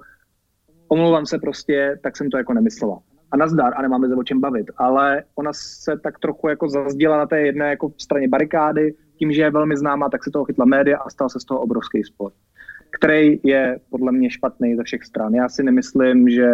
omlouvám 0.87 1.25
se 1.25 1.37
prostě, 1.37 1.99
tak 2.03 2.17
jsem 2.17 2.29
to 2.29 2.37
jako 2.37 2.53
nemyslela. 2.53 2.99
A 3.31 3.37
nazdar, 3.37 3.73
a 3.75 3.81
nemáme 3.81 4.07
se 4.07 4.15
o 4.15 4.23
čem 4.23 4.39
bavit. 4.39 4.71
Ale 4.77 5.23
ona 5.35 5.51
se 5.53 5.97
tak 6.03 6.19
trochu 6.19 6.47
jako 6.47 6.69
zazděla 6.69 7.17
na 7.17 7.25
té 7.25 7.41
jedné 7.41 7.69
jako 7.69 7.93
straně 7.97 8.27
barikády, 8.27 8.93
tím, 9.19 9.31
že 9.31 9.41
je 9.41 9.51
velmi 9.51 9.77
známá, 9.77 10.09
tak 10.09 10.23
se 10.23 10.31
toho 10.31 10.45
chytla 10.45 10.65
média 10.65 10.97
a 10.97 11.09
stal 11.09 11.29
se 11.29 11.39
z 11.39 11.45
toho 11.45 11.59
obrovský 11.59 12.03
spor, 12.03 12.31
který 12.91 13.39
je 13.43 13.79
podle 13.89 14.11
mě 14.11 14.29
špatný 14.29 14.75
ze 14.75 14.83
všech 14.83 15.03
stran. 15.03 15.33
Já 15.33 15.49
si 15.49 15.63
nemyslím, 15.63 16.29
že 16.29 16.49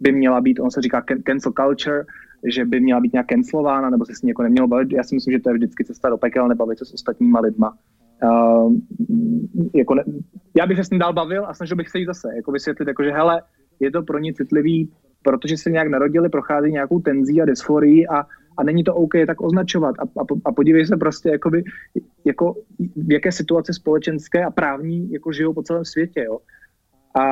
by 0.00 0.12
měla 0.12 0.40
být, 0.40 0.60
on 0.60 0.70
se 0.70 0.80
říká 0.82 1.04
cancel 1.26 1.52
culture, 1.52 2.04
že 2.44 2.64
by 2.64 2.80
měla 2.80 3.00
být 3.00 3.12
nějak 3.12 3.26
cancelována, 3.26 3.90
nebo 3.90 4.04
se 4.04 4.14
s 4.14 4.22
ní 4.22 4.28
jako 4.28 4.42
nemělo 4.42 4.68
bavit. 4.68 4.92
Já 4.92 5.02
si 5.02 5.14
myslím, 5.14 5.32
že 5.32 5.38
to 5.38 5.50
je 5.50 5.54
vždycky 5.54 5.84
cesta 5.84 6.08
do 6.08 6.18
pekel, 6.18 6.48
nebavit 6.48 6.78
se 6.78 6.84
s 6.84 6.94
ostatníma 6.94 7.40
lidma. 7.40 7.76
Uh, 8.24 8.74
jako 9.74 9.94
ne, 9.94 10.04
já 10.56 10.66
bych 10.66 10.76
se 10.76 10.84
s 10.84 10.90
ním 10.90 10.98
dál 10.98 11.12
bavil 11.12 11.46
a 11.46 11.54
snažil 11.54 11.76
bych 11.76 11.88
se 11.88 11.98
jí 11.98 12.04
zase 12.04 12.28
jako 12.36 12.52
vysvětlit, 12.52 12.88
jako 12.88 13.02
že 13.02 13.10
hele, 13.10 13.42
je 13.80 13.90
to 13.90 14.02
pro 14.02 14.18
ně 14.18 14.34
citlivý, 14.34 14.92
protože 15.22 15.56
se 15.56 15.70
nějak 15.70 15.88
narodili, 15.88 16.28
prochází 16.28 16.72
nějakou 16.72 17.00
tenzí 17.00 17.42
a 17.42 17.44
dysforií 17.44 18.08
a, 18.08 18.26
a 18.56 18.62
není 18.62 18.84
to 18.84 18.94
OK 18.94 19.12
tak 19.26 19.40
označovat. 19.40 19.94
A, 19.98 20.02
a, 20.02 20.24
a 20.44 20.52
podívej 20.52 20.86
se 20.86 20.96
prostě, 20.96 21.28
jakoby, 21.28 21.64
jako, 22.24 22.54
v 22.96 23.12
jaké 23.12 23.32
situaci 23.32 23.72
společenské 23.72 24.44
a 24.44 24.50
právní 24.50 25.12
jako 25.12 25.32
žijou 25.32 25.54
po 25.54 25.62
celém 25.62 25.84
světě. 25.84 26.24
Jo? 26.24 26.38
A 27.20 27.24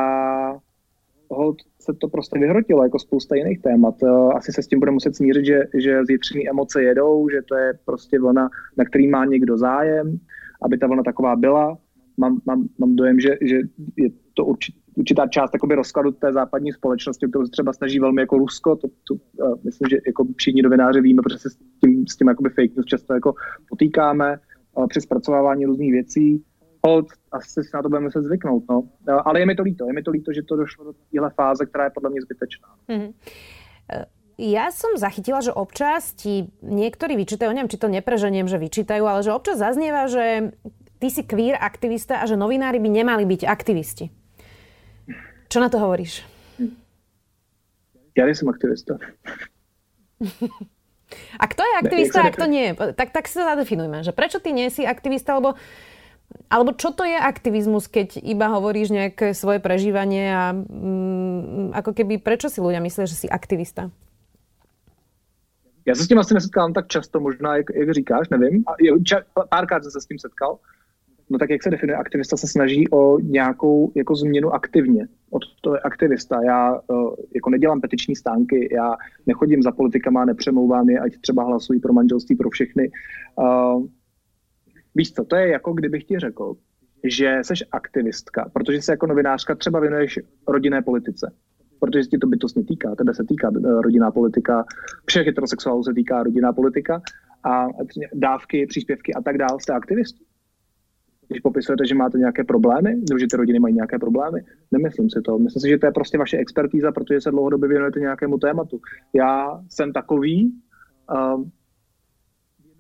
hold 1.31 1.57
se 1.87 1.93
to 2.01 2.09
prostě 2.09 2.39
vyhrotilo, 2.39 2.83
jako 2.83 2.99
spousta 2.99 3.37
jiných 3.37 3.63
témat. 3.63 3.95
Asi 4.35 4.53
se 4.53 4.63
s 4.63 4.69
tím 4.69 4.79
bude 4.79 4.91
muset 4.91 5.17
smířit, 5.17 5.47
že, 5.47 5.59
že 5.75 6.05
zítřní 6.05 6.49
emoce 6.49 6.83
jedou, 6.83 7.29
že 7.29 7.43
to 7.43 7.55
je 7.55 7.79
prostě 7.85 8.19
vlna, 8.19 8.49
na 8.77 8.85
který 8.85 9.09
má 9.09 9.25
někdo 9.25 9.59
zájem, 9.59 10.19
aby 10.63 10.79
ta 10.79 10.87
vlna 10.87 11.03
taková 11.03 11.37
byla. 11.37 11.79
Mám, 12.17 12.41
mám, 12.47 12.69
mám 12.79 12.97
dojem, 12.97 13.21
že, 13.21 13.37
že 13.41 13.57
je 13.97 14.09
to 14.35 14.45
určitě 14.45 14.79
určitá 14.97 15.27
část 15.27 15.51
jakoby, 15.55 15.75
rozkladu 15.75 16.11
té 16.11 16.33
západní 16.33 16.73
společnosti, 16.73 17.29
kterou 17.29 17.45
se 17.45 17.51
třeba 17.51 17.73
snaží 17.73 18.01
velmi 18.01 18.23
jako 18.23 18.39
Rusko, 18.39 18.77
to, 18.77 18.89
to 18.89 19.15
uh, 19.15 19.55
myslím, 19.65 19.89
že 19.91 19.97
jako 20.07 20.27
všichni 20.37 20.63
novináři 20.63 21.01
víme, 21.01 21.23
protože 21.23 21.39
se 21.39 21.51
s 21.51 21.57
tím, 21.85 22.07
s 22.07 22.17
tím 22.17 22.29
jakoby 22.29 22.51
fake 22.51 22.77
news 22.77 22.87
často 22.87 23.15
jako 23.15 23.35
potýkáme 23.69 24.39
uh, 24.75 24.87
při 24.87 25.01
zpracovávání 25.01 25.65
různých 25.65 25.93
věcí. 25.93 26.45
Hold, 26.87 27.11
asi 27.35 27.67
si 27.67 27.71
na 27.75 27.83
to 27.83 27.91
budeme 27.91 28.07
muset 28.07 28.23
zvyknout, 28.23 28.63
no. 28.71 28.87
Uh, 29.11 29.19
ale 29.27 29.43
je 29.43 29.47
mi 29.47 29.55
to 29.59 29.63
líto, 29.67 29.91
je 29.91 29.93
mi 29.93 30.03
to 30.07 30.15
líto, 30.15 30.31
že 30.31 30.47
to 30.47 30.57
došlo 30.57 30.85
do 30.85 30.93
téhle 31.11 31.31
fáze, 31.31 31.67
která 31.67 31.85
je 31.85 31.91
podle 31.91 32.11
mě 32.11 32.21
zbytečná. 32.23 32.69
Mm-hmm. 32.89 33.11
Ja 34.37 34.69
som 34.69 35.01
zachytila, 35.01 35.41
že 35.41 35.49
občas 35.49 36.13
ti 36.13 36.53
niektorí 36.61 37.17
vyčítajú, 37.17 37.49
neviem, 37.57 37.73
či 37.73 37.81
to 37.81 37.89
nepreženiem, 37.89 38.45
že 38.45 38.61
vyčítajú, 38.61 39.01
ale 39.09 39.25
že 39.25 39.33
občas 39.33 39.57
zaznieva, 39.57 40.13
že 40.13 40.53
ty 41.01 41.09
si 41.09 41.25
queer 41.25 41.57
aktivista 41.57 42.21
a 42.21 42.29
že 42.29 42.37
novinári 42.37 42.77
by 42.77 42.89
nemali 43.01 43.25
byť 43.25 43.49
aktivisti. 43.49 44.13
Čo 45.49 45.59
na 45.65 45.73
to 45.73 45.81
hovoríš? 45.81 46.21
Ja 48.13 48.29
nejsem 48.29 48.49
aktivista. 48.53 49.01
A 51.39 51.45
kto 51.47 51.63
je 51.63 51.75
aktivista 51.79 52.19
ne, 52.19 52.27
a 52.27 52.35
kto 52.35 52.47
nie? 52.51 52.67
Tak, 52.75 53.15
tak 53.15 53.31
si 53.31 53.39
to 53.39 53.47
zadefinujme. 53.47 54.03
Že 54.03 54.11
prečo 54.11 54.39
ty 54.43 54.51
nie 54.51 54.67
si 54.75 54.83
aktivista, 54.83 55.39
alebo, 55.39 55.55
alebo 56.51 56.73
čo 56.73 56.93
to 56.93 57.05
je 57.05 57.19
aktivizmus, 57.19 57.89
keď 57.91 58.21
iba 58.23 58.49
hovoríš 58.53 58.95
nejaké 58.95 59.35
svoje 59.35 59.59
prežívanie 59.59 60.31
a 60.31 60.55
mm, 60.55 61.75
ako 61.75 61.91
keby, 61.97 62.23
prečo 62.23 62.49
si 62.49 62.63
ľudia 62.63 62.81
myslia, 62.81 63.05
že 63.09 63.17
si 63.17 63.27
aktivista? 63.29 63.91
Já 65.87 65.95
se 65.95 66.05
s 66.05 66.09
tím 66.09 66.19
asi 66.19 66.35
nesetkám 66.35 66.73
tak 66.73 66.87
často, 66.87 67.21
možná, 67.21 67.57
jak, 67.57 67.67
jak 67.75 67.91
říkáš, 67.91 68.29
nevím. 68.29 68.65
Párkrát 69.51 69.83
jsem 69.83 69.91
se 69.91 70.01
s 70.01 70.07
tím 70.07 70.19
setkal. 70.19 70.59
No 71.31 71.39
tak 71.39 71.51
jak 71.51 71.63
se 71.63 71.71
definuje 71.71 71.97
aktivista, 71.97 72.37
se 72.37 72.47
snaží 72.47 72.91
o 72.91 73.19
nějakou 73.21 73.93
jako 73.95 74.15
změnu 74.15 74.55
aktivně. 74.55 75.09
Od 75.31 75.43
to 75.61 75.75
je 75.75 75.81
aktivista. 75.81 76.43
Já 76.43 76.81
uh, 76.87 77.15
jako 77.35 77.51
nedělám 77.51 77.81
petiční 77.81 78.17
stánky, 78.17 78.69
já 78.73 78.97
nechodím 79.27 79.63
za 79.63 79.73
politikama, 79.73 80.25
nepřemlouvám 80.25 80.89
je, 80.89 81.01
ať 81.01 81.13
třeba 81.21 81.45
hlasují 81.45 81.81
pro 81.81 81.93
manželství 81.93 82.37
pro 82.37 82.51
všechny. 82.51 82.91
Uh, 83.37 83.87
víš 84.97 85.13
co, 85.13 85.25
to 85.25 85.37
je 85.37 85.49
jako 85.49 85.73
kdybych 85.73 86.05
ti 86.05 86.19
řekl, 86.19 86.55
že 87.05 87.39
jsi 87.43 87.55
aktivistka, 87.73 88.51
protože 88.53 88.83
se 88.83 88.93
jako 88.93 89.07
novinářka 89.07 89.55
třeba 89.55 89.81
věnuješ 89.81 90.19
rodinné 90.49 90.83
politice 90.83 91.33
protože 91.81 92.05
se 92.05 92.11
ti 92.11 92.19
to 92.19 92.27
bytostně 92.27 92.65
týká. 92.65 92.95
Tebe 92.95 93.15
se 93.15 93.25
týká 93.25 93.51
uh, 93.51 93.81
rodinná 93.81 94.11
politika, 94.11 94.65
všech 95.07 95.27
heterosexuálů 95.27 95.83
se 95.83 95.95
týká 95.95 96.23
rodinná 96.23 96.53
politika 96.53 97.03
a 97.45 97.67
dávky, 98.15 98.67
příspěvky 98.67 99.15
a 99.15 99.23
tak 99.23 99.39
dále. 99.39 99.61
Jste 99.61 99.73
aktivisti 99.73 100.25
když 101.29 101.41
popisujete, 101.41 101.87
že 101.87 101.95
máte 101.95 102.19
nějaké 102.19 102.45
problémy, 102.45 102.95
nebo 103.09 103.19
že 103.19 103.27
ty 103.31 103.37
rodiny 103.37 103.59
mají 103.59 103.75
nějaké 103.75 103.99
problémy. 103.99 104.41
Nemyslím 104.73 105.11
si 105.11 105.21
to. 105.23 105.39
Myslím 105.39 105.61
si, 105.61 105.69
že 105.69 105.79
to 105.79 105.87
je 105.87 105.93
prostě 105.93 106.19
vaše 106.19 106.37
expertíza, 106.37 106.93
protože 106.93 107.21
se 107.21 107.31
dlouhodobě 107.31 107.69
věnujete 107.69 108.01
nějakému 108.01 108.39
tématu. 108.39 108.81
Já 109.15 109.61
jsem 109.69 109.93
takový, 109.93 110.53
um, 111.35 111.51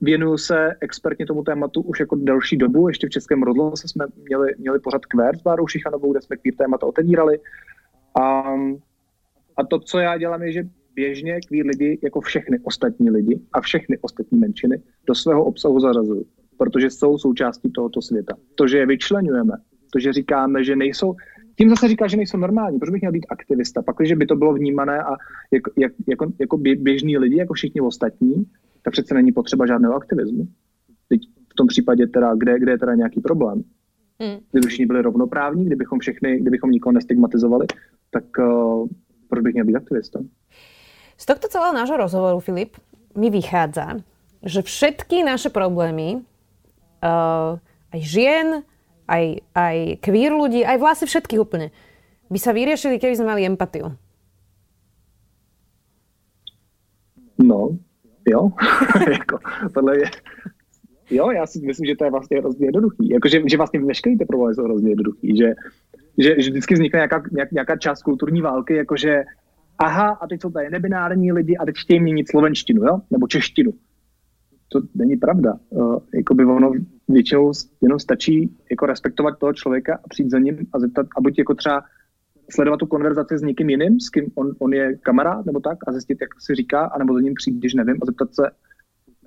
věnuju 0.00 0.38
se 0.38 0.74
expertně 0.80 1.26
tomu 1.26 1.42
tématu 1.42 1.82
už 1.82 2.00
jako 2.00 2.16
delší 2.16 2.56
dobu. 2.56 2.88
Ještě 2.88 3.06
v 3.06 3.10
Českém 3.10 3.42
rozhlase 3.42 3.88
jsme 3.88 4.06
měli, 4.24 4.54
měli 4.58 4.78
pořad 4.78 5.06
Kvér 5.06 5.38
s 5.38 5.42
Bárou 5.42 5.66
Šichanovou, 5.66 6.12
kde 6.12 6.22
jsme 6.22 6.36
queer 6.36 6.54
témata 6.54 6.86
otevírali. 6.86 7.38
Um, 7.38 8.78
a 9.56 9.64
to, 9.64 9.78
co 9.78 9.98
já 9.98 10.18
dělám, 10.18 10.42
je, 10.42 10.52
že 10.52 10.62
běžně 10.94 11.40
queer 11.48 11.66
lidi, 11.66 11.98
jako 12.02 12.20
všechny 12.20 12.58
ostatní 12.64 13.10
lidi 13.10 13.40
a 13.52 13.60
všechny 13.60 13.98
ostatní 13.98 14.38
menšiny, 14.38 14.82
do 15.06 15.14
svého 15.14 15.44
obsahu 15.44 15.80
zařazují 15.80 16.24
protože 16.56 16.90
jsou 16.90 17.18
součástí 17.18 17.70
tohoto 17.70 18.02
světa. 18.02 18.34
To, 18.54 18.68
že 18.68 18.78
je 18.78 18.86
vyčlenujeme, 18.86 19.54
to, 19.92 19.98
že 19.98 20.12
říkáme, 20.12 20.64
že 20.64 20.76
nejsou, 20.76 21.14
tím 21.58 21.70
zase 21.70 21.88
říká, 21.88 22.06
že 22.06 22.16
nejsou 22.16 22.38
normální. 22.38 22.78
Proč 22.78 22.90
bych 22.90 23.00
měl 23.00 23.12
být 23.12 23.26
aktivista? 23.28 23.82
Pak, 23.82 23.96
když 23.96 24.12
by 24.12 24.26
to 24.26 24.36
bylo 24.36 24.54
vnímané 24.54 25.02
a 25.02 25.10
jako, 25.52 25.70
jak, 25.76 25.92
jako, 26.08 26.32
jako 26.38 26.56
běžní 26.58 27.18
lidi, 27.18 27.36
jako 27.36 27.54
všichni 27.54 27.80
ostatní, 27.80 28.46
tak 28.86 28.92
přece 28.92 29.14
není 29.14 29.32
potřeba 29.32 29.66
žádného 29.66 29.94
aktivismu. 29.94 30.48
Teď 31.08 31.20
v 31.52 31.54
tom 31.54 31.66
případě 31.66 32.06
teda, 32.06 32.34
kde, 32.34 32.58
kde 32.58 32.72
je 32.72 32.78
teda 32.78 32.94
nějaký 32.94 33.20
problém? 33.20 33.62
Hmm. 34.20 34.38
Kdyby 34.50 34.66
všichni 34.66 34.86
byli 34.86 35.02
rovnoprávní, 35.02 35.64
kdybychom 35.64 35.98
všechny, 35.98 36.40
kdybychom 36.40 36.70
nikoho 36.70 36.92
nestigmatizovali, 36.92 37.66
tak 38.10 38.24
uh, 38.38 38.86
proč 39.28 39.42
bych 39.42 39.54
měl 39.54 39.64
být 39.64 39.76
aktivista? 39.76 40.20
Z 41.18 41.26
tohto 41.26 41.48
celého 41.48 41.74
nášho 41.74 41.96
rozhovoru, 41.96 42.40
Filip, 42.40 42.76
mi 43.16 43.30
vychádza, 43.30 43.98
že 44.42 44.62
všetky 44.62 45.24
naše 45.24 45.50
problémy 45.50 46.22
uh, 47.02 47.58
aj 47.90 48.00
žien, 48.06 48.62
aj, 49.10 49.42
aj 49.50 49.98
queer 49.98 50.30
ľudí, 50.30 50.62
aj 50.62 50.78
vlastne 50.78 51.10
všetkých 51.10 51.42
úplne, 51.42 51.74
by 52.30 52.38
sa 52.38 52.54
vyriešili, 52.54 53.02
keby 53.02 53.18
sme 53.18 53.34
mali 53.34 53.42
empatiu. 53.50 53.98
No, 57.42 57.82
jo. 58.26 58.50
jako, 59.10 59.38
tohle 59.74 59.98
je, 59.98 60.10
jo, 61.10 61.30
já 61.30 61.46
si 61.46 61.60
myslím, 61.60 61.86
že 61.86 61.96
to 61.96 62.04
je 62.04 62.10
vlastně 62.10 62.38
hrozně 62.38 62.66
jednoduchý. 62.66 63.08
Jako, 63.08 63.28
že, 63.28 63.42
že 63.46 63.56
vlastně 63.56 63.80
veškerý 63.80 64.18
ty 64.18 64.24
problémy 64.24 64.54
jsou 64.54 64.62
hrozně 64.62 64.90
jednoduchý. 64.90 65.36
Že, 65.36 65.54
že, 66.18 66.34
že 66.42 66.50
vždycky 66.50 66.74
vznikne 66.74 66.96
nějaká, 66.96 67.22
nějaká 67.52 67.76
část 67.76 68.02
kulturní 68.02 68.42
války, 68.42 68.74
jakože 68.74 69.24
aha, 69.78 70.08
a 70.08 70.26
teď 70.26 70.40
jsou 70.40 70.50
tady 70.50 70.70
nebinární 70.70 71.32
lidi 71.32 71.56
a 71.56 71.64
teď 71.64 71.74
chtějí 71.78 72.00
měnit 72.00 72.30
slovenštinu, 72.30 72.84
jo? 72.84 73.00
Nebo 73.10 73.26
češtinu 73.28 73.72
to 74.68 74.80
není 74.94 75.16
pravda. 75.16 75.54
Uh, 75.70 75.98
jakoby 76.14 76.44
ono 76.44 76.72
většinou 77.08 77.52
jenom 77.82 77.98
stačí 77.98 78.56
jako 78.70 78.86
respektovat 78.86 79.38
toho 79.38 79.52
člověka 79.52 79.94
a 79.94 80.08
přijít 80.08 80.30
za 80.30 80.38
ním 80.38 80.66
a 80.72 80.78
zeptat, 80.78 81.06
a 81.16 81.20
buď 81.20 81.38
jako 81.38 81.54
třeba 81.54 81.84
sledovat 82.50 82.76
tu 82.76 82.86
konverzaci 82.86 83.38
s 83.38 83.42
někým 83.42 83.70
jiným, 83.70 84.00
s 84.00 84.10
kým 84.10 84.32
on, 84.34 84.52
on 84.58 84.72
je 84.72 84.96
kamarád 84.96 85.46
nebo 85.46 85.60
tak 85.60 85.78
a 85.86 85.92
zjistit, 85.92 86.18
jak 86.20 86.30
si 86.40 86.54
říká, 86.54 86.84
anebo 86.84 87.14
za 87.14 87.20
ním 87.20 87.34
přijít, 87.34 87.58
když 87.58 87.74
nevím, 87.74 87.96
a 88.02 88.06
zeptat 88.06 88.34
se, 88.34 88.42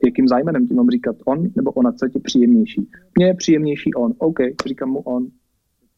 jakým 0.05 0.27
zájmenem 0.27 0.67
tím 0.67 0.77
mám 0.77 0.89
říkat 0.89 1.15
on 1.25 1.47
nebo 1.55 1.71
ona, 1.71 1.91
co 1.91 2.05
je 2.05 2.09
ti 2.09 2.19
příjemnější. 2.19 2.89
Mně 3.17 3.27
je 3.27 3.33
příjemnější 3.33 3.93
on, 3.93 4.13
OK, 4.17 4.39
říkám 4.65 4.89
mu 4.89 4.99
on, 4.99 5.27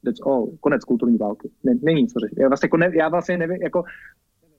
that's 0.05 0.22
all, 0.26 0.47
konec 0.59 0.84
kulturní 0.84 1.17
války. 1.17 1.49
Ne, 1.63 1.74
není 1.82 2.07
co 2.07 2.19
řešit. 2.19 2.38
Já 2.39 2.47
vlastně, 2.47 2.65
jako 2.65 2.78
ne, 2.78 2.91
já 2.93 3.09
vlastně 3.09 3.38
nevím, 3.38 3.61
jako, 3.61 3.84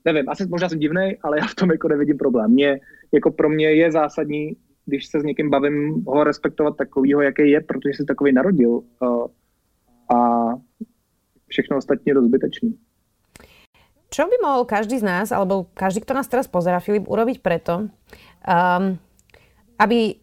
nevím, 0.04 0.28
asi 0.28 0.46
možná 0.46 0.68
jsem 0.68 0.78
divný, 0.78 1.16
ale 1.22 1.38
já 1.38 1.46
v 1.46 1.54
tom 1.54 1.70
jako 1.70 1.88
nevidím 1.88 2.18
problém. 2.18 2.50
Mě, 2.50 2.80
jako 3.12 3.30
pro 3.30 3.48
mě 3.48 3.74
je 3.74 3.92
zásadní 3.92 4.56
když 4.86 5.06
se 5.06 5.20
s 5.20 5.24
někým 5.24 5.50
bavím, 5.50 6.04
ho 6.06 6.24
respektovat 6.24 6.76
takovýho, 6.76 7.20
jaký 7.20 7.50
je, 7.50 7.60
protože 7.60 7.94
se 7.96 8.04
takový 8.04 8.32
narodil. 8.32 8.80
A 10.14 10.48
všechno 11.53 11.76
ostatní 11.78 12.11
je 12.11 12.24
zbytečný. 12.24 12.70
Čo 14.12 14.28
by 14.28 14.36
mohol 14.44 14.68
každý 14.68 15.00
z 15.00 15.09
nás, 15.09 15.28
alebo 15.32 15.72
každý, 15.72 16.05
kto 16.05 16.12
nás 16.12 16.28
teraz 16.28 16.44
pozera, 16.44 16.84
Filip, 16.84 17.09
urobiť 17.09 17.40
preto, 17.40 17.88
um, 18.44 19.00
aby 19.80 19.98
e, 20.05 20.14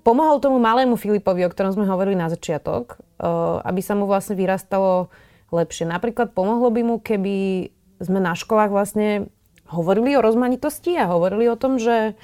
pomohol 0.00 0.40
tomu 0.40 0.56
malému 0.56 0.96
Filipovi, 0.96 1.44
o 1.44 1.52
ktorom 1.52 1.76
sme 1.76 1.84
hovorili 1.84 2.16
na 2.16 2.32
začiatok, 2.32 2.96
uh, 3.20 3.60
aby 3.68 3.84
sa 3.84 3.92
mu 3.92 4.08
vlastne 4.08 4.32
vyrastalo 4.32 5.12
lepšie. 5.52 5.84
Napríklad 5.84 6.32
pomohlo 6.32 6.72
by 6.72 6.82
mu, 6.88 6.96
keby 7.04 7.68
sme 8.00 8.16
na 8.18 8.32
školách 8.32 8.72
vlastne 8.72 9.28
hovorili 9.68 10.16
o 10.16 10.24
rozmanitosti 10.24 10.96
a 10.96 11.12
hovorili 11.12 11.44
o 11.52 11.60
tom, 11.60 11.76
že 11.76 12.16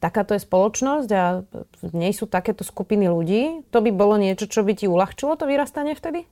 takáto 0.00 0.36
je 0.36 0.44
spoločnosť 0.44 1.10
a 1.16 1.44
v 1.80 1.92
nej 1.96 2.12
sú 2.12 2.28
takéto 2.28 2.60
skupiny 2.60 3.08
ľudí, 3.08 3.64
to 3.72 3.80
by 3.80 3.88
bolo 3.92 4.20
niečo, 4.20 4.48
čo 4.48 4.60
by 4.60 4.76
ti 4.76 4.84
uľahčilo 4.84 5.36
to 5.36 5.48
vyrastanie 5.48 5.96
vtedy? 5.96 6.28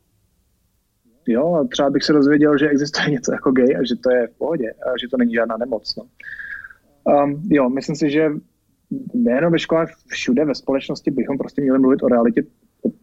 Jo, 1.27 1.64
třeba 1.70 1.91
bych 1.91 2.03
se 2.03 2.12
dozvěděl, 2.12 2.59
že 2.59 2.68
existuje 2.68 3.11
něco 3.11 3.33
jako 3.33 3.53
gay 3.53 3.77
a 3.77 3.85
že 3.85 3.97
to 3.97 4.11
je 4.11 4.27
v 4.27 4.39
pohodě 4.39 4.70
a 4.70 4.99
že 5.03 5.09
to 5.11 5.16
není 5.16 5.35
žádná 5.35 5.57
nemoc. 5.57 5.97
No. 5.97 6.05
Um, 7.25 7.43
jo, 7.51 7.68
myslím 7.68 7.97
si, 7.97 8.11
že 8.11 8.31
nejenom 9.14 9.53
ve 9.53 9.59
škole, 9.59 9.87
všude 10.07 10.45
ve 10.45 10.55
společnosti 10.55 11.11
bychom 11.11 11.39
prostě 11.39 11.62
měli 11.62 11.79
mluvit 11.79 12.03
o 12.03 12.09
realitě 12.09 12.43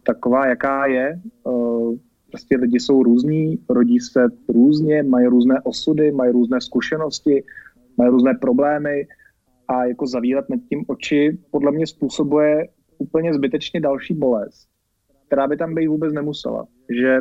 taková, 0.02 0.46
jaká 0.46 0.86
je. 0.86 1.20
Uh, 1.44 1.96
prostě 2.30 2.56
lidi 2.56 2.80
jsou 2.80 3.02
různí, 3.02 3.58
rodí 3.68 4.00
se 4.00 4.26
různě, 4.48 5.02
mají 5.02 5.26
různé 5.26 5.60
osudy, 5.64 6.12
mají 6.12 6.32
různé 6.32 6.60
zkušenosti, 6.60 7.44
mají 7.98 8.10
různé 8.10 8.34
problémy 8.34 9.06
a 9.68 9.84
jako 9.84 10.06
zavírat 10.06 10.48
nad 10.48 10.60
tím 10.68 10.84
oči 10.88 11.38
podle 11.50 11.72
mě 11.72 11.86
způsobuje 11.86 12.68
úplně 12.98 13.34
zbytečně 13.34 13.80
další 13.80 14.14
bolest, 14.14 14.68
která 15.26 15.46
by 15.46 15.56
tam 15.56 15.74
být 15.74 15.86
vůbec 15.86 16.12
nemusela. 16.12 16.66
Že, 17.00 17.20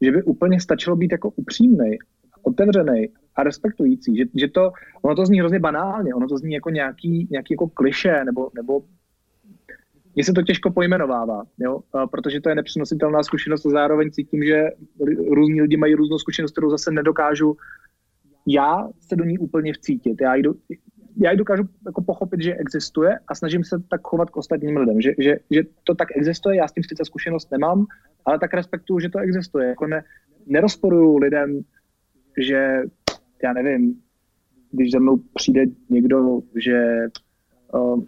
že 0.00 0.12
by 0.12 0.22
úplně 0.22 0.60
stačilo 0.60 0.96
být 0.96 1.12
jako 1.12 1.30
upřímný, 1.30 1.98
otevřený 2.42 3.08
a 3.36 3.42
respektující. 3.42 4.16
Že, 4.16 4.24
že 4.34 4.48
to, 4.48 4.72
ono 5.02 5.14
to 5.14 5.26
zní 5.26 5.40
hrozně 5.40 5.58
banálně, 5.58 6.14
ono 6.14 6.28
to 6.28 6.38
zní 6.38 6.54
jako 6.54 6.70
nějaký, 6.70 7.28
nějaký 7.30 7.54
jako 7.54 7.68
kliše, 7.68 8.24
nebo, 8.24 8.50
nebo 8.54 8.82
mně 10.14 10.24
se 10.24 10.32
to 10.32 10.42
těžko 10.42 10.70
pojmenovává, 10.70 11.42
jo? 11.58 11.80
Protože 12.10 12.40
to 12.40 12.48
je 12.48 12.54
nepřenositelná 12.54 13.22
zkušenost 13.22 13.66
a 13.66 13.70
zároveň 13.70 14.10
cítím, 14.10 14.44
že 14.44 14.70
různí 15.30 15.62
lidi 15.62 15.76
mají 15.76 15.94
různou 15.94 16.18
zkušenost, 16.18 16.52
kterou 16.52 16.70
zase 16.70 16.90
nedokážu 16.90 17.56
já 18.46 18.88
se 19.00 19.16
do 19.16 19.24
ní 19.24 19.38
úplně 19.38 19.72
vcítit. 19.72 20.20
Já 20.20 20.34
ji, 20.34 20.42
do, 20.42 20.54
já 21.16 21.30
ji 21.30 21.36
dokážu 21.36 21.62
jako 21.86 22.02
pochopit, 22.02 22.42
že 22.42 22.54
existuje 22.54 23.18
a 23.28 23.34
snažím 23.34 23.64
se 23.64 23.76
tak 23.90 24.00
chovat 24.02 24.30
k 24.30 24.36
ostatním 24.36 24.76
lidem, 24.76 25.00
že, 25.00 25.12
že, 25.18 25.36
že 25.50 25.62
to 25.84 25.94
tak 25.94 26.08
existuje, 26.16 26.56
já 26.56 26.68
s 26.68 26.72
tím 26.72 26.84
sice 26.84 27.04
zkušenost 27.04 27.50
nemám, 27.50 27.86
ale 28.24 28.38
tak 28.38 28.54
respektuju, 28.54 29.00
že 29.00 29.08
to 29.08 29.18
existuje. 29.18 29.68
Jako 29.68 29.86
ne, 29.86 30.04
nerozporuju 30.46 31.16
lidem, 31.16 31.60
že 32.38 32.82
já 33.42 33.52
nevím, 33.52 34.02
když 34.70 34.90
za 34.90 34.98
mnou 34.98 35.16
přijde 35.34 35.64
někdo, 35.88 36.40
že 36.56 37.06
uh, 37.74 38.04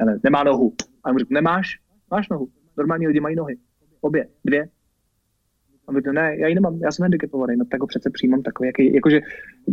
já 0.00 0.06
ne, 0.06 0.18
nemá 0.22 0.44
nohu. 0.44 0.72
A 1.04 1.12
mu 1.12 1.18
řeknu, 1.18 1.34
nemáš? 1.34 1.80
Máš 2.10 2.28
nohu. 2.28 2.48
Normální 2.76 3.06
lidi 3.06 3.20
mají 3.20 3.36
nohy. 3.36 3.56
Obě, 4.00 4.28
dvě. 4.44 4.68
A 5.88 5.92
my 5.92 6.02
to 6.02 6.12
ne, 6.12 6.36
já 6.38 6.48
ji 6.48 6.54
nemám, 6.54 6.78
já 6.82 6.92
jsem 6.92 7.02
handicapovaný, 7.02 7.56
no 7.56 7.64
tak 7.64 7.80
ho 7.80 7.86
přece 7.86 8.10
přijímám 8.10 8.42
takový, 8.42 8.66
jaký, 8.66 8.94
jakože, 8.94 9.20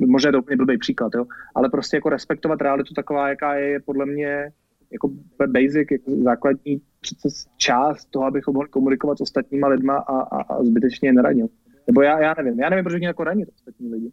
možná 0.05 0.27
je 0.27 0.31
to 0.31 0.39
úplně 0.39 0.57
blbý 0.57 0.77
příklad, 0.77 1.11
jo, 1.15 1.25
ale 1.55 1.69
prostě 1.69 1.97
jako 1.97 2.09
respektovat 2.09 2.61
realitu 2.61 2.93
taková, 2.93 3.29
jaká 3.29 3.55
je, 3.55 3.65
je 3.67 3.79
podle 3.79 4.05
mě 4.05 4.51
jako 4.91 5.09
basic, 5.47 5.91
jako 5.91 6.11
základní 6.23 6.81
přece 7.01 7.27
část 7.57 8.05
toho, 8.05 8.25
abychom 8.25 8.53
mohli 8.53 8.69
komunikovat 8.69 9.17
s 9.17 9.21
ostatníma 9.21 9.67
lidma 9.67 9.97
a, 9.97 10.21
a, 10.21 10.41
a 10.41 10.63
zbytečně 10.63 11.09
je 11.09 11.13
neradil. 11.13 11.47
Nebo 11.87 12.01
já, 12.01 12.19
já 12.19 12.33
nevím, 12.37 12.59
já 12.59 12.69
nevím, 12.69 12.85
proč 12.85 12.97
mě 12.97 13.07
jako 13.07 13.23
ranit 13.23 13.49
ostatní 13.55 13.89
lidi. 13.89 14.11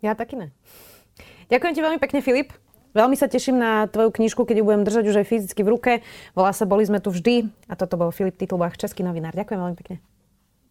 Ja 0.00 0.16
taky 0.16 0.36
ne. 0.36 0.48
Ďakujem 1.52 1.76
ti 1.76 1.84
veľmi 1.84 2.00
pekne, 2.00 2.24
Filip. 2.24 2.56
Veľmi 2.96 3.20
sa 3.20 3.28
teším 3.28 3.60
na 3.60 3.84
tvoju 3.84 4.10
knižku, 4.16 4.48
keď 4.48 4.56
ju 4.58 4.64
budem 4.64 4.82
držať 4.82 5.04
už 5.12 5.16
aj 5.20 5.26
fyzicky 5.28 5.60
v 5.60 5.72
ruke. 5.76 5.92
Volá 6.32 6.56
sa 6.56 6.64
Boli 6.64 6.88
sme 6.88 7.04
tu 7.04 7.12
vždy 7.12 7.52
a 7.68 7.76
toto 7.76 8.00
bol 8.00 8.08
Filip 8.08 8.40
Titlbach, 8.40 8.80
český 8.80 9.04
novinár. 9.04 9.36
Ďakujem 9.36 9.60
veľmi 9.60 9.76
pekne. 9.76 10.00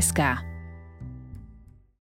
SK. 0.00 0.20